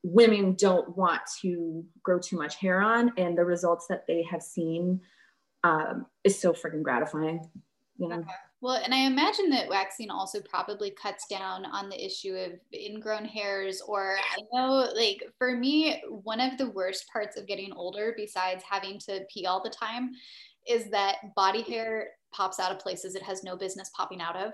women 0.03 0.53
don't 0.53 0.95
want 0.95 1.21
to 1.41 1.83
grow 2.03 2.19
too 2.19 2.37
much 2.37 2.55
hair 2.55 2.81
on. 2.81 3.11
And 3.17 3.37
the 3.37 3.43
results 3.43 3.87
that 3.87 4.07
they 4.07 4.23
have 4.23 4.41
seen 4.41 5.01
um, 5.63 6.05
is 6.23 6.39
so 6.39 6.53
freaking 6.53 6.83
gratifying, 6.83 7.49
you 7.97 8.07
know. 8.07 8.19
Okay. 8.19 8.31
Well, 8.61 8.81
and 8.83 8.93
I 8.93 8.99
imagine 8.99 9.49
that 9.51 9.69
waxing 9.69 10.09
also 10.09 10.41
probably 10.41 10.91
cuts 10.91 11.25
down 11.27 11.65
on 11.65 11.87
the 11.87 12.05
issue 12.05 12.35
of 12.35 12.59
ingrown 12.73 13.23
hairs. 13.23 13.81
Or 13.81 14.17
I 14.17 14.41
know, 14.51 14.89
like, 14.93 15.23
for 15.37 15.55
me, 15.55 16.01
one 16.09 16.41
of 16.41 16.57
the 16.57 16.69
worst 16.71 17.05
parts 17.11 17.37
of 17.37 17.47
getting 17.47 17.71
older, 17.71 18.13
besides 18.17 18.63
having 18.69 18.99
to 18.99 19.21
pee 19.33 19.45
all 19.45 19.63
the 19.63 19.69
time, 19.69 20.11
is 20.67 20.89
that 20.89 21.33
body 21.35 21.61
hair 21.61 22.09
pops 22.33 22.59
out 22.59 22.71
of 22.71 22.79
places 22.79 23.15
it 23.15 23.23
has 23.23 23.43
no 23.43 23.55
business 23.55 23.91
popping 23.95 24.19
out 24.19 24.35
of. 24.35 24.53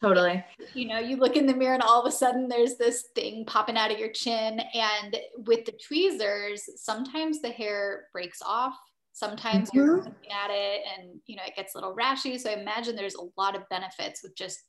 Totally. 0.00 0.44
You 0.74 0.86
know, 0.86 1.00
you 1.00 1.16
look 1.16 1.36
in 1.36 1.44
the 1.44 1.56
mirror 1.56 1.74
and 1.74 1.82
all 1.82 2.00
of 2.00 2.06
a 2.06 2.14
sudden 2.14 2.48
there's 2.48 2.76
this 2.76 3.08
thing 3.16 3.44
popping 3.44 3.76
out 3.76 3.90
of 3.90 3.98
your 3.98 4.12
chin. 4.12 4.60
And 4.72 5.16
with 5.38 5.64
the 5.64 5.72
tweezers, 5.72 6.62
sometimes 6.76 7.40
the 7.40 7.50
hair 7.50 8.06
breaks 8.12 8.40
off 8.46 8.78
sometimes 9.18 9.68
mm-hmm. 9.68 9.78
you're 9.78 9.96
looking 9.96 10.12
at 10.30 10.50
it 10.50 10.82
and 10.96 11.20
you 11.26 11.36
know 11.36 11.42
it 11.46 11.54
gets 11.56 11.74
a 11.74 11.78
little 11.78 11.94
rashy 11.94 12.38
so 12.38 12.50
i 12.50 12.54
imagine 12.54 12.94
there's 12.94 13.16
a 13.16 13.40
lot 13.40 13.56
of 13.56 13.68
benefits 13.68 14.22
with 14.22 14.36
just 14.36 14.60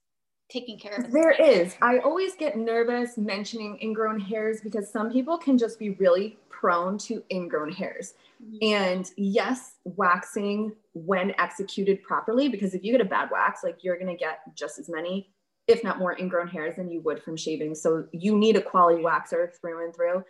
taking 0.50 0.80
care 0.80 0.94
of 0.94 1.06
it 1.06 1.12
there 1.12 1.32
is 1.32 1.76
i 1.82 2.00
always 2.00 2.36
get 2.36 2.58
nervous 2.58 3.18
mentioning 3.18 3.78
ingrown 3.82 4.20
hairs 4.20 4.62
because 4.62 4.92
some 4.92 5.12
people 5.12 5.38
can 5.38 5.58
just 5.58 5.78
be 5.78 5.92
really 5.92 6.38
prone 6.50 6.98
to 6.98 7.24
ingrown 7.32 7.72
hairs 7.72 8.14
mm-hmm. 8.44 8.58
and 8.62 9.12
yes 9.18 9.76
waxing 9.84 10.74
when 10.94 11.34
executed 11.38 12.02
properly 12.04 12.50
because 12.50 12.74
if 12.74 12.84
you 12.84 12.92
get 12.92 13.02
a 13.02 13.06
bad 13.06 13.30
wax 13.32 13.64
like 13.64 13.84
you're 13.84 13.98
going 13.98 14.12
to 14.12 14.18
get 14.18 14.40
just 14.56 14.80
as 14.80 14.90
many 14.90 15.30
if 15.70 15.84
not 15.84 16.00
more 16.00 16.18
ingrown 16.18 16.48
hairs 16.48 16.76
than 16.78 16.90
you 16.90 17.00
would 17.02 17.22
from 17.22 17.38
shaving. 17.38 17.76
So 17.76 18.08
you 18.12 18.36
need 18.36 18.56
a 18.58 18.62
quality 18.62 19.04
waxer 19.04 19.52
through 19.62 19.86
and 19.86 19.96
through. 19.96 20.24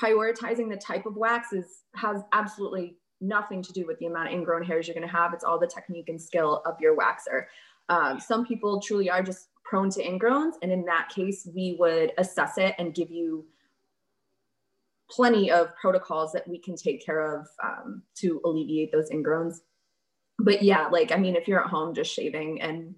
Prioritizing 0.00 0.68
the 0.68 0.76
type 0.76 1.06
of 1.06 1.16
wax 1.16 1.54
is, 1.54 1.64
has 1.94 2.20
absolutely 2.34 2.98
nothing 3.22 3.62
to 3.62 3.72
do 3.72 3.86
with 3.86 3.98
the 3.98 4.06
amount 4.06 4.28
of 4.28 4.34
ingrown 4.34 4.62
hairs 4.62 4.86
you're 4.86 4.94
going 4.94 5.06
to 5.06 5.12
have. 5.12 5.32
It's 5.32 5.44
all 5.44 5.58
the 5.58 5.66
technique 5.66 6.08
and 6.08 6.20
skill 6.20 6.62
of 6.66 6.78
your 6.80 6.96
waxer. 6.96 7.46
Um, 7.88 8.20
some 8.20 8.44
people 8.44 8.80
truly 8.80 9.08
are 9.08 9.22
just 9.22 9.48
prone 9.64 9.90
to 9.90 10.02
ingrowns. 10.02 10.54
And 10.62 10.70
in 10.70 10.84
that 10.86 11.08
case, 11.08 11.48
we 11.54 11.76
would 11.78 12.12
assess 12.18 12.58
it 12.58 12.74
and 12.78 12.94
give 12.94 13.10
you 13.10 13.46
plenty 15.10 15.50
of 15.50 15.74
protocols 15.76 16.32
that 16.32 16.46
we 16.48 16.58
can 16.58 16.76
take 16.76 17.04
care 17.04 17.38
of 17.38 17.46
um, 17.62 18.02
to 18.16 18.40
alleviate 18.44 18.92
those 18.92 19.10
ingrowns. 19.10 19.60
But 20.38 20.62
yeah, 20.62 20.88
like, 20.88 21.12
I 21.12 21.16
mean, 21.16 21.36
if 21.36 21.46
you're 21.46 21.62
at 21.62 21.70
home 21.70 21.94
just 21.94 22.12
shaving 22.12 22.60
and 22.60 22.94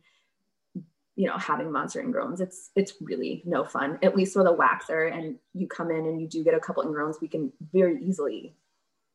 you 1.17 1.29
know 1.29 1.39
having 1.39 1.71
monster 1.71 2.03
ingrowns 2.03 2.41
it's 2.41 2.71
it's 2.75 2.95
really 3.01 3.41
no 3.47 3.65
fun 3.65 3.99
at 4.03 4.17
least 4.17 4.35
with 4.35 4.47
a 4.47 4.53
waxer 4.53 5.17
and 5.17 5.37
you 5.53 5.67
come 5.69 5.93
in 5.93 6.07
and 6.07 6.21
you 6.21 6.27
do 6.27 6.43
get 6.43 6.55
a 6.55 6.59
couple 6.61 6.83
ingrowns 6.83 7.21
we 7.21 7.29
can 7.29 7.53
very 7.73 8.03
easily 8.03 8.53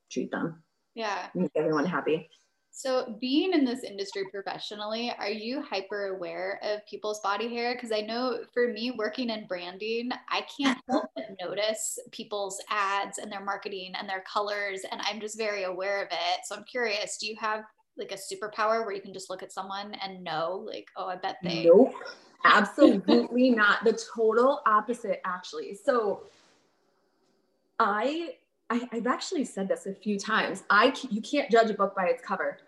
treat 0.10 0.32
them 0.32 0.64
yeah 1.00 1.28
make 1.34 1.52
everyone 1.56 1.86
happy 1.86 2.30
so, 2.72 3.18
being 3.20 3.52
in 3.52 3.66
this 3.66 3.84
industry 3.84 4.24
professionally, 4.32 5.12
are 5.20 5.30
you 5.30 5.62
hyper 5.62 6.16
aware 6.16 6.62
of 6.64 6.86
people's 6.86 7.20
body 7.20 7.54
hair? 7.54 7.74
Because 7.74 7.92
I 7.92 8.00
know 8.00 8.46
for 8.54 8.72
me, 8.72 8.92
working 8.92 9.30
in 9.30 9.48
branding, 9.48 10.12
I 10.30 10.46
can't 10.58 10.80
help 10.90 11.10
but 11.14 11.26
notice 11.42 12.00
people's 12.12 12.62
ads 12.70 13.18
and 13.18 13.30
their 13.30 13.44
marketing 13.44 13.94
and 14.00 14.08
their 14.08 14.24
colors, 14.32 14.84
and 14.90 15.02
I'm 15.04 15.20
just 15.20 15.38
very 15.38 15.64
aware 15.64 16.02
of 16.02 16.08
it. 16.12 16.46
So, 16.46 16.56
I'm 16.56 16.64
curious 16.64 17.18
do 17.18 17.28
you 17.28 17.36
have 17.38 17.66
like 17.98 18.14
a 18.14 18.16
superpower 18.16 18.86
where 18.86 18.94
you 18.94 19.02
can 19.02 19.14
just 19.14 19.30
look 19.30 19.44
at 19.44 19.52
someone 19.52 19.94
and 19.96 20.24
know, 20.24 20.64
like, 20.66 20.88
oh, 20.96 21.08
I 21.08 21.18
bet 21.18 21.36
they. 21.44 21.66
Nope, 21.66 21.94
absolutely 22.46 23.50
not. 23.50 23.84
The 23.84 24.00
total 24.16 24.62
opposite, 24.66 25.20
actually. 25.26 25.78
So, 25.84 26.24
I 27.78 28.36
I, 28.70 28.88
have 28.92 29.08
actually 29.08 29.46
said 29.46 29.68
this 29.68 29.86
a 29.86 29.94
few 29.94 30.20
times. 30.20 30.64
I 30.70 30.94
you 31.10 31.22
can't 31.22 31.52
judge 31.52 31.70
a 31.70 31.74
book 31.74 31.96
by 31.96 32.06
its 32.06 32.24
cover 32.24 32.60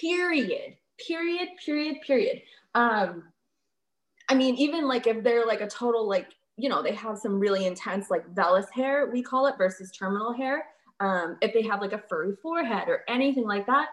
period, 0.00 0.76
period, 1.06 1.48
period, 1.64 1.96
period. 2.06 2.42
Um, 2.74 3.24
I 4.28 4.34
mean, 4.34 4.54
even 4.56 4.86
like 4.86 5.06
if 5.06 5.22
they're 5.22 5.46
like 5.46 5.60
a 5.60 5.66
total, 5.66 6.08
like, 6.08 6.28
you 6.56 6.68
know, 6.68 6.82
they 6.82 6.94
have 6.94 7.18
some 7.18 7.38
really 7.38 7.66
intense, 7.66 8.10
like 8.10 8.26
vellus 8.34 8.70
hair, 8.70 9.10
we 9.12 9.22
call 9.22 9.46
it, 9.46 9.56
versus 9.58 9.90
terminal 9.90 10.32
hair. 10.32 10.66
Um, 11.00 11.38
if 11.40 11.54
they 11.54 11.62
have 11.62 11.80
like 11.80 11.92
a 11.92 12.02
furry 12.08 12.36
forehead 12.42 12.88
or 12.88 13.02
anything 13.08 13.44
like 13.44 13.66
that, 13.66 13.88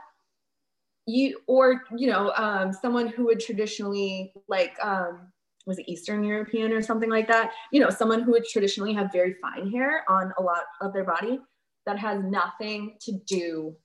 you, 1.05 1.39
or, 1.47 1.83
you 1.95 2.07
know, 2.07 2.33
um, 2.35 2.73
someone 2.73 3.07
who 3.07 3.25
would 3.25 3.39
traditionally 3.39 4.33
like, 4.49 4.75
um, 4.83 5.31
was 5.67 5.77
it 5.77 5.87
Eastern 5.87 6.23
European 6.23 6.71
or 6.71 6.81
something 6.81 7.09
like 7.09 7.27
that? 7.27 7.51
You 7.71 7.81
know, 7.81 7.89
someone 7.89 8.21
who 8.23 8.31
would 8.31 8.45
traditionally 8.45 8.93
have 8.93 9.11
very 9.11 9.35
fine 9.41 9.69
hair 9.69 10.03
on 10.09 10.33
a 10.39 10.41
lot 10.41 10.63
of 10.81 10.93
their 10.93 11.03
body 11.03 11.39
that 11.85 11.99
has 11.99 12.23
nothing 12.23 12.95
to 13.01 13.11
do 13.27 13.75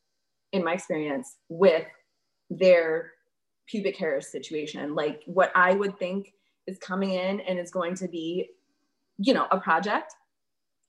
in 0.52 0.64
my 0.64 0.74
experience 0.74 1.36
with 1.48 1.84
their 2.48 3.10
pubic 3.66 3.96
hair 3.96 4.20
situation. 4.20 4.94
Like 4.94 5.22
what 5.26 5.50
I 5.56 5.74
would 5.74 5.98
think 5.98 6.32
is 6.66 6.78
coming 6.78 7.10
in 7.10 7.40
and 7.40 7.58
is 7.58 7.70
going 7.70 7.96
to 7.96 8.08
be, 8.08 8.50
you 9.18 9.34
know, 9.34 9.48
a 9.50 9.58
project, 9.58 10.14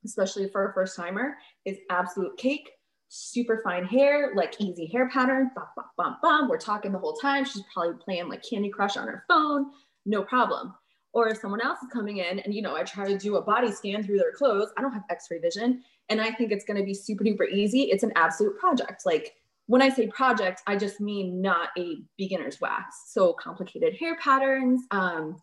especially 0.05 0.49
for 0.49 0.69
a 0.69 0.73
first 0.73 0.95
timer, 0.95 1.35
is 1.65 1.77
absolute 1.89 2.37
cake. 2.37 2.69
Super 3.09 3.61
fine 3.63 3.85
hair, 3.85 4.33
like 4.35 4.59
easy 4.59 4.87
hair 4.87 5.09
pattern, 5.09 5.51
bum, 5.55 5.65
bum, 5.75 5.85
bum, 5.97 6.17
bum. 6.21 6.49
We're 6.49 6.57
talking 6.57 6.91
the 6.91 6.99
whole 6.99 7.13
time. 7.13 7.45
She's 7.45 7.63
probably 7.73 7.95
playing 8.03 8.27
like 8.27 8.43
Candy 8.47 8.69
Crush 8.69 8.97
on 8.97 9.07
her 9.07 9.23
phone, 9.27 9.67
no 10.05 10.23
problem. 10.23 10.73
Or 11.13 11.27
if 11.27 11.37
someone 11.37 11.61
else 11.61 11.79
is 11.81 11.89
coming 11.91 12.17
in 12.17 12.39
and, 12.39 12.53
you 12.53 12.61
know, 12.61 12.75
I 12.75 12.83
try 12.83 13.05
to 13.05 13.17
do 13.17 13.35
a 13.35 13.41
body 13.41 13.71
scan 13.71 14.03
through 14.03 14.17
their 14.17 14.31
clothes, 14.31 14.69
I 14.77 14.81
don't 14.81 14.91
have 14.93 15.03
x 15.09 15.27
ray 15.29 15.39
vision. 15.39 15.83
And 16.09 16.19
I 16.19 16.31
think 16.31 16.51
it's 16.51 16.65
going 16.65 16.77
to 16.77 16.85
be 16.85 16.93
super 16.93 17.23
duper 17.23 17.49
easy. 17.49 17.83
It's 17.83 18.03
an 18.03 18.11
absolute 18.15 18.57
project. 18.57 19.05
Like 19.05 19.35
when 19.67 19.81
I 19.81 19.89
say 19.89 20.07
project, 20.07 20.61
I 20.67 20.75
just 20.75 20.99
mean 20.99 21.41
not 21.41 21.69
a 21.77 21.97
beginner's 22.17 22.59
wax. 22.59 23.03
So 23.07 23.33
complicated 23.33 23.95
hair 23.95 24.17
patterns, 24.17 24.81
um, 24.91 25.37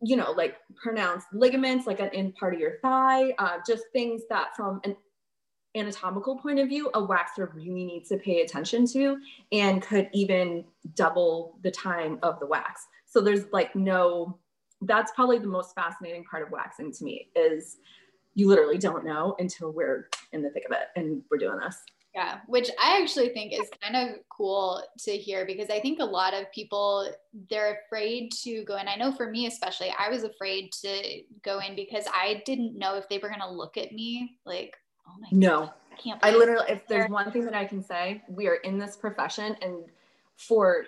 you 0.00 0.16
know, 0.16 0.32
like 0.32 0.56
pronounced 0.74 1.28
ligaments, 1.32 1.86
like 1.86 2.00
an 2.00 2.10
in 2.12 2.32
part 2.32 2.54
of 2.54 2.60
your 2.60 2.78
thigh, 2.82 3.32
uh, 3.38 3.58
just 3.66 3.84
things 3.92 4.22
that 4.30 4.56
from 4.56 4.80
an 4.84 4.96
anatomical 5.76 6.38
point 6.38 6.58
of 6.58 6.68
view, 6.68 6.90
a 6.94 7.00
waxer 7.00 7.52
really 7.54 7.84
needs 7.84 8.08
to 8.08 8.16
pay 8.16 8.42
attention 8.42 8.86
to 8.86 9.18
and 9.52 9.82
could 9.82 10.08
even 10.12 10.64
double 10.94 11.58
the 11.62 11.70
time 11.70 12.18
of 12.22 12.40
the 12.40 12.46
wax. 12.46 12.86
So 13.06 13.20
there's 13.20 13.44
like 13.52 13.74
no, 13.76 14.38
that's 14.82 15.12
probably 15.12 15.38
the 15.38 15.46
most 15.46 15.74
fascinating 15.74 16.24
part 16.24 16.42
of 16.42 16.50
waxing 16.50 16.92
to 16.92 17.04
me 17.04 17.28
is 17.34 17.78
you 18.34 18.48
literally 18.48 18.78
don't 18.78 19.04
know 19.04 19.36
until 19.38 19.70
we're 19.72 20.08
in 20.32 20.42
the 20.42 20.50
thick 20.50 20.64
of 20.64 20.72
it 20.72 20.88
and 20.96 21.22
we're 21.30 21.38
doing 21.38 21.58
this. 21.58 21.82
Yeah, 22.14 22.40
which 22.46 22.70
I 22.82 23.00
actually 23.00 23.30
think 23.30 23.54
is 23.54 23.70
kind 23.80 23.96
of 23.96 24.18
cool 24.28 24.82
to 24.98 25.12
hear 25.12 25.46
because 25.46 25.70
I 25.70 25.80
think 25.80 25.98
a 25.98 26.04
lot 26.04 26.34
of 26.34 26.50
people 26.52 27.10
they're 27.48 27.80
afraid 27.86 28.32
to 28.42 28.64
go 28.64 28.76
in. 28.76 28.86
I 28.86 28.96
know 28.96 29.12
for 29.12 29.30
me 29.30 29.46
especially, 29.46 29.94
I 29.98 30.10
was 30.10 30.22
afraid 30.22 30.72
to 30.82 31.22
go 31.42 31.60
in 31.60 31.74
because 31.74 32.04
I 32.12 32.42
didn't 32.44 32.78
know 32.78 32.96
if 32.96 33.08
they 33.08 33.16
were 33.16 33.28
going 33.28 33.40
to 33.40 33.50
look 33.50 33.78
at 33.78 33.92
me 33.92 34.36
like, 34.44 34.76
oh 35.08 35.14
my 35.20 35.28
no. 35.32 35.60
God, 35.60 35.72
I 35.90 35.96
can't. 35.96 36.20
I 36.22 36.30
literally 36.32 36.66
if 36.68 36.86
there's 36.86 37.10
one 37.10 37.32
thing 37.32 37.46
that 37.46 37.54
I 37.54 37.64
can 37.64 37.82
say, 37.82 38.22
we 38.28 38.46
are 38.46 38.56
in 38.56 38.78
this 38.78 38.94
profession 38.94 39.56
and 39.62 39.76
for 40.36 40.84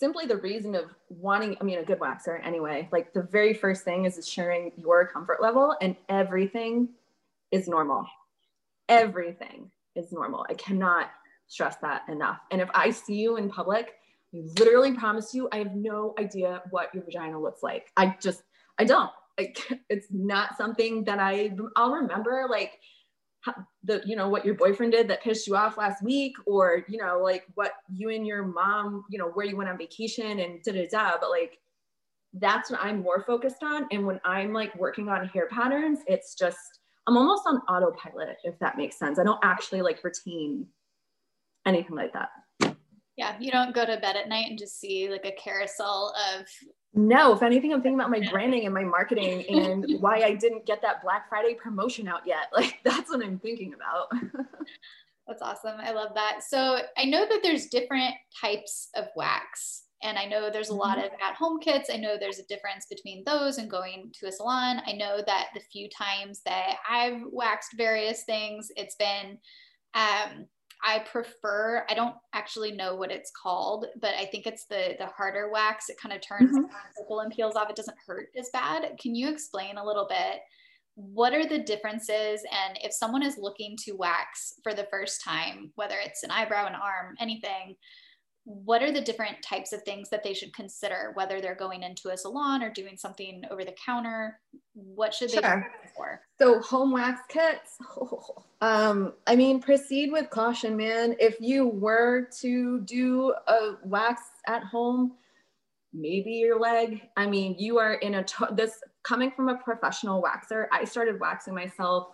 simply 0.00 0.26
the 0.26 0.38
reason 0.38 0.74
of 0.74 0.86
wanting 1.08 1.56
i 1.60 1.64
mean 1.64 1.78
a 1.78 1.84
good 1.84 2.00
waxer 2.00 2.44
anyway 2.44 2.88
like 2.90 3.12
the 3.12 3.22
very 3.22 3.54
first 3.54 3.84
thing 3.84 4.06
is 4.06 4.26
sharing 4.26 4.72
your 4.76 5.06
comfort 5.06 5.40
level 5.40 5.76
and 5.80 5.94
everything 6.08 6.88
is 7.52 7.68
normal 7.68 8.04
everything 8.90 9.70
is 9.94 10.12
normal. 10.12 10.44
I 10.50 10.54
cannot 10.54 11.10
stress 11.46 11.76
that 11.76 12.02
enough. 12.08 12.40
And 12.50 12.60
if 12.60 12.68
I 12.74 12.90
see 12.90 13.14
you 13.14 13.36
in 13.36 13.48
public, 13.48 13.94
I 14.34 14.42
literally 14.58 14.92
promise 14.92 15.32
you, 15.34 15.48
I 15.52 15.58
have 15.58 15.74
no 15.74 16.14
idea 16.18 16.62
what 16.70 16.94
your 16.94 17.04
vagina 17.04 17.40
looks 17.40 17.62
like. 17.62 17.90
I 17.96 18.16
just, 18.20 18.42
I 18.78 18.84
don't. 18.84 19.10
Like, 19.38 19.58
it's 19.88 20.08
not 20.10 20.56
something 20.56 21.04
that 21.04 21.18
I, 21.18 21.52
I'll 21.76 21.92
remember 21.92 22.46
like 22.50 22.78
the, 23.84 24.02
you 24.04 24.16
know, 24.16 24.28
what 24.28 24.44
your 24.44 24.54
boyfriend 24.54 24.92
did 24.92 25.08
that 25.08 25.22
pissed 25.22 25.46
you 25.46 25.56
off 25.56 25.78
last 25.78 26.02
week, 26.02 26.34
or, 26.46 26.84
you 26.88 26.98
know, 26.98 27.20
like 27.22 27.46
what 27.54 27.72
you 27.94 28.10
and 28.10 28.26
your 28.26 28.44
mom, 28.44 29.04
you 29.08 29.18
know, 29.18 29.28
where 29.28 29.46
you 29.46 29.56
went 29.56 29.70
on 29.70 29.78
vacation 29.78 30.40
and 30.40 30.62
da 30.62 30.72
da 30.72 30.86
da. 30.88 31.12
But 31.20 31.30
like, 31.30 31.58
that's 32.34 32.70
what 32.70 32.80
I'm 32.82 33.00
more 33.02 33.24
focused 33.26 33.62
on. 33.62 33.86
And 33.90 34.06
when 34.06 34.20
I'm 34.24 34.52
like 34.52 34.74
working 34.76 35.08
on 35.08 35.26
hair 35.28 35.48
patterns, 35.48 36.00
it's 36.06 36.34
just, 36.34 36.80
I'm 37.06 37.16
almost 37.16 37.42
on 37.46 37.56
autopilot, 37.68 38.36
if 38.44 38.58
that 38.58 38.76
makes 38.76 38.98
sense. 38.98 39.18
I 39.18 39.24
don't 39.24 39.40
actually 39.42 39.82
like 39.82 40.04
retain 40.04 40.66
anything 41.66 41.96
like 41.96 42.12
that. 42.12 42.76
Yeah, 43.16 43.36
you 43.40 43.50
don't 43.50 43.74
go 43.74 43.84
to 43.84 43.96
bed 43.96 44.16
at 44.16 44.28
night 44.28 44.46
and 44.48 44.58
just 44.58 44.78
see 44.78 45.08
like 45.08 45.24
a 45.24 45.32
carousel 45.32 46.14
of. 46.34 46.46
No, 46.92 47.32
if 47.32 47.42
anything, 47.42 47.72
I'm 47.72 47.82
thinking 47.82 48.00
about 48.00 48.10
my 48.10 48.28
branding 48.30 48.64
and 48.64 48.74
my 48.74 48.82
marketing 48.82 49.44
and 49.48 50.00
why 50.00 50.22
I 50.22 50.34
didn't 50.34 50.66
get 50.66 50.82
that 50.82 51.02
Black 51.02 51.28
Friday 51.28 51.54
promotion 51.54 52.08
out 52.08 52.22
yet. 52.26 52.48
Like, 52.52 52.78
that's 52.84 53.10
what 53.10 53.24
I'm 53.24 53.38
thinking 53.38 53.74
about. 53.74 54.08
that's 55.26 55.42
awesome. 55.42 55.78
I 55.78 55.92
love 55.92 56.10
that. 56.14 56.42
So, 56.46 56.78
I 56.98 57.04
know 57.04 57.26
that 57.28 57.40
there's 57.42 57.66
different 57.66 58.14
types 58.40 58.88
of 58.96 59.06
wax 59.16 59.84
and 60.02 60.18
I 60.18 60.24
know 60.24 60.50
there's 60.50 60.70
a 60.70 60.74
lot 60.74 60.96
mm-hmm. 60.96 61.06
of 61.06 61.20
at 61.22 61.36
home 61.36 61.60
kits. 61.60 61.90
I 61.92 61.96
know 61.96 62.16
there's 62.18 62.38
a 62.38 62.46
difference 62.46 62.86
between 62.88 63.22
those 63.24 63.58
and 63.58 63.70
going 63.70 64.10
to 64.18 64.28
a 64.28 64.32
salon. 64.32 64.80
I 64.86 64.92
know 64.92 65.20
that 65.26 65.48
the 65.54 65.60
few 65.60 65.88
times 65.90 66.40
that 66.46 66.76
I've 66.88 67.20
waxed 67.30 67.76
various 67.76 68.24
things, 68.24 68.70
it's 68.76 68.96
been, 68.96 69.38
um, 69.94 70.46
I 70.82 71.00
prefer, 71.00 71.84
I 71.88 71.94
don't 71.94 72.14
actually 72.32 72.72
know 72.72 72.94
what 72.94 73.10
it's 73.10 73.30
called, 73.30 73.86
but 74.00 74.14
I 74.14 74.24
think 74.26 74.46
it's 74.46 74.64
the 74.64 74.94
the 74.98 75.06
harder 75.06 75.50
wax. 75.52 75.88
It 75.88 75.98
kind 76.00 76.14
of 76.14 76.20
turns 76.20 76.56
mm-hmm. 76.56 77.20
and 77.20 77.32
peels 77.32 77.56
off. 77.56 77.70
It 77.70 77.76
doesn't 77.76 77.96
hurt 78.06 78.28
as 78.38 78.50
bad. 78.52 78.96
Can 79.00 79.14
you 79.14 79.28
explain 79.28 79.76
a 79.76 79.84
little 79.84 80.06
bit 80.08 80.40
what 80.94 81.32
are 81.32 81.46
the 81.46 81.58
differences 81.58 82.42
and 82.52 82.78
if 82.82 82.92
someone 82.92 83.22
is 83.22 83.38
looking 83.38 83.76
to 83.84 83.92
wax 83.92 84.54
for 84.62 84.74
the 84.74 84.86
first 84.90 85.22
time 85.24 85.70
whether 85.76 85.96
it's 86.04 86.22
an 86.22 86.30
eyebrow 86.30 86.66
an 86.66 86.74
arm 86.74 87.14
anything 87.18 87.74
what 88.50 88.82
are 88.82 88.90
the 88.90 89.00
different 89.00 89.40
types 89.42 89.72
of 89.72 89.82
things 89.82 90.10
that 90.10 90.24
they 90.24 90.34
should 90.34 90.52
consider 90.52 91.12
whether 91.14 91.40
they're 91.40 91.54
going 91.54 91.84
into 91.84 92.08
a 92.08 92.16
salon 92.16 92.64
or 92.64 92.70
doing 92.70 92.96
something 92.96 93.44
over 93.48 93.64
the 93.64 93.74
counter? 93.84 94.40
What 94.74 95.14
should 95.14 95.30
they 95.30 95.40
sure. 95.40 95.70
for? 95.96 96.20
So 96.38 96.60
home 96.60 96.90
wax 96.92 97.20
kits 97.28 97.78
um 98.60 99.12
i 99.26 99.36
mean 99.36 99.60
proceed 99.60 100.10
with 100.10 100.30
caution 100.30 100.76
man. 100.76 101.14
If 101.20 101.36
you 101.40 101.68
were 101.68 102.28
to 102.40 102.80
do 102.80 103.34
a 103.46 103.76
wax 103.84 104.22
at 104.48 104.64
home 104.64 105.12
maybe 105.92 106.32
your 106.32 106.58
leg. 106.58 107.02
I 107.16 107.26
mean 107.26 107.54
you 107.56 107.78
are 107.78 107.94
in 107.94 108.16
a 108.16 108.24
to- 108.24 108.52
this 108.52 108.80
coming 109.04 109.30
from 109.30 109.48
a 109.48 109.56
professional 109.58 110.22
waxer 110.22 110.66
i 110.72 110.84
started 110.84 111.20
waxing 111.20 111.54
myself 111.54 112.08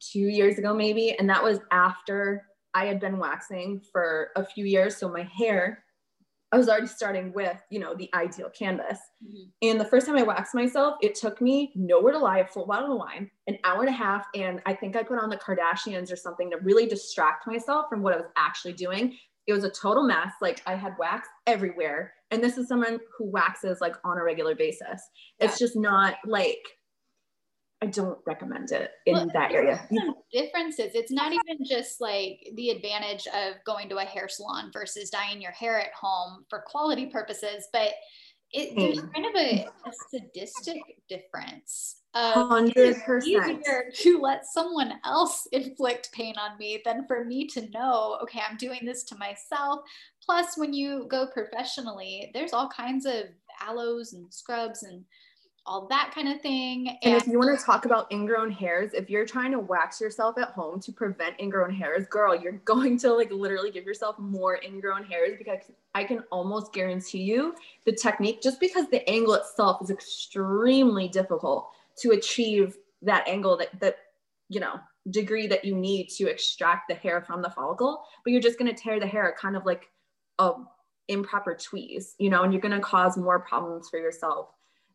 two 0.00 0.20
years 0.20 0.58
ago 0.58 0.74
maybe 0.74 1.16
and 1.18 1.28
that 1.28 1.42
was 1.42 1.60
after 1.70 2.44
I 2.74 2.86
had 2.86 3.00
been 3.00 3.18
waxing 3.18 3.80
for 3.92 4.30
a 4.36 4.44
few 4.44 4.64
years, 4.64 4.96
so 4.96 5.08
my 5.08 5.22
hair 5.22 5.84
I 6.54 6.56
was 6.56 6.68
already 6.68 6.86
starting 6.86 7.32
with, 7.32 7.56
you 7.68 7.80
know, 7.80 7.96
the 7.96 8.08
ideal 8.14 8.48
canvas. 8.48 9.00
Mm-hmm. 9.26 9.42
And 9.62 9.80
the 9.80 9.84
first 9.84 10.06
time 10.06 10.16
I 10.16 10.22
waxed 10.22 10.54
myself, 10.54 10.94
it 11.02 11.16
took 11.16 11.40
me 11.40 11.72
nowhere 11.74 12.12
to 12.12 12.18
lie, 12.20 12.38
a 12.38 12.46
full 12.46 12.64
bottle 12.64 12.92
of 12.92 12.98
wine, 12.98 13.28
an 13.48 13.58
hour 13.64 13.80
and 13.80 13.88
a 13.88 13.92
half. 13.92 14.26
And 14.36 14.62
I 14.64 14.72
think 14.72 14.94
I 14.94 15.02
put 15.02 15.18
on 15.18 15.30
the 15.30 15.36
Kardashians 15.36 16.12
or 16.12 16.16
something 16.16 16.52
to 16.52 16.58
really 16.58 16.86
distract 16.86 17.48
myself 17.48 17.86
from 17.90 18.02
what 18.02 18.14
I 18.14 18.18
was 18.18 18.30
actually 18.36 18.74
doing. 18.74 19.18
It 19.48 19.52
was 19.52 19.64
a 19.64 19.70
total 19.70 20.04
mess. 20.04 20.30
Like 20.40 20.62
I 20.64 20.76
had 20.76 20.94
wax 20.96 21.28
everywhere. 21.48 22.12
And 22.30 22.40
this 22.40 22.56
is 22.56 22.68
someone 22.68 23.00
who 23.18 23.28
waxes 23.28 23.80
like 23.80 23.96
on 24.04 24.16
a 24.16 24.22
regular 24.22 24.54
basis. 24.54 25.02
Yeah. 25.40 25.46
It's 25.46 25.58
just 25.58 25.74
not 25.74 26.14
like 26.24 26.62
I 27.84 27.88
don't 27.88 28.18
recommend 28.26 28.72
it 28.72 28.92
in 29.04 29.12
well, 29.12 29.28
that 29.34 29.52
area. 29.52 29.86
Differences. 30.32 30.92
It's 30.94 31.12
not 31.12 31.32
even 31.32 31.66
just 31.66 32.00
like 32.00 32.38
the 32.54 32.70
advantage 32.70 33.26
of 33.26 33.62
going 33.66 33.90
to 33.90 33.98
a 33.98 34.04
hair 34.04 34.26
salon 34.26 34.70
versus 34.72 35.10
dyeing 35.10 35.42
your 35.42 35.52
hair 35.52 35.78
at 35.78 35.92
home 35.92 36.46
for 36.48 36.64
quality 36.66 37.06
purposes, 37.06 37.68
but 37.74 37.90
it, 38.52 38.74
there's 38.74 39.00
mm. 39.00 39.12
kind 39.12 39.26
of 39.26 39.34
a, 39.34 39.66
a 39.86 39.92
sadistic 40.10 40.80
difference. 41.10 41.96
Hundred 42.14 42.96
percent. 43.04 43.26
Easier 43.26 43.90
to 43.92 44.20
let 44.20 44.46
someone 44.46 44.94
else 45.04 45.46
inflict 45.52 46.12
pain 46.12 46.34
on 46.40 46.56
me 46.58 46.80
than 46.84 47.06
for 47.06 47.24
me 47.24 47.46
to 47.48 47.68
know, 47.70 48.18
okay, 48.22 48.40
I'm 48.48 48.56
doing 48.56 48.80
this 48.84 49.02
to 49.04 49.16
myself. 49.16 49.80
Plus, 50.24 50.56
when 50.56 50.72
you 50.72 51.06
go 51.10 51.26
professionally, 51.26 52.30
there's 52.32 52.52
all 52.54 52.68
kinds 52.68 53.04
of 53.04 53.24
aloes 53.60 54.14
and 54.14 54.32
scrubs 54.32 54.84
and 54.84 55.04
all 55.66 55.86
that 55.86 56.12
kind 56.14 56.28
of 56.28 56.40
thing. 56.40 56.88
And, 56.88 56.98
and 57.02 57.14
if 57.14 57.26
you 57.26 57.38
want 57.38 57.58
to 57.58 57.64
talk 57.64 57.86
about 57.86 58.10
ingrown 58.12 58.50
hairs, 58.50 58.92
if 58.92 59.08
you're 59.08 59.24
trying 59.24 59.50
to 59.52 59.58
wax 59.58 60.00
yourself 60.00 60.36
at 60.38 60.50
home 60.50 60.78
to 60.80 60.92
prevent 60.92 61.40
ingrown 61.40 61.72
hairs, 61.72 62.06
girl, 62.08 62.34
you're 62.34 62.52
going 62.64 62.98
to 62.98 63.12
like 63.12 63.30
literally 63.30 63.70
give 63.70 63.84
yourself 63.84 64.18
more 64.18 64.60
ingrown 64.62 65.04
hairs 65.04 65.32
because 65.38 65.58
I 65.94 66.04
can 66.04 66.20
almost 66.30 66.72
guarantee 66.72 67.22
you 67.22 67.54
the 67.86 67.92
technique, 67.92 68.42
just 68.42 68.60
because 68.60 68.88
the 68.90 69.08
angle 69.08 69.34
itself 69.34 69.82
is 69.82 69.90
extremely 69.90 71.08
difficult 71.08 71.70
to 71.98 72.10
achieve 72.10 72.76
that 73.02 73.26
angle 73.26 73.56
that, 73.56 73.78
that, 73.80 73.96
you 74.48 74.60
know, 74.60 74.80
degree 75.10 75.46
that 75.46 75.64
you 75.64 75.74
need 75.74 76.08
to 76.08 76.28
extract 76.28 76.88
the 76.88 76.94
hair 76.94 77.22
from 77.22 77.42
the 77.42 77.50
follicle, 77.50 78.04
but 78.22 78.32
you're 78.32 78.40
just 78.40 78.58
going 78.58 78.74
to 78.74 78.82
tear 78.82 78.98
the 78.98 79.06
hair 79.06 79.34
kind 79.38 79.56
of 79.56 79.64
like 79.64 79.90
a 80.38 80.52
improper 81.08 81.54
tweeze, 81.54 82.12
you 82.18 82.30
know, 82.30 82.42
and 82.42 82.52
you're 82.52 82.62
going 82.62 82.72
to 82.72 82.80
cause 82.80 83.16
more 83.16 83.38
problems 83.40 83.88
for 83.90 83.98
yourself 83.98 84.48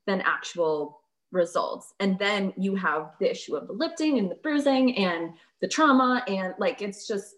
than 0.08 0.22
actual 0.22 1.02
results. 1.32 1.94
And 2.00 2.18
then 2.18 2.54
you 2.58 2.76
have 2.76 3.12
the 3.20 3.30
issue 3.30 3.56
of 3.56 3.68
the 3.68 3.74
lifting 3.74 4.18
and 4.18 4.30
the 4.30 4.36
bruising 4.36 4.98
and 4.98 5.32
the 5.62 5.68
trauma. 5.68 6.24
And 6.28 6.54
like, 6.58 6.82
it's 6.82 7.08
just, 7.08 7.36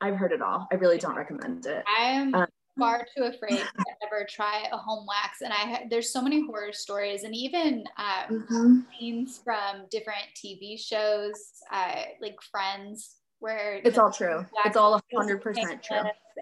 I've 0.00 0.16
heard 0.16 0.32
it 0.32 0.42
all. 0.42 0.66
I 0.70 0.76
really 0.76 0.98
don't 0.98 1.16
recommend 1.16 1.66
it. 1.66 1.84
I'm 1.98 2.34
um, 2.34 2.46
far 2.78 3.06
too 3.16 3.24
afraid 3.24 3.58
to 3.58 3.84
ever 4.06 4.26
try 4.28 4.66
a 4.70 4.76
home 4.76 5.06
wax. 5.06 5.40
And 5.40 5.52
I, 5.52 5.86
there's 5.90 6.12
so 6.12 6.20
many 6.20 6.44
horror 6.46 6.72
stories 6.72 7.24
and 7.24 7.34
even 7.34 7.84
uh, 7.96 8.26
mm-hmm. 8.30 8.80
scenes 8.98 9.40
from 9.42 9.86
different 9.90 10.24
TV 10.36 10.78
shows, 10.78 11.62
uh, 11.72 12.02
like 12.20 12.36
Friends, 12.50 13.16
where 13.38 13.80
it's 13.84 13.98
all 13.98 14.10
true. 14.10 14.44
It's 14.64 14.76
all 14.76 15.00
100% 15.14 15.82
true. 15.82 15.96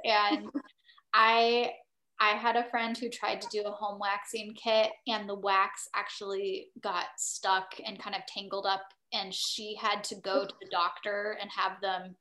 And 0.05 0.49
I, 1.13 1.73
I 2.25 2.37
had 2.37 2.57
a 2.57 2.65
friend 2.65 2.97
who 2.97 3.11
tried 3.11 3.43
to 3.43 3.49
do 3.53 3.63
a 3.67 3.71
home 3.71 3.99
waxing 3.99 4.55
kit 4.55 4.93
and 5.07 5.29
the 5.29 5.35
wax 5.35 5.89
actually 5.95 6.69
got 6.81 7.07
stuck 7.19 7.75
and 7.85 7.99
kind 7.99 8.17
of 8.17 8.25
tangled 8.27 8.65
up 8.65 8.83
and 9.13 9.33
she 9.33 9.77
had 9.79 10.03
to 10.05 10.15
go 10.17 10.47
to 10.47 10.55
the 10.61 10.69
doctor 10.71 11.37
and 11.41 11.51
have 11.51 11.81
them 11.83 12.17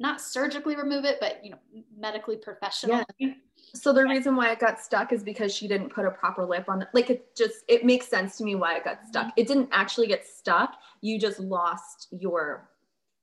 not 0.00 0.20
surgically 0.20 0.74
remove 0.74 1.04
it 1.04 1.18
but 1.20 1.38
you 1.44 1.50
know 1.52 1.58
medically 1.96 2.36
professional 2.36 3.04
yeah. 3.18 3.34
so 3.72 3.92
the 3.92 4.02
reason 4.02 4.34
why 4.34 4.50
it 4.50 4.58
got 4.58 4.80
stuck 4.80 5.12
is 5.12 5.22
because 5.22 5.54
she 5.54 5.68
didn't 5.68 5.90
put 5.90 6.04
a 6.04 6.10
proper 6.10 6.44
lip 6.44 6.64
on 6.68 6.82
it 6.82 6.88
like 6.92 7.10
it 7.10 7.36
just 7.36 7.58
it 7.68 7.84
makes 7.84 8.08
sense 8.08 8.36
to 8.36 8.42
me 8.42 8.56
why 8.56 8.76
it 8.76 8.82
got 8.82 9.06
stuck 9.06 9.26
mm-hmm. 9.26 9.40
it 9.40 9.46
didn't 9.46 9.68
actually 9.70 10.08
get 10.08 10.26
stuck 10.26 10.74
you 11.00 11.20
just 11.20 11.38
lost 11.38 12.08
your 12.10 12.68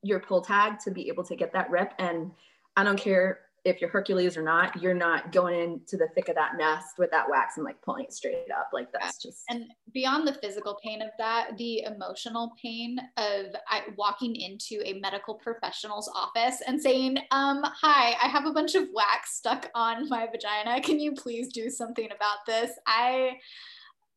your 0.02 0.22
pull 0.22 0.42
tag 0.42 0.80
to 0.80 0.90
be 0.90 1.10
able 1.10 1.26
to 1.26 1.36
get 1.36 1.52
that 1.52 1.70
rip 1.70 1.92
and 2.00 2.32
i 2.78 2.84
don't 2.86 2.98
care 2.98 3.42
if 3.64 3.80
you're 3.80 3.90
Hercules 3.90 4.36
or 4.38 4.42
not, 4.42 4.82
you're 4.82 4.96
not 4.96 5.32
going 5.32 5.60
into 5.60 5.96
the 5.96 6.08
thick 6.16 6.30
of 6.30 6.36
that 6.36 6.58
nest 6.58 6.98
with 6.98 7.12
that 7.12 7.30
wax 7.30 7.58
and 7.58 7.66
like 7.66 7.80
pulling 7.82 8.06
it 8.06 8.14
straight 8.14 8.50
up. 8.58 8.70
Like 8.74 8.88
that's 8.92 9.22
just. 9.22 9.44
And 9.50 9.66
beyond 9.94 10.28
the 10.28 10.34
physical 10.34 10.80
pain 10.84 11.02
of 11.02 11.10
that, 11.20 11.58
the 11.58 11.84
emotional 11.84 12.54
pain 12.62 13.00
of 13.18 13.46
I, 13.68 13.84
walking 13.98 14.36
into 14.36 14.82
a 14.84 15.00
medical 15.00 15.36
professional's 15.36 16.10
office 16.16 16.62
and 16.66 16.82
saying, 16.82 17.20
um, 17.30 17.62
"Hi, 17.64 18.16
I 18.22 18.28
have 18.28 18.46
a 18.46 18.54
bunch 18.54 18.74
of 18.74 18.88
wax 18.94 19.36
stuck 19.36 19.70
on 19.76 20.10
my 20.10 20.28
vagina. 20.28 20.82
Can 20.82 21.00
you 21.00 21.14
please 21.14 21.50
do 21.50 21.70
something 21.70 22.08
about 22.08 22.46
this?" 22.48 22.72
I 22.88 23.38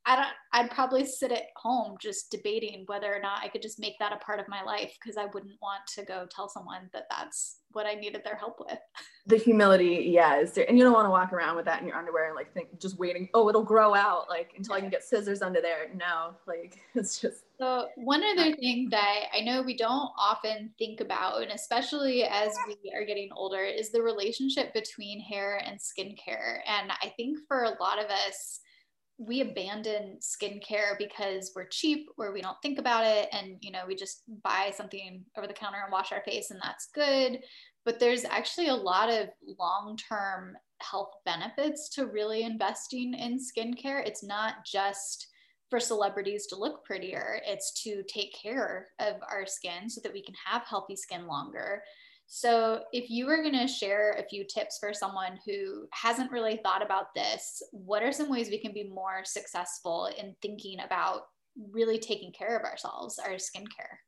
I 0.06 0.16
don't, 0.16 0.28
I'd 0.52 0.70
probably 0.70 1.06
sit 1.06 1.32
at 1.32 1.44
home 1.56 1.96
just 2.00 2.30
debating 2.30 2.84
whether 2.86 3.14
or 3.14 3.20
not 3.20 3.42
I 3.42 3.48
could 3.48 3.62
just 3.62 3.80
make 3.80 3.98
that 3.98 4.12
a 4.12 4.16
part 4.16 4.38
of 4.38 4.48
my 4.48 4.62
life 4.62 4.96
because 5.00 5.16
I 5.16 5.26
wouldn't 5.26 5.60
want 5.62 5.86
to 5.94 6.04
go 6.04 6.26
tell 6.30 6.48
someone 6.48 6.90
that 6.92 7.06
that's 7.10 7.60
what 7.72 7.86
I 7.86 7.94
needed 7.94 8.22
their 8.22 8.36
help 8.36 8.60
with. 8.60 8.78
The 9.26 9.36
humility, 9.38 10.10
yeah, 10.10 10.38
is 10.38 10.52
there, 10.52 10.66
and 10.68 10.76
you 10.76 10.84
don't 10.84 10.92
want 10.92 11.06
to 11.06 11.10
walk 11.10 11.32
around 11.32 11.56
with 11.56 11.64
that 11.64 11.80
in 11.80 11.88
your 11.88 11.96
underwear 11.96 12.26
and 12.26 12.36
like 12.36 12.52
think 12.52 12.78
just 12.78 12.98
waiting, 12.98 13.28
oh, 13.32 13.48
it'll 13.48 13.64
grow 13.64 13.94
out 13.94 14.28
like 14.28 14.52
until 14.56 14.74
I 14.74 14.80
can 14.80 14.90
get 14.90 15.02
scissors 15.02 15.40
under 15.40 15.62
there. 15.62 15.88
No, 15.94 16.34
like 16.46 16.78
it's 16.94 17.20
just. 17.20 17.44
So 17.58 17.88
one 17.96 18.22
other 18.22 18.54
thing 18.56 18.88
that 18.90 19.24
I 19.32 19.40
know 19.40 19.62
we 19.62 19.76
don't 19.76 20.10
often 20.18 20.70
think 20.78 21.00
about, 21.00 21.42
and 21.42 21.52
especially 21.52 22.24
as 22.24 22.54
we 22.66 22.92
are 22.94 23.06
getting 23.06 23.30
older, 23.32 23.64
is 23.64 23.90
the 23.90 24.02
relationship 24.02 24.74
between 24.74 25.20
hair 25.20 25.62
and 25.64 25.78
skincare. 25.78 26.58
And 26.66 26.92
I 27.02 27.14
think 27.16 27.38
for 27.48 27.62
a 27.62 27.76
lot 27.80 27.98
of 27.98 28.10
us 28.10 28.60
we 29.18 29.40
abandon 29.40 30.18
skincare 30.20 30.98
because 30.98 31.52
we're 31.54 31.68
cheap 31.68 32.08
or 32.18 32.32
we 32.32 32.42
don't 32.42 32.60
think 32.62 32.78
about 32.78 33.04
it. 33.04 33.28
And 33.32 33.56
you 33.60 33.70
know 33.70 33.84
we 33.86 33.94
just 33.94 34.22
buy 34.42 34.72
something 34.76 35.24
over 35.36 35.46
the 35.46 35.52
counter 35.52 35.78
and 35.82 35.92
wash 35.92 36.12
our 36.12 36.22
face 36.24 36.50
and 36.50 36.60
that's 36.62 36.88
good. 36.94 37.40
But 37.84 38.00
there's 38.00 38.24
actually 38.24 38.68
a 38.68 38.74
lot 38.74 39.10
of 39.10 39.28
long-term 39.58 40.56
health 40.80 41.12
benefits 41.24 41.88
to 41.90 42.06
really 42.06 42.42
investing 42.42 43.14
in 43.14 43.38
skincare. 43.38 44.06
It's 44.06 44.24
not 44.24 44.64
just 44.64 45.28
for 45.70 45.78
celebrities 45.80 46.46
to 46.46 46.56
look 46.56 46.84
prettier. 46.84 47.40
It's 47.46 47.82
to 47.82 48.02
take 48.08 48.34
care 48.40 48.88
of 49.00 49.16
our 49.30 49.46
skin 49.46 49.88
so 49.88 50.00
that 50.02 50.12
we 50.12 50.22
can 50.22 50.34
have 50.44 50.62
healthy 50.66 50.96
skin 50.96 51.26
longer 51.26 51.82
so, 52.26 52.80
if 52.92 53.10
you 53.10 53.26
were 53.26 53.42
going 53.42 53.58
to 53.58 53.68
share 53.68 54.12
a 54.12 54.28
few 54.28 54.44
tips 54.44 54.78
for 54.78 54.94
someone 54.94 55.38
who 55.46 55.86
hasn't 55.92 56.32
really 56.32 56.58
thought 56.62 56.82
about 56.82 57.14
this, 57.14 57.62
what 57.70 58.02
are 58.02 58.12
some 58.12 58.30
ways 58.30 58.48
we 58.48 58.58
can 58.58 58.72
be 58.72 58.84
more 58.84 59.22
successful 59.24 60.10
in 60.18 60.34
thinking 60.40 60.80
about 60.80 61.22
really 61.70 61.98
taking 61.98 62.32
care 62.32 62.56
of 62.56 62.64
ourselves, 62.64 63.18
our 63.18 63.34
skincare? 63.34 63.98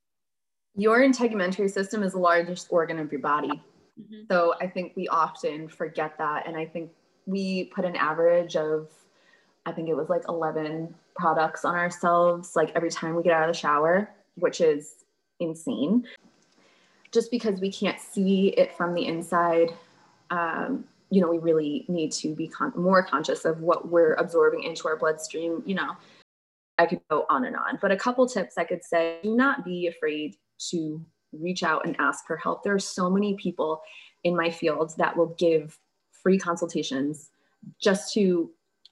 Your 0.76 1.00
integumentary 1.00 1.70
system 1.70 2.02
is 2.02 2.12
the 2.12 2.18
largest 2.18 2.68
organ 2.70 2.98
of 2.98 3.12
your 3.12 3.20
body. 3.20 3.48
Mm-hmm. 3.48 4.22
So, 4.30 4.54
I 4.60 4.66
think 4.66 4.94
we 4.96 5.08
often 5.08 5.68
forget 5.68 6.16
that. 6.18 6.46
And 6.46 6.56
I 6.56 6.64
think 6.64 6.90
we 7.26 7.64
put 7.74 7.84
an 7.84 7.96
average 7.96 8.56
of, 8.56 8.88
I 9.66 9.72
think 9.72 9.88
it 9.88 9.94
was 9.94 10.08
like 10.08 10.22
11 10.28 10.94
products 11.16 11.64
on 11.66 11.74
ourselves, 11.74 12.56
like 12.56 12.72
every 12.74 12.90
time 12.90 13.14
we 13.14 13.22
get 13.22 13.34
out 13.34 13.48
of 13.48 13.54
the 13.54 13.58
shower, 13.58 14.08
which 14.36 14.60
is 14.60 15.04
insane 15.38 16.04
just 17.16 17.30
because 17.30 17.60
we 17.60 17.72
can't 17.72 17.98
see 17.98 18.48
it 18.48 18.76
from 18.76 18.92
the 18.92 19.06
inside, 19.06 19.72
um, 20.30 20.84
you 21.08 21.22
know, 21.22 21.28
we 21.28 21.38
really 21.38 21.86
need 21.88 22.12
to 22.12 22.34
be 22.34 22.46
con- 22.46 22.74
more 22.76 23.02
conscious 23.02 23.46
of 23.46 23.62
what 23.62 23.88
we're 23.88 24.12
absorbing 24.14 24.64
into 24.64 24.86
our 24.86 24.98
bloodstream. 24.98 25.62
You 25.64 25.76
know, 25.76 25.96
I 26.76 26.84
could 26.84 27.00
go 27.08 27.24
on 27.30 27.46
and 27.46 27.56
on, 27.56 27.78
but 27.80 27.90
a 27.90 27.96
couple 27.96 28.28
tips 28.28 28.58
I 28.58 28.64
could 28.64 28.84
say 28.84 29.18
do 29.22 29.34
not 29.34 29.64
be 29.64 29.86
afraid 29.86 30.36
to 30.70 31.02
reach 31.32 31.62
out 31.62 31.86
and 31.86 31.96
ask 31.98 32.26
for 32.26 32.36
help. 32.36 32.62
There 32.62 32.74
are 32.74 32.78
so 32.78 33.08
many 33.08 33.34
people 33.34 33.80
in 34.22 34.36
my 34.36 34.50
field 34.50 34.92
that 34.98 35.16
will 35.16 35.34
give 35.38 35.78
free 36.10 36.38
consultations 36.38 37.30
just 37.80 38.12
to 38.12 38.50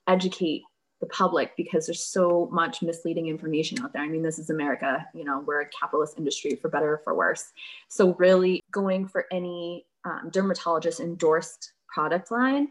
educate 0.09 0.63
the 1.05 1.15
public 1.15 1.55
because 1.57 1.87
there's 1.87 2.03
so 2.03 2.49
much 2.51 2.81
misleading 2.81 3.29
information 3.29 3.79
out 3.83 3.93
there. 3.93 4.03
I 4.03 4.09
mean, 4.09 4.23
this 4.23 4.39
is 4.39 4.49
America, 4.49 5.07
you 5.13 5.25
know, 5.25 5.41
we're 5.47 5.61
a 5.61 5.69
capitalist 5.69 6.17
industry 6.17 6.57
for 6.57 6.69
better 6.69 6.95
or 6.95 6.99
for 7.05 7.15
worse. 7.15 7.53
So, 7.89 8.15
really 8.15 8.63
going 8.71 9.07
for 9.07 9.27
any 9.31 9.87
um, 10.05 10.31
dermatologist 10.31 11.01
endorsed 11.01 11.73
product 11.89 12.31
line, 12.31 12.69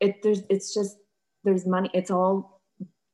it 0.00 0.22
there's 0.22 0.42
it's 0.50 0.74
just 0.74 0.98
there's 1.44 1.66
money. 1.66 1.88
It's 1.94 2.10
all 2.10 2.57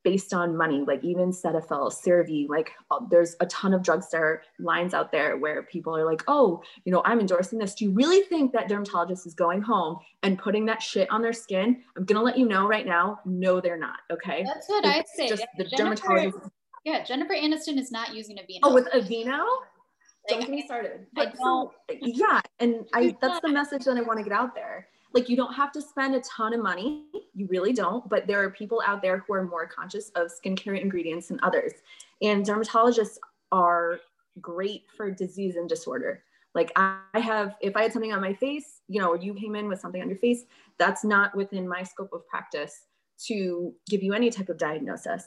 based 0.04 0.32
on 0.32 0.56
money, 0.56 0.84
like 0.86 1.02
even 1.02 1.30
Cetaphil, 1.30 1.92
CeraVe, 1.92 2.48
like 2.48 2.72
uh, 2.90 3.00
there's 3.10 3.34
a 3.40 3.46
ton 3.46 3.74
of 3.74 3.82
drugstore 3.82 4.42
lines 4.58 4.94
out 4.94 5.10
there 5.10 5.36
where 5.36 5.62
people 5.64 5.96
are 5.96 6.04
like, 6.04 6.22
oh, 6.28 6.62
you 6.84 6.92
know, 6.92 7.02
I'm 7.04 7.18
endorsing 7.18 7.58
this. 7.58 7.74
Do 7.74 7.86
you 7.86 7.90
really 7.90 8.22
think 8.22 8.52
that 8.52 8.68
dermatologist 8.68 9.26
is 9.26 9.34
going 9.34 9.62
home 9.62 9.98
and 10.22 10.38
putting 10.38 10.66
that 10.66 10.82
shit 10.82 11.10
on 11.10 11.22
their 11.22 11.32
skin? 11.32 11.82
I'm 11.96 12.04
gonna 12.04 12.22
let 12.22 12.38
you 12.38 12.46
know 12.46 12.68
right 12.68 12.86
now, 12.86 13.18
no, 13.24 13.60
they're 13.60 13.78
not. 13.78 13.98
Okay. 14.12 14.44
That's 14.44 14.68
what 14.68 14.84
I 14.86 15.02
say. 15.16 15.28
Just 15.28 15.46
the 15.56 15.64
Jennifer, 15.64 16.06
dermatologist. 16.06 16.50
Yeah, 16.84 17.02
Jennifer 17.02 17.34
Aniston 17.34 17.78
is 17.78 17.90
not 17.90 18.14
using 18.14 18.36
Aveeno. 18.36 18.60
Oh, 18.62 18.74
with 18.74 18.86
Aveeno? 18.92 19.44
Don't 20.28 20.40
get 20.40 20.50
me 20.50 20.62
started. 20.64 21.06
But 21.12 21.36
so, 21.36 21.72
yeah, 21.90 22.40
and 22.58 22.86
I 22.94 23.16
that's 23.22 23.40
the 23.40 23.48
message 23.48 23.84
that 23.84 23.96
I 23.96 24.02
want 24.02 24.18
to 24.18 24.24
get 24.24 24.32
out 24.32 24.54
there. 24.54 24.88
Like 25.14 25.28
you 25.28 25.36
don't 25.36 25.54
have 25.54 25.72
to 25.72 25.80
spend 25.80 26.14
a 26.14 26.20
ton 26.20 26.52
of 26.52 26.62
money. 26.62 27.04
You 27.34 27.46
really 27.48 27.72
don't, 27.72 28.08
but 28.08 28.26
there 28.26 28.42
are 28.42 28.50
people 28.50 28.82
out 28.84 29.00
there 29.00 29.18
who 29.18 29.34
are 29.34 29.44
more 29.44 29.66
conscious 29.66 30.10
of 30.10 30.30
skincare 30.30 30.80
ingredients 30.80 31.28
than 31.28 31.38
others. 31.42 31.72
And 32.20 32.44
dermatologists 32.44 33.18
are 33.52 34.00
great 34.40 34.82
for 34.96 35.10
disease 35.10 35.56
and 35.56 35.68
disorder. 35.68 36.24
Like 36.54 36.72
I 36.76 36.98
have, 37.14 37.54
if 37.60 37.76
I 37.76 37.82
had 37.82 37.92
something 37.92 38.12
on 38.12 38.20
my 38.20 38.34
face, 38.34 38.80
you 38.88 39.00
know, 39.00 39.10
or 39.10 39.16
you 39.16 39.34
came 39.34 39.54
in 39.54 39.68
with 39.68 39.80
something 39.80 40.02
on 40.02 40.08
your 40.08 40.18
face, 40.18 40.44
that's 40.78 41.04
not 41.04 41.34
within 41.36 41.68
my 41.68 41.82
scope 41.82 42.12
of 42.12 42.26
practice 42.26 42.86
to 43.26 43.72
give 43.88 44.02
you 44.02 44.12
any 44.12 44.30
type 44.30 44.48
of 44.48 44.58
diagnosis. 44.58 45.26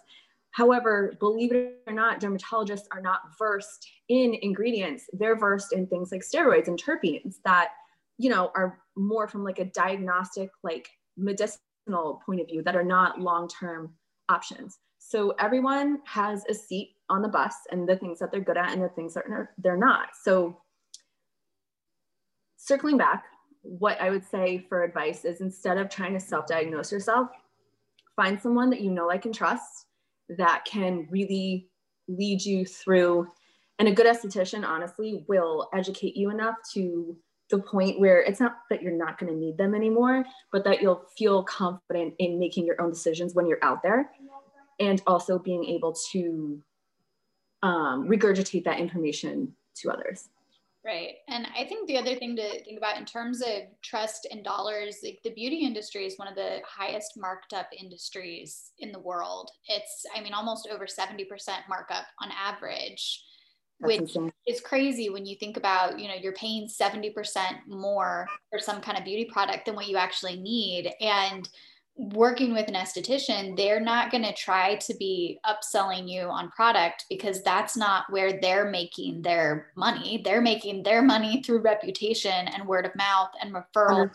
However, 0.51 1.15
believe 1.19 1.51
it 1.53 1.81
or 1.87 1.93
not, 1.93 2.19
dermatologists 2.19 2.87
are 2.91 3.01
not 3.01 3.21
versed 3.37 3.87
in 4.09 4.37
ingredients. 4.41 5.05
They're 5.13 5.37
versed 5.37 5.71
in 5.71 5.87
things 5.87 6.11
like 6.11 6.21
steroids 6.21 6.67
and 6.67 6.81
terpenes 6.81 7.35
that, 7.45 7.69
you 8.17 8.29
know, 8.29 8.51
are 8.55 8.79
more 8.95 9.27
from 9.27 9.43
like 9.43 9.59
a 9.59 9.65
diagnostic, 9.65 10.49
like 10.63 10.89
medicinal 11.17 12.21
point 12.25 12.41
of 12.41 12.47
view 12.47 12.61
that 12.63 12.75
are 12.75 12.83
not 12.83 13.21
long-term 13.21 13.93
options. 14.29 14.79
So 14.99 15.31
everyone 15.39 15.99
has 16.05 16.43
a 16.49 16.53
seat 16.53 16.95
on 17.09 17.21
the 17.21 17.29
bus 17.29 17.53
and 17.71 17.87
the 17.87 17.95
things 17.95 18.19
that 18.19 18.31
they're 18.31 18.41
good 18.41 18.57
at 18.57 18.73
and 18.73 18.83
the 18.83 18.89
things 18.89 19.13
that 19.13 19.25
they're 19.57 19.77
not. 19.77 20.09
So 20.21 20.57
circling 22.57 22.97
back, 22.97 23.23
what 23.61 23.99
I 24.01 24.09
would 24.09 24.25
say 24.25 24.65
for 24.67 24.83
advice 24.83 25.23
is 25.23 25.41
instead 25.41 25.77
of 25.77 25.89
trying 25.89 26.13
to 26.13 26.19
self-diagnose 26.19 26.91
yourself, 26.91 27.29
find 28.15 28.41
someone 28.41 28.69
that 28.71 28.81
you 28.81 28.91
know, 28.91 29.07
like, 29.07 29.25
and 29.25 29.33
trust 29.33 29.85
that 30.37 30.65
can 30.65 31.07
really 31.09 31.69
lead 32.07 32.43
you 32.43 32.65
through. 32.65 33.27
And 33.79 33.87
a 33.87 33.93
good 33.93 34.07
esthetician, 34.07 34.65
honestly, 34.65 35.23
will 35.27 35.69
educate 35.73 36.17
you 36.17 36.31
enough 36.31 36.55
to 36.73 37.15
the 37.49 37.59
point 37.59 37.99
where 37.99 38.21
it's 38.21 38.39
not 38.39 38.57
that 38.69 38.81
you're 38.81 38.97
not 38.97 39.17
going 39.17 39.31
to 39.31 39.37
need 39.37 39.57
them 39.57 39.73
anymore, 39.73 40.25
but 40.51 40.63
that 40.65 40.81
you'll 40.81 41.05
feel 41.17 41.43
confident 41.43 42.13
in 42.19 42.39
making 42.39 42.65
your 42.65 42.81
own 42.81 42.89
decisions 42.89 43.33
when 43.33 43.47
you're 43.47 43.63
out 43.63 43.81
there 43.83 44.09
and 44.79 45.01
also 45.07 45.39
being 45.39 45.63
able 45.65 45.95
to 46.11 46.61
um, 47.63 48.07
regurgitate 48.07 48.63
that 48.65 48.79
information 48.79 49.53
to 49.75 49.89
others. 49.89 50.29
Right. 50.85 51.15
And 51.27 51.45
I 51.57 51.65
think 51.65 51.85
the 51.87 51.97
other 51.97 52.15
thing 52.15 52.37
to 52.37 52.63
think 52.63 52.77
about 52.77 52.97
in 52.97 53.03
terms 53.03 53.41
of 53.41 53.63
trust 53.83 54.25
and 54.31 54.41
dollars, 54.41 54.99
like 55.03 55.19
the 55.21 55.33
beauty 55.33 55.65
industry 55.65 56.05
is 56.05 56.17
one 56.17 56.29
of 56.29 56.35
the 56.35 56.59
highest 56.65 57.17
marked 57.17 57.51
up 57.51 57.67
industries 57.77 58.71
in 58.79 58.93
the 58.93 58.99
world. 58.99 59.51
It's, 59.67 60.05
I 60.15 60.21
mean, 60.21 60.33
almost 60.33 60.69
over 60.71 60.85
70% 60.85 61.25
markup 61.67 62.05
on 62.21 62.29
average, 62.31 63.21
That's 63.79 63.87
which 63.87 64.01
insane. 64.01 64.31
is 64.47 64.59
crazy 64.59 65.09
when 65.09 65.25
you 65.25 65.35
think 65.35 65.57
about, 65.57 65.99
you 65.99 66.07
know, 66.07 66.15
you're 66.15 66.33
paying 66.33 66.67
70% 66.67 67.13
more 67.67 68.27
for 68.49 68.59
some 68.59 68.81
kind 68.81 68.97
of 68.97 69.03
beauty 69.03 69.25
product 69.25 69.65
than 69.65 69.75
what 69.75 69.87
you 69.87 69.97
actually 69.97 70.37
need. 70.37 70.91
And 70.99 71.47
working 71.95 72.53
with 72.53 72.67
an 72.67 72.75
esthetician, 72.75 73.55
they're 73.57 73.79
not 73.79 74.11
going 74.11 74.23
to 74.23 74.33
try 74.33 74.75
to 74.75 74.95
be 74.95 75.39
upselling 75.45 76.09
you 76.09 76.21
on 76.21 76.49
product 76.51 77.05
because 77.09 77.41
that's 77.43 77.75
not 77.75 78.05
where 78.09 78.39
they're 78.39 78.69
making 78.69 79.21
their 79.21 79.71
money. 79.75 80.21
They're 80.23 80.41
making 80.41 80.83
their 80.83 81.01
money 81.01 81.41
through 81.43 81.61
reputation 81.61 82.47
and 82.47 82.67
word 82.67 82.85
of 82.85 82.95
mouth 82.95 83.29
and 83.41 83.53
referral. 83.53 84.09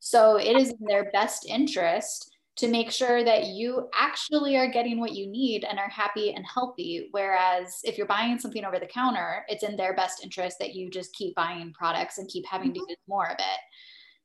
So 0.00 0.36
it 0.36 0.56
is 0.56 0.70
in 0.70 0.86
their 0.86 1.10
best 1.12 1.46
interest 1.48 2.33
to 2.56 2.68
make 2.68 2.90
sure 2.90 3.24
that 3.24 3.46
you 3.46 3.88
actually 3.98 4.56
are 4.56 4.70
getting 4.70 5.00
what 5.00 5.12
you 5.12 5.26
need 5.26 5.64
and 5.64 5.78
are 5.78 5.88
happy 5.88 6.32
and 6.34 6.46
healthy. 6.46 7.08
Whereas 7.10 7.80
if 7.82 7.98
you're 7.98 8.06
buying 8.06 8.38
something 8.38 8.64
over 8.64 8.78
the 8.78 8.86
counter, 8.86 9.44
it's 9.48 9.64
in 9.64 9.76
their 9.76 9.94
best 9.94 10.22
interest 10.22 10.58
that 10.60 10.74
you 10.74 10.88
just 10.88 11.14
keep 11.14 11.34
buying 11.34 11.72
products 11.72 12.18
and 12.18 12.28
keep 12.28 12.46
having 12.46 12.72
to 12.74 12.80
mm-hmm. 12.80 12.90
use 12.90 12.98
more 13.08 13.26
of 13.26 13.36
it. 13.38 13.60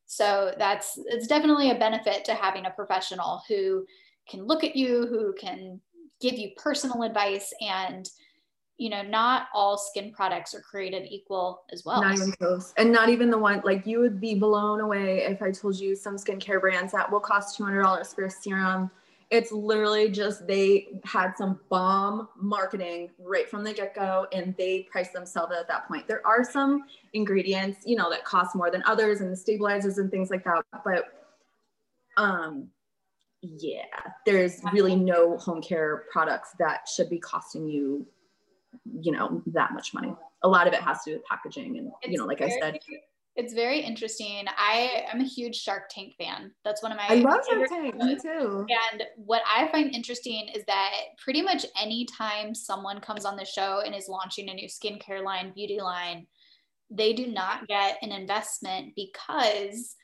So 0.05 0.53
that's 0.57 0.99
it's 1.07 1.27
definitely 1.27 1.71
a 1.71 1.79
benefit 1.79 2.25
to 2.25 2.35
having 2.35 2.65
a 2.65 2.71
professional 2.71 3.41
who 3.47 3.85
can 4.29 4.45
look 4.45 4.63
at 4.63 4.75
you, 4.75 5.07
who 5.07 5.33
can 5.33 5.81
give 6.21 6.37
you 6.37 6.51
personal 6.57 7.03
advice 7.03 7.51
and 7.61 8.07
you 8.79 8.89
know, 8.89 9.03
not 9.03 9.49
all 9.53 9.77
skin 9.77 10.11
products 10.11 10.55
are 10.55 10.61
created 10.61 11.07
equal 11.11 11.63
as 11.71 11.85
well. 11.85 12.01
Not 12.01 12.15
even 12.15 12.31
close. 12.31 12.73
And 12.77 12.91
not 12.91 13.09
even 13.09 13.29
the 13.29 13.37
one 13.37 13.61
like 13.63 13.85
you 13.85 13.99
would 13.99 14.19
be 14.19 14.35
blown 14.35 14.79
away 14.79 15.19
if 15.19 15.41
I 15.41 15.51
told 15.51 15.77
you 15.77 15.95
some 15.95 16.15
skincare 16.15 16.61
brands 16.61 16.93
that 16.93 17.11
will 17.11 17.19
cost 17.19 17.59
$200 17.59 18.15
for 18.15 18.25
a 18.25 18.31
serum 18.31 18.89
it's 19.31 19.51
literally 19.51 20.09
just 20.09 20.47
they 20.47 20.87
had 21.03 21.33
some 21.37 21.59
bomb 21.69 22.27
marketing 22.35 23.09
right 23.19 23.47
from 23.49 23.63
the 23.63 23.73
get-go 23.73 24.25
and 24.33 24.55
they 24.57 24.87
priced 24.91 25.13
themselves 25.13 25.53
at 25.57 25.67
that 25.67 25.87
point 25.87 26.07
there 26.07 26.25
are 26.25 26.43
some 26.43 26.83
ingredients 27.13 27.85
you 27.85 27.95
know 27.95 28.09
that 28.09 28.25
cost 28.25 28.55
more 28.55 28.71
than 28.71 28.81
others 28.85 29.21
and 29.21 29.31
the 29.31 29.35
stabilizers 29.35 29.97
and 29.97 30.09
things 30.09 30.29
like 30.29 30.43
that 30.43 30.63
but 30.83 31.05
um 32.17 32.67
yeah 33.41 33.83
there's 34.25 34.61
really 34.73 34.95
no 34.95 35.37
home 35.37 35.61
care 35.61 36.05
products 36.11 36.53
that 36.57 36.87
should 36.87 37.09
be 37.09 37.19
costing 37.19 37.67
you 37.67 38.05
you 39.01 39.11
know 39.11 39.41
that 39.47 39.73
much 39.73 39.93
money 39.93 40.13
a 40.43 40.47
lot 40.47 40.67
of 40.67 40.73
it 40.73 40.81
has 40.81 41.03
to 41.03 41.11
do 41.11 41.17
with 41.17 41.25
packaging 41.25 41.77
and 41.77 41.91
it's 42.01 42.11
you 42.11 42.17
know 42.17 42.25
like 42.25 42.41
i 42.41 42.49
said 42.49 42.79
it's 43.39 43.53
very 43.53 43.79
interesting. 43.79 44.43
I 44.57 45.05
am 45.13 45.21
a 45.21 45.23
huge 45.23 45.55
Shark 45.55 45.83
Tank 45.89 46.13
fan. 46.17 46.51
That's 46.65 46.83
one 46.83 46.91
of 46.91 46.97
my. 46.97 47.05
I 47.07 47.15
love 47.15 47.39
Shark 47.49 47.69
Tank. 47.69 47.95
Me 47.95 48.17
too. 48.21 48.65
And 48.91 49.03
what 49.15 49.41
I 49.49 49.69
find 49.69 49.95
interesting 49.95 50.49
is 50.53 50.65
that 50.67 50.91
pretty 51.23 51.41
much 51.41 51.65
anytime 51.81 52.53
someone 52.53 52.99
comes 52.99 53.23
on 53.23 53.37
the 53.37 53.45
show 53.45 53.81
and 53.85 53.95
is 53.95 54.09
launching 54.09 54.49
a 54.49 54.53
new 54.53 54.67
skincare 54.67 55.23
line, 55.23 55.53
beauty 55.55 55.79
line, 55.79 56.27
they 56.89 57.13
do 57.13 57.27
not 57.27 57.65
get 57.69 57.97
an 58.01 58.11
investment 58.11 58.93
because 58.97 59.95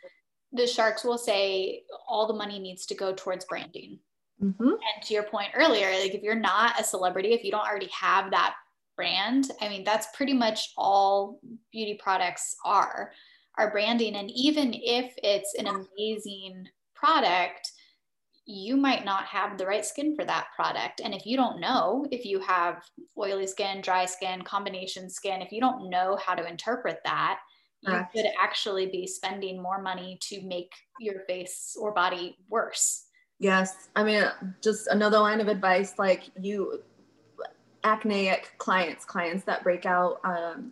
the 0.53 0.65
sharks 0.65 1.03
will 1.03 1.17
say 1.17 1.83
all 2.07 2.27
the 2.27 2.33
money 2.33 2.59
needs 2.59 2.85
to 2.85 2.95
go 2.95 3.13
towards 3.13 3.43
branding. 3.43 3.99
Mm-hmm. 4.43 4.67
And 4.67 5.03
to 5.03 5.13
your 5.13 5.23
point 5.23 5.49
earlier, 5.55 5.89
like 5.99 6.13
if 6.13 6.21
you're 6.21 6.35
not 6.35 6.79
a 6.79 6.83
celebrity, 6.83 7.33
if 7.33 7.43
you 7.43 7.51
don't 7.51 7.67
already 7.67 7.89
have 7.99 8.31
that 8.31 8.55
brand. 8.95 9.51
I 9.61 9.69
mean, 9.69 9.83
that's 9.83 10.07
pretty 10.15 10.33
much 10.33 10.73
all 10.77 11.39
beauty 11.71 11.99
products 12.01 12.55
are, 12.65 13.11
are 13.57 13.71
branding. 13.71 14.15
And 14.15 14.31
even 14.31 14.73
if 14.73 15.13
it's 15.23 15.53
an 15.55 15.67
amazing 15.67 16.67
product, 16.93 17.71
you 18.45 18.77
might 18.77 19.05
not 19.05 19.25
have 19.25 19.57
the 19.57 19.65
right 19.65 19.85
skin 19.85 20.15
for 20.15 20.23
that 20.25 20.47
product. 20.55 21.01
And 21.03 21.13
if 21.13 21.25
you 21.25 21.35
don't 21.35 21.59
know 21.59 22.05
if 22.11 22.25
you 22.25 22.39
have 22.41 22.83
oily 23.17 23.47
skin, 23.47 23.81
dry 23.81 24.05
skin, 24.05 24.43
combination 24.43 25.09
skin, 25.09 25.41
if 25.41 25.51
you 25.51 25.59
don't 25.59 25.89
know 25.89 26.17
how 26.23 26.35
to 26.35 26.47
interpret 26.47 26.99
that, 27.05 27.39
you 27.87 28.03
could 28.15 28.25
actually 28.41 28.87
be 28.87 29.05
spending 29.05 29.61
more 29.61 29.79
money 29.79 30.17
to 30.19 30.41
make 30.41 30.71
your 30.99 31.19
face 31.27 31.77
or 31.79 31.93
body 31.93 32.35
worse. 32.49 33.04
Yes. 33.39 33.89
I 33.95 34.03
mean, 34.03 34.23
just 34.61 34.87
another 34.87 35.19
line 35.19 35.41
of 35.41 35.47
advice 35.47 35.95
like 35.97 36.31
you 36.39 36.81
acneic 37.83 38.53
clients, 38.57 39.05
clients 39.05 39.43
that 39.45 39.63
break 39.63 39.85
out. 39.85 40.19
Um, 40.23 40.71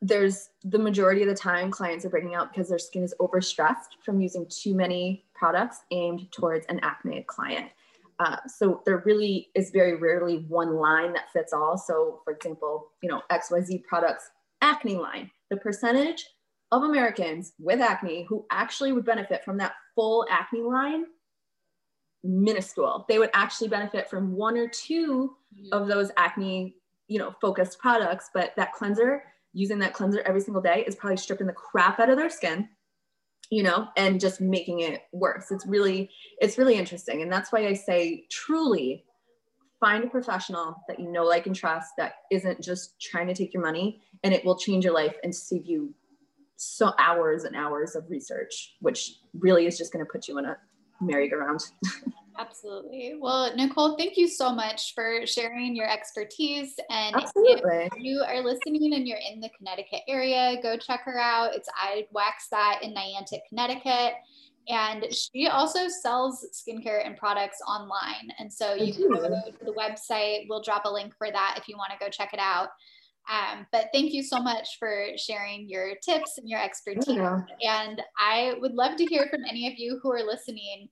there's 0.00 0.50
the 0.64 0.78
majority 0.78 1.22
of 1.22 1.28
the 1.28 1.34
time 1.34 1.70
clients 1.70 2.04
are 2.04 2.10
breaking 2.10 2.34
out 2.34 2.52
because 2.52 2.68
their 2.68 2.78
skin 2.78 3.02
is 3.02 3.14
overstressed 3.20 3.96
from 4.04 4.20
using 4.20 4.46
too 4.48 4.74
many 4.74 5.24
products 5.34 5.82
aimed 5.90 6.30
towards 6.32 6.66
an 6.66 6.80
acneic 6.82 7.26
client. 7.26 7.70
Uh, 8.18 8.36
so 8.46 8.82
there 8.86 9.02
really 9.04 9.50
is 9.54 9.70
very 9.70 9.96
rarely 9.96 10.44
one 10.48 10.76
line 10.76 11.12
that 11.12 11.30
fits 11.32 11.52
all. 11.52 11.76
So 11.76 12.20
for 12.24 12.32
example, 12.32 12.92
you 13.02 13.08
know, 13.08 13.22
XYZ 13.30 13.84
products 13.84 14.30
acne 14.60 14.96
line, 14.96 15.30
the 15.50 15.56
percentage 15.56 16.26
of 16.70 16.82
Americans 16.82 17.52
with 17.58 17.80
acne 17.80 18.24
who 18.28 18.46
actually 18.50 18.92
would 18.92 19.04
benefit 19.04 19.44
from 19.44 19.56
that 19.58 19.72
full 19.94 20.26
acne 20.30 20.62
line 20.62 21.06
minuscule. 22.24 23.04
They 23.08 23.18
would 23.18 23.30
actually 23.34 23.68
benefit 23.68 24.08
from 24.08 24.32
one 24.32 24.56
or 24.56 24.66
2 24.66 25.36
mm-hmm. 25.56 25.72
of 25.72 25.86
those 25.86 26.10
acne, 26.16 26.74
you 27.06 27.18
know, 27.18 27.34
focused 27.40 27.78
products, 27.78 28.30
but 28.32 28.54
that 28.56 28.72
cleanser, 28.72 29.24
using 29.52 29.78
that 29.80 29.92
cleanser 29.92 30.22
every 30.22 30.40
single 30.40 30.62
day 30.62 30.84
is 30.86 30.96
probably 30.96 31.18
stripping 31.18 31.46
the 31.46 31.52
crap 31.52 32.00
out 32.00 32.10
of 32.10 32.16
their 32.16 32.30
skin, 32.30 32.68
you 33.50 33.62
know, 33.62 33.88
and 33.96 34.20
just 34.20 34.40
making 34.40 34.80
it 34.80 35.02
worse. 35.12 35.50
It's 35.50 35.66
really, 35.66 36.10
it's 36.38 36.58
really 36.58 36.74
interesting. 36.74 37.22
And 37.22 37.30
that's 37.30 37.52
why 37.52 37.66
I 37.66 37.74
say 37.74 38.24
truly 38.30 39.04
find 39.78 40.02
a 40.02 40.08
professional 40.08 40.76
that 40.88 40.98
you 40.98 41.12
know, 41.12 41.24
like, 41.24 41.46
and 41.46 41.54
trust 41.54 41.92
that 41.98 42.14
isn't 42.32 42.60
just 42.62 42.98
trying 43.00 43.26
to 43.26 43.34
take 43.34 43.52
your 43.52 43.62
money 43.62 44.00
and 44.22 44.32
it 44.32 44.44
will 44.44 44.56
change 44.56 44.84
your 44.84 44.94
life 44.94 45.14
and 45.22 45.34
save 45.34 45.66
you 45.66 45.94
so 46.56 46.94
hours 46.98 47.44
and 47.44 47.54
hours 47.54 47.94
of 47.94 48.08
research, 48.08 48.76
which 48.80 49.16
really 49.34 49.66
is 49.66 49.76
just 49.76 49.92
going 49.92 50.04
to 50.04 50.10
put 50.10 50.26
you 50.26 50.38
in 50.38 50.46
a 50.46 50.56
merry-go-round. 51.06 51.60
Absolutely. 52.38 53.14
Well, 53.20 53.54
Nicole, 53.54 53.96
thank 53.96 54.16
you 54.16 54.26
so 54.26 54.52
much 54.52 54.92
for 54.94 55.24
sharing 55.24 55.76
your 55.76 55.88
expertise. 55.88 56.74
And 56.90 57.14
Absolutely. 57.14 57.88
if 57.92 57.92
you 57.96 58.24
are 58.26 58.42
listening 58.42 58.92
and 58.94 59.06
you're 59.06 59.18
in 59.18 59.40
the 59.40 59.50
Connecticut 59.56 60.00
area, 60.08 60.56
go 60.60 60.76
check 60.76 61.02
her 61.04 61.18
out. 61.18 61.54
It's 61.54 61.68
I 61.76 62.06
Wax 62.10 62.48
That 62.50 62.80
in 62.82 62.92
Niantic, 62.92 63.40
Connecticut. 63.48 64.14
And 64.66 65.06
she 65.14 65.46
also 65.46 65.88
sells 65.88 66.44
skincare 66.52 67.06
and 67.06 67.16
products 67.16 67.58
online. 67.68 68.32
And 68.38 68.52
so 68.52 68.74
you 68.74 68.94
can 68.94 69.10
go 69.10 69.28
to 69.28 69.64
the 69.64 69.72
website. 69.72 70.46
We'll 70.48 70.62
drop 70.62 70.86
a 70.86 70.90
link 70.90 71.14
for 71.16 71.30
that 71.30 71.56
if 71.58 71.68
you 71.68 71.76
want 71.76 71.92
to 71.92 72.04
go 72.04 72.10
check 72.10 72.32
it 72.32 72.40
out. 72.40 72.70
Um, 73.30 73.66
but 73.72 73.86
thank 73.92 74.12
you 74.12 74.22
so 74.22 74.40
much 74.40 74.76
for 74.78 75.06
sharing 75.16 75.68
your 75.68 75.94
tips 76.04 76.38
and 76.38 76.48
your 76.48 76.62
expertise. 76.62 77.08
Yeah. 77.08 77.40
And 77.62 78.02
I 78.18 78.54
would 78.60 78.74
love 78.74 78.96
to 78.96 79.04
hear 79.06 79.26
from 79.30 79.42
any 79.48 79.66
of 79.66 79.74
you 79.76 79.98
who 80.02 80.12
are 80.12 80.22
listening. 80.22 80.88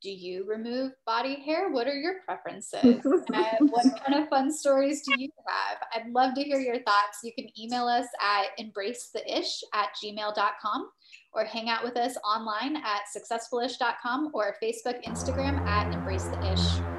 Do 0.00 0.10
you 0.10 0.44
remove 0.48 0.92
body 1.06 1.42
hair? 1.44 1.70
What 1.70 1.88
are 1.88 1.94
your 1.94 2.20
preferences? 2.24 3.04
uh, 3.34 3.44
what 3.60 3.86
kind 4.06 4.22
of 4.22 4.28
fun 4.28 4.52
stories 4.52 5.02
do 5.04 5.20
you 5.20 5.28
have? 5.48 5.78
I'd 5.92 6.12
love 6.12 6.34
to 6.36 6.42
hear 6.42 6.60
your 6.60 6.76
thoughts. 6.84 7.18
You 7.24 7.32
can 7.34 7.48
email 7.60 7.86
us 7.86 8.06
at 8.22 8.56
embracetheish 8.64 9.62
at 9.74 9.88
gmail.com 10.02 10.88
or 11.32 11.44
hang 11.44 11.68
out 11.68 11.82
with 11.82 11.96
us 11.96 12.16
online 12.24 12.76
at 12.76 13.02
successfulish.com 13.14 14.30
or 14.32 14.54
Facebook, 14.62 15.02
Instagram 15.04 15.58
at 15.66 15.92
embracetheish. 15.92 16.97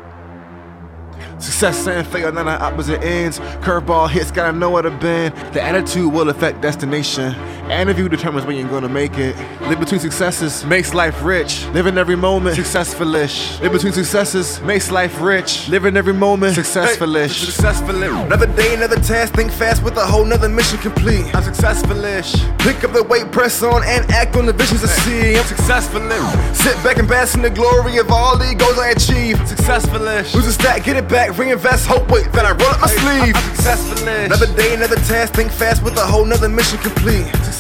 Success 1.40 1.88
and 1.88 2.06
failure, 2.06 2.32
none 2.32 2.48
of 2.48 2.62
opposite 2.62 3.02
ends. 3.02 3.40
Curveball 3.62 4.10
hits, 4.10 4.30
gotta 4.30 4.58
know 4.58 4.72
where 4.72 4.84
to 4.84 4.92
bend. 4.92 5.36
The 5.54 5.62
attitude 5.62 6.12
will 6.12 6.30
affect 6.30 6.62
destination. 6.62 7.34
And 7.70 7.88
if 7.88 8.00
you 8.00 8.10
determines 8.10 8.48
when 8.48 8.58
you're 8.58 8.68
gonna 8.68 8.90
make 8.90 9.20
it. 9.20 9.36
Live 9.62 9.80
between 9.80 10.00
successes 10.00 10.66
makes 10.66 10.96
life 10.96 11.24
rich. 11.24 11.68
Living 11.68 12.00
every 12.00 12.16
moment, 12.16 12.58
successfulish. 12.58 13.62
Live 13.62 13.72
between 13.72 13.94
successes 13.94 14.60
makes 14.62 14.90
life 14.90 15.22
rich. 15.22 15.70
Living 15.70 15.96
every 15.96 16.14
moment, 16.14 16.58
successfulish. 16.58 17.46
Hey, 17.46 17.52
successfulish. 17.52 18.26
Another 18.26 18.48
day, 18.48 18.74
another 18.74 18.96
task. 18.96 19.36
Think 19.36 19.52
fast 19.52 19.84
with 19.84 19.98
a 19.98 20.06
whole 20.06 20.26
nother 20.26 20.50
mission 20.50 20.80
complete. 20.80 21.24
I'm 21.36 21.44
successfulish. 21.44 22.34
Pick 22.58 22.84
up 22.84 22.92
the 22.92 23.04
weight, 23.04 23.32
press 23.32 23.62
on, 23.62 23.84
and 23.84 24.10
act 24.10 24.36
on 24.36 24.48
the 24.48 24.54
visions 24.54 24.84
I 24.84 24.88
see. 24.88 25.38
I'm 25.38 25.44
successfulish. 25.44 26.56
Sit 26.56 26.76
back 26.84 26.98
and 26.98 27.08
bask 27.08 27.36
in 27.36 27.44
the 27.44 27.52
glory 27.52 27.98
of 27.98 28.10
all 28.10 28.36
the 28.36 28.56
goals 28.56 28.80
I 28.80 28.90
achieve. 28.90 29.38
Successfulish. 29.46 30.34
Lose 30.34 30.48
a 30.48 30.54
stack, 30.54 30.86
get 30.86 30.98
it 30.98 31.08
back, 31.08 31.38
reinvest, 31.38 31.86
hope, 31.86 32.10
wait, 32.10 32.32
then 32.32 32.48
I 32.48 32.52
roll 32.52 32.72
up 32.72 32.82
my 32.82 32.88
sleeve. 32.88 33.36
Successfulish. 33.36 34.26
Another 34.26 34.48
day, 34.56 34.74
another 34.74 34.96
task, 34.96 35.36
think 35.36 35.52
fast 35.52 35.84
with 35.84 35.96
a 35.98 36.06
whole 36.06 36.26
nother 36.26 36.50
mission 36.50 36.80
complete. 36.80 37.28
Successfulish. 37.28 37.59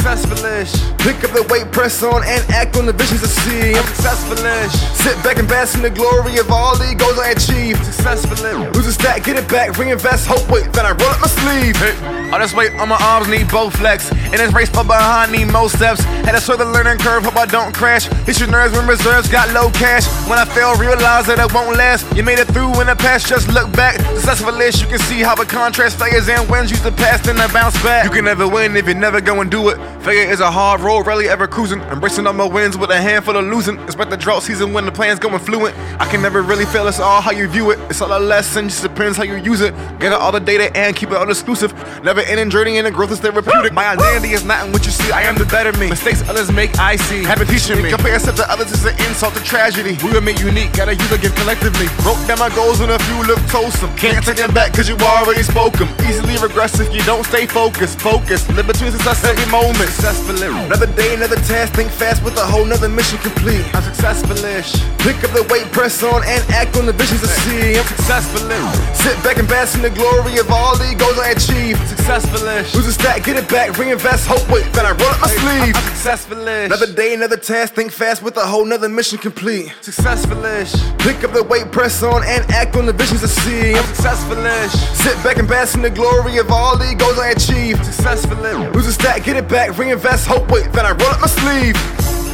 Pick 0.99 1.23
up 1.23 1.31
the 1.31 1.47
weight, 1.49 1.71
press 1.71 2.03
on, 2.03 2.23
and 2.23 2.43
act 2.51 2.75
on 2.77 2.85
the 2.85 2.93
visions 2.93 3.23
I 3.23 3.27
see. 3.27 3.73
I'm 3.73 3.83
successfulish. 3.83 4.75
Sit 4.95 5.15
back 5.23 5.37
and 5.37 5.47
bask 5.47 5.75
in 5.75 5.81
the 5.81 5.89
glory 5.89 6.37
of 6.37 6.51
all 6.51 6.77
the 6.77 6.93
goals 6.93 7.17
I 7.17 7.31
achieve. 7.31 7.77
Successfulish. 7.77 8.75
Lose 8.75 8.87
a 8.87 8.93
stack, 8.93 9.23
get 9.23 9.37
it 9.37 9.47
back, 9.49 9.77
reinvest, 9.77 10.27
hope, 10.27 10.43
wait, 10.51 10.71
then 10.73 10.85
I 10.85 10.91
roll 10.91 11.09
up 11.09 11.21
my 11.21 11.27
sleeve. 11.27 11.75
Hey. 11.77 12.31
All 12.31 12.39
this 12.39 12.53
weight 12.53 12.73
on 12.75 12.89
my 12.89 12.97
arms 13.01 13.27
need 13.27 13.49
both 13.49 13.75
flex. 13.75 14.11
In 14.11 14.37
this 14.37 14.53
race, 14.53 14.69
far 14.69 14.83
behind, 14.83 15.31
need 15.31 15.51
most 15.51 15.77
steps. 15.77 16.01
Had 16.27 16.33
to 16.33 16.41
sort 16.41 16.59
the 16.59 16.65
learning 16.65 16.99
curve, 16.99 17.23
hope 17.23 17.37
I 17.37 17.45
don't 17.45 17.73
crash. 17.73 18.05
Hit 18.27 18.39
your 18.39 18.49
nerves 18.49 18.75
when 18.75 18.85
reserves 18.87 19.27
got 19.27 19.51
low 19.51 19.71
cash. 19.71 20.05
When 20.29 20.37
I 20.37 20.45
fail, 20.45 20.75
realize 20.75 21.25
that 21.27 21.39
it 21.39 21.51
won't 21.53 21.75
last. 21.75 22.05
You 22.15 22.23
made 22.23 22.39
it 22.39 22.47
through 22.47 22.79
in 22.81 22.87
the 22.87 22.95
past, 22.95 23.27
just 23.27 23.47
look 23.49 23.71
back. 23.73 23.99
Successful 24.19 24.53
list, 24.53 24.81
you 24.81 24.87
can 24.87 24.99
see 24.99 25.21
how 25.21 25.33
the 25.33 25.45
contrast 25.45 25.97
failures 25.97 26.29
and 26.29 26.47
wins 26.49 26.69
use 26.69 26.83
the 26.83 26.91
past 26.91 27.27
and 27.27 27.39
then 27.39 27.51
bounce 27.51 27.81
back. 27.81 28.05
You 28.05 28.11
can 28.11 28.25
never 28.25 28.47
win 28.47 28.77
if 28.77 28.87
you 28.87 28.93
never 28.93 29.21
go 29.21 29.41
and 29.41 29.49
do 29.49 29.69
it. 29.69 29.79
Failure 30.01 30.31
is 30.31 30.39
a 30.39 30.49
hard 30.49 30.79
road, 30.79 31.05
rarely 31.05 31.27
ever 31.27 31.45
cruising. 31.45 31.81
Embracing 31.81 32.25
all 32.25 32.33
my 32.33 32.45
wins 32.45 32.77
with 32.77 32.89
a 32.89 32.99
handful 32.99 33.35
of 33.35 33.45
losing. 33.45 33.77
Expect 33.81 34.09
the 34.09 34.17
drought 34.17 34.43
season 34.43 34.71
when 34.71 34.85
the 34.85 34.91
plan's 34.91 35.19
going 35.19 35.37
fluent. 35.39 35.75
I 35.99 36.09
can 36.09 36.21
never 36.21 36.41
really 36.41 36.65
fail, 36.65 36.87
it's 36.87 36.99
all 36.99 37.19
how 37.19 37.31
you 37.31 37.47
view 37.47 37.71
it. 37.71 37.79
It's 37.89 38.01
all 38.01 38.17
a 38.17 38.19
lesson, 38.19 38.69
just 38.69 38.81
depends 38.81 39.17
how 39.17 39.23
you 39.23 39.35
use 39.35 39.61
it. 39.61 39.73
Gather 39.99 40.15
all 40.15 40.31
the 40.31 40.39
data 40.39 40.75
and 40.75 40.95
keep 40.95 41.11
it 41.11 41.17
all 41.17 41.29
exclusive. 41.29 41.73
Never 42.03 42.21
ending 42.21 42.49
journey 42.49 42.77
and 42.77 42.87
the 42.87 42.91
growth 42.91 43.11
is 43.11 43.19
therapeutic. 43.19 43.73
My 43.73 43.89
identity 43.89 44.33
is 44.33 44.45
not 44.45 44.65
in 44.65 44.71
what 44.71 44.85
you 44.85 44.91
see, 44.91 45.11
I 45.11 45.23
am 45.23 45.35
the 45.35 45.45
better 45.45 45.77
me. 45.77 45.89
Mistakes 45.89 46.27
others 46.29 46.51
make, 46.51 46.77
I 46.79 46.95
see. 46.95 47.23
Have 47.25 47.39
been 47.39 47.47
teaching 47.47 47.81
me. 47.83 47.89
Compare 47.89 48.13
yourself 48.13 48.37
to 48.37 48.49
others 48.49 48.71
is 48.71 48.85
an 48.85 48.95
insult 49.07 49.35
to 49.35 49.43
tragedy. 49.43 49.97
We 50.03 50.13
were 50.13 50.21
made 50.21 50.39
unique, 50.39 50.73
gotta 50.73 50.95
use 50.95 51.11
again 51.11 51.35
collectively. 51.35 51.87
Broke 52.03 52.21
down 52.25 52.39
my 52.39 52.49
goals 52.55 52.79
and 52.79 52.91
a 52.91 52.99
few 52.99 53.23
look 53.27 53.39
wholesome. 53.51 53.93
Can't 53.97 54.23
take 54.25 54.39
it 54.39 54.53
back 54.53 54.73
cause 54.73 54.87
you 54.87 54.95
already 54.95 55.43
spoke 55.43 55.73
them. 55.73 55.89
Easily 56.07 56.37
regressive, 56.37 56.87
you 56.95 57.03
don't 57.03 57.25
stay 57.25 57.45
focused. 57.45 57.99
Focus, 57.99 58.47
live 58.55 58.65
between 58.65 58.91
success 58.91 59.23
every 59.25 59.45
moment. 59.51 59.78
Successfully. 59.79 60.47
Another 60.65 60.87
day, 60.87 61.15
another 61.15 61.37
task, 61.47 61.71
think 61.73 61.89
fast 61.89 62.21
with 62.21 62.35
a 62.35 62.45
whole 62.45 62.65
nother 62.65 62.89
mission 62.89 63.17
complete. 63.19 63.63
I'm 63.73 63.81
successfulish. 63.81 64.75
Pick 64.99 65.23
up 65.23 65.31
the 65.31 65.43
weight, 65.47 65.71
press 65.71 66.03
on, 66.03 66.21
and 66.25 66.43
act 66.51 66.75
on 66.75 66.85
the 66.85 66.91
visions 66.91 67.23
I 67.23 67.27
see. 67.27 67.79
I'm 67.79 67.85
successfulish. 67.85 68.95
Sit 68.95 69.15
back 69.23 69.37
and 69.37 69.47
bask 69.47 69.77
in 69.77 69.81
the 69.81 69.89
glory 69.89 70.37
of 70.37 70.51
all 70.51 70.75
the 70.75 70.93
goals 70.95 71.17
I 71.17 71.29
achieve. 71.29 71.77
Successfulish. 71.87 72.75
Lose 72.75 72.87
a 72.87 72.91
stack, 72.91 73.23
get 73.23 73.37
it 73.37 73.47
back, 73.47 73.77
reinvest, 73.77 74.27
hope, 74.27 74.43
wait, 74.51 74.65
then 74.73 74.85
I 74.85 74.91
roll 74.91 75.11
up 75.15 75.21
my 75.21 75.27
sleeve. 75.27 75.73
I'm 75.73 75.83
successfulish. 75.95 76.65
Another 76.65 76.91
day, 76.91 77.13
another 77.13 77.37
task, 77.37 77.73
think 77.73 77.93
fast 77.93 78.21
with 78.21 78.35
a 78.35 78.45
whole 78.45 78.65
nother 78.65 78.89
mission 78.89 79.17
complete. 79.17 79.67
Successfulish. 79.81 80.75
Pick 80.99 81.23
up 81.23 81.31
the 81.31 81.43
weight, 81.43 81.71
press 81.71 82.03
on, 82.03 82.23
and 82.25 82.43
act 82.51 82.75
on 82.75 82.85
the 82.85 82.93
visions 82.93 83.23
I 83.23 83.27
see. 83.27 83.75
I'm 83.75 83.83
successfulish. 83.95 84.75
Sit 84.95 85.15
back 85.23 85.37
and 85.37 85.47
bask 85.47 85.75
in 85.75 85.81
the 85.83 85.89
glory 85.89 86.37
of 86.37 86.51
all 86.51 86.77
the 86.77 86.93
goals 86.95 87.17
I 87.17 87.29
achieve. 87.29 87.77
Successfulish. 87.77 88.75
Lose 88.75 88.87
a 88.87 88.91
stack, 88.91 89.23
get 89.23 89.37
it 89.37 89.47
back, 89.47 89.68
reinvest, 89.77 90.27
hope, 90.27 90.49
wait, 90.51 90.71
then 90.73 90.85
I 90.85 90.91
roll 90.91 91.09
up 91.09 91.21
my 91.21 91.27
sleeve. 91.27 92.28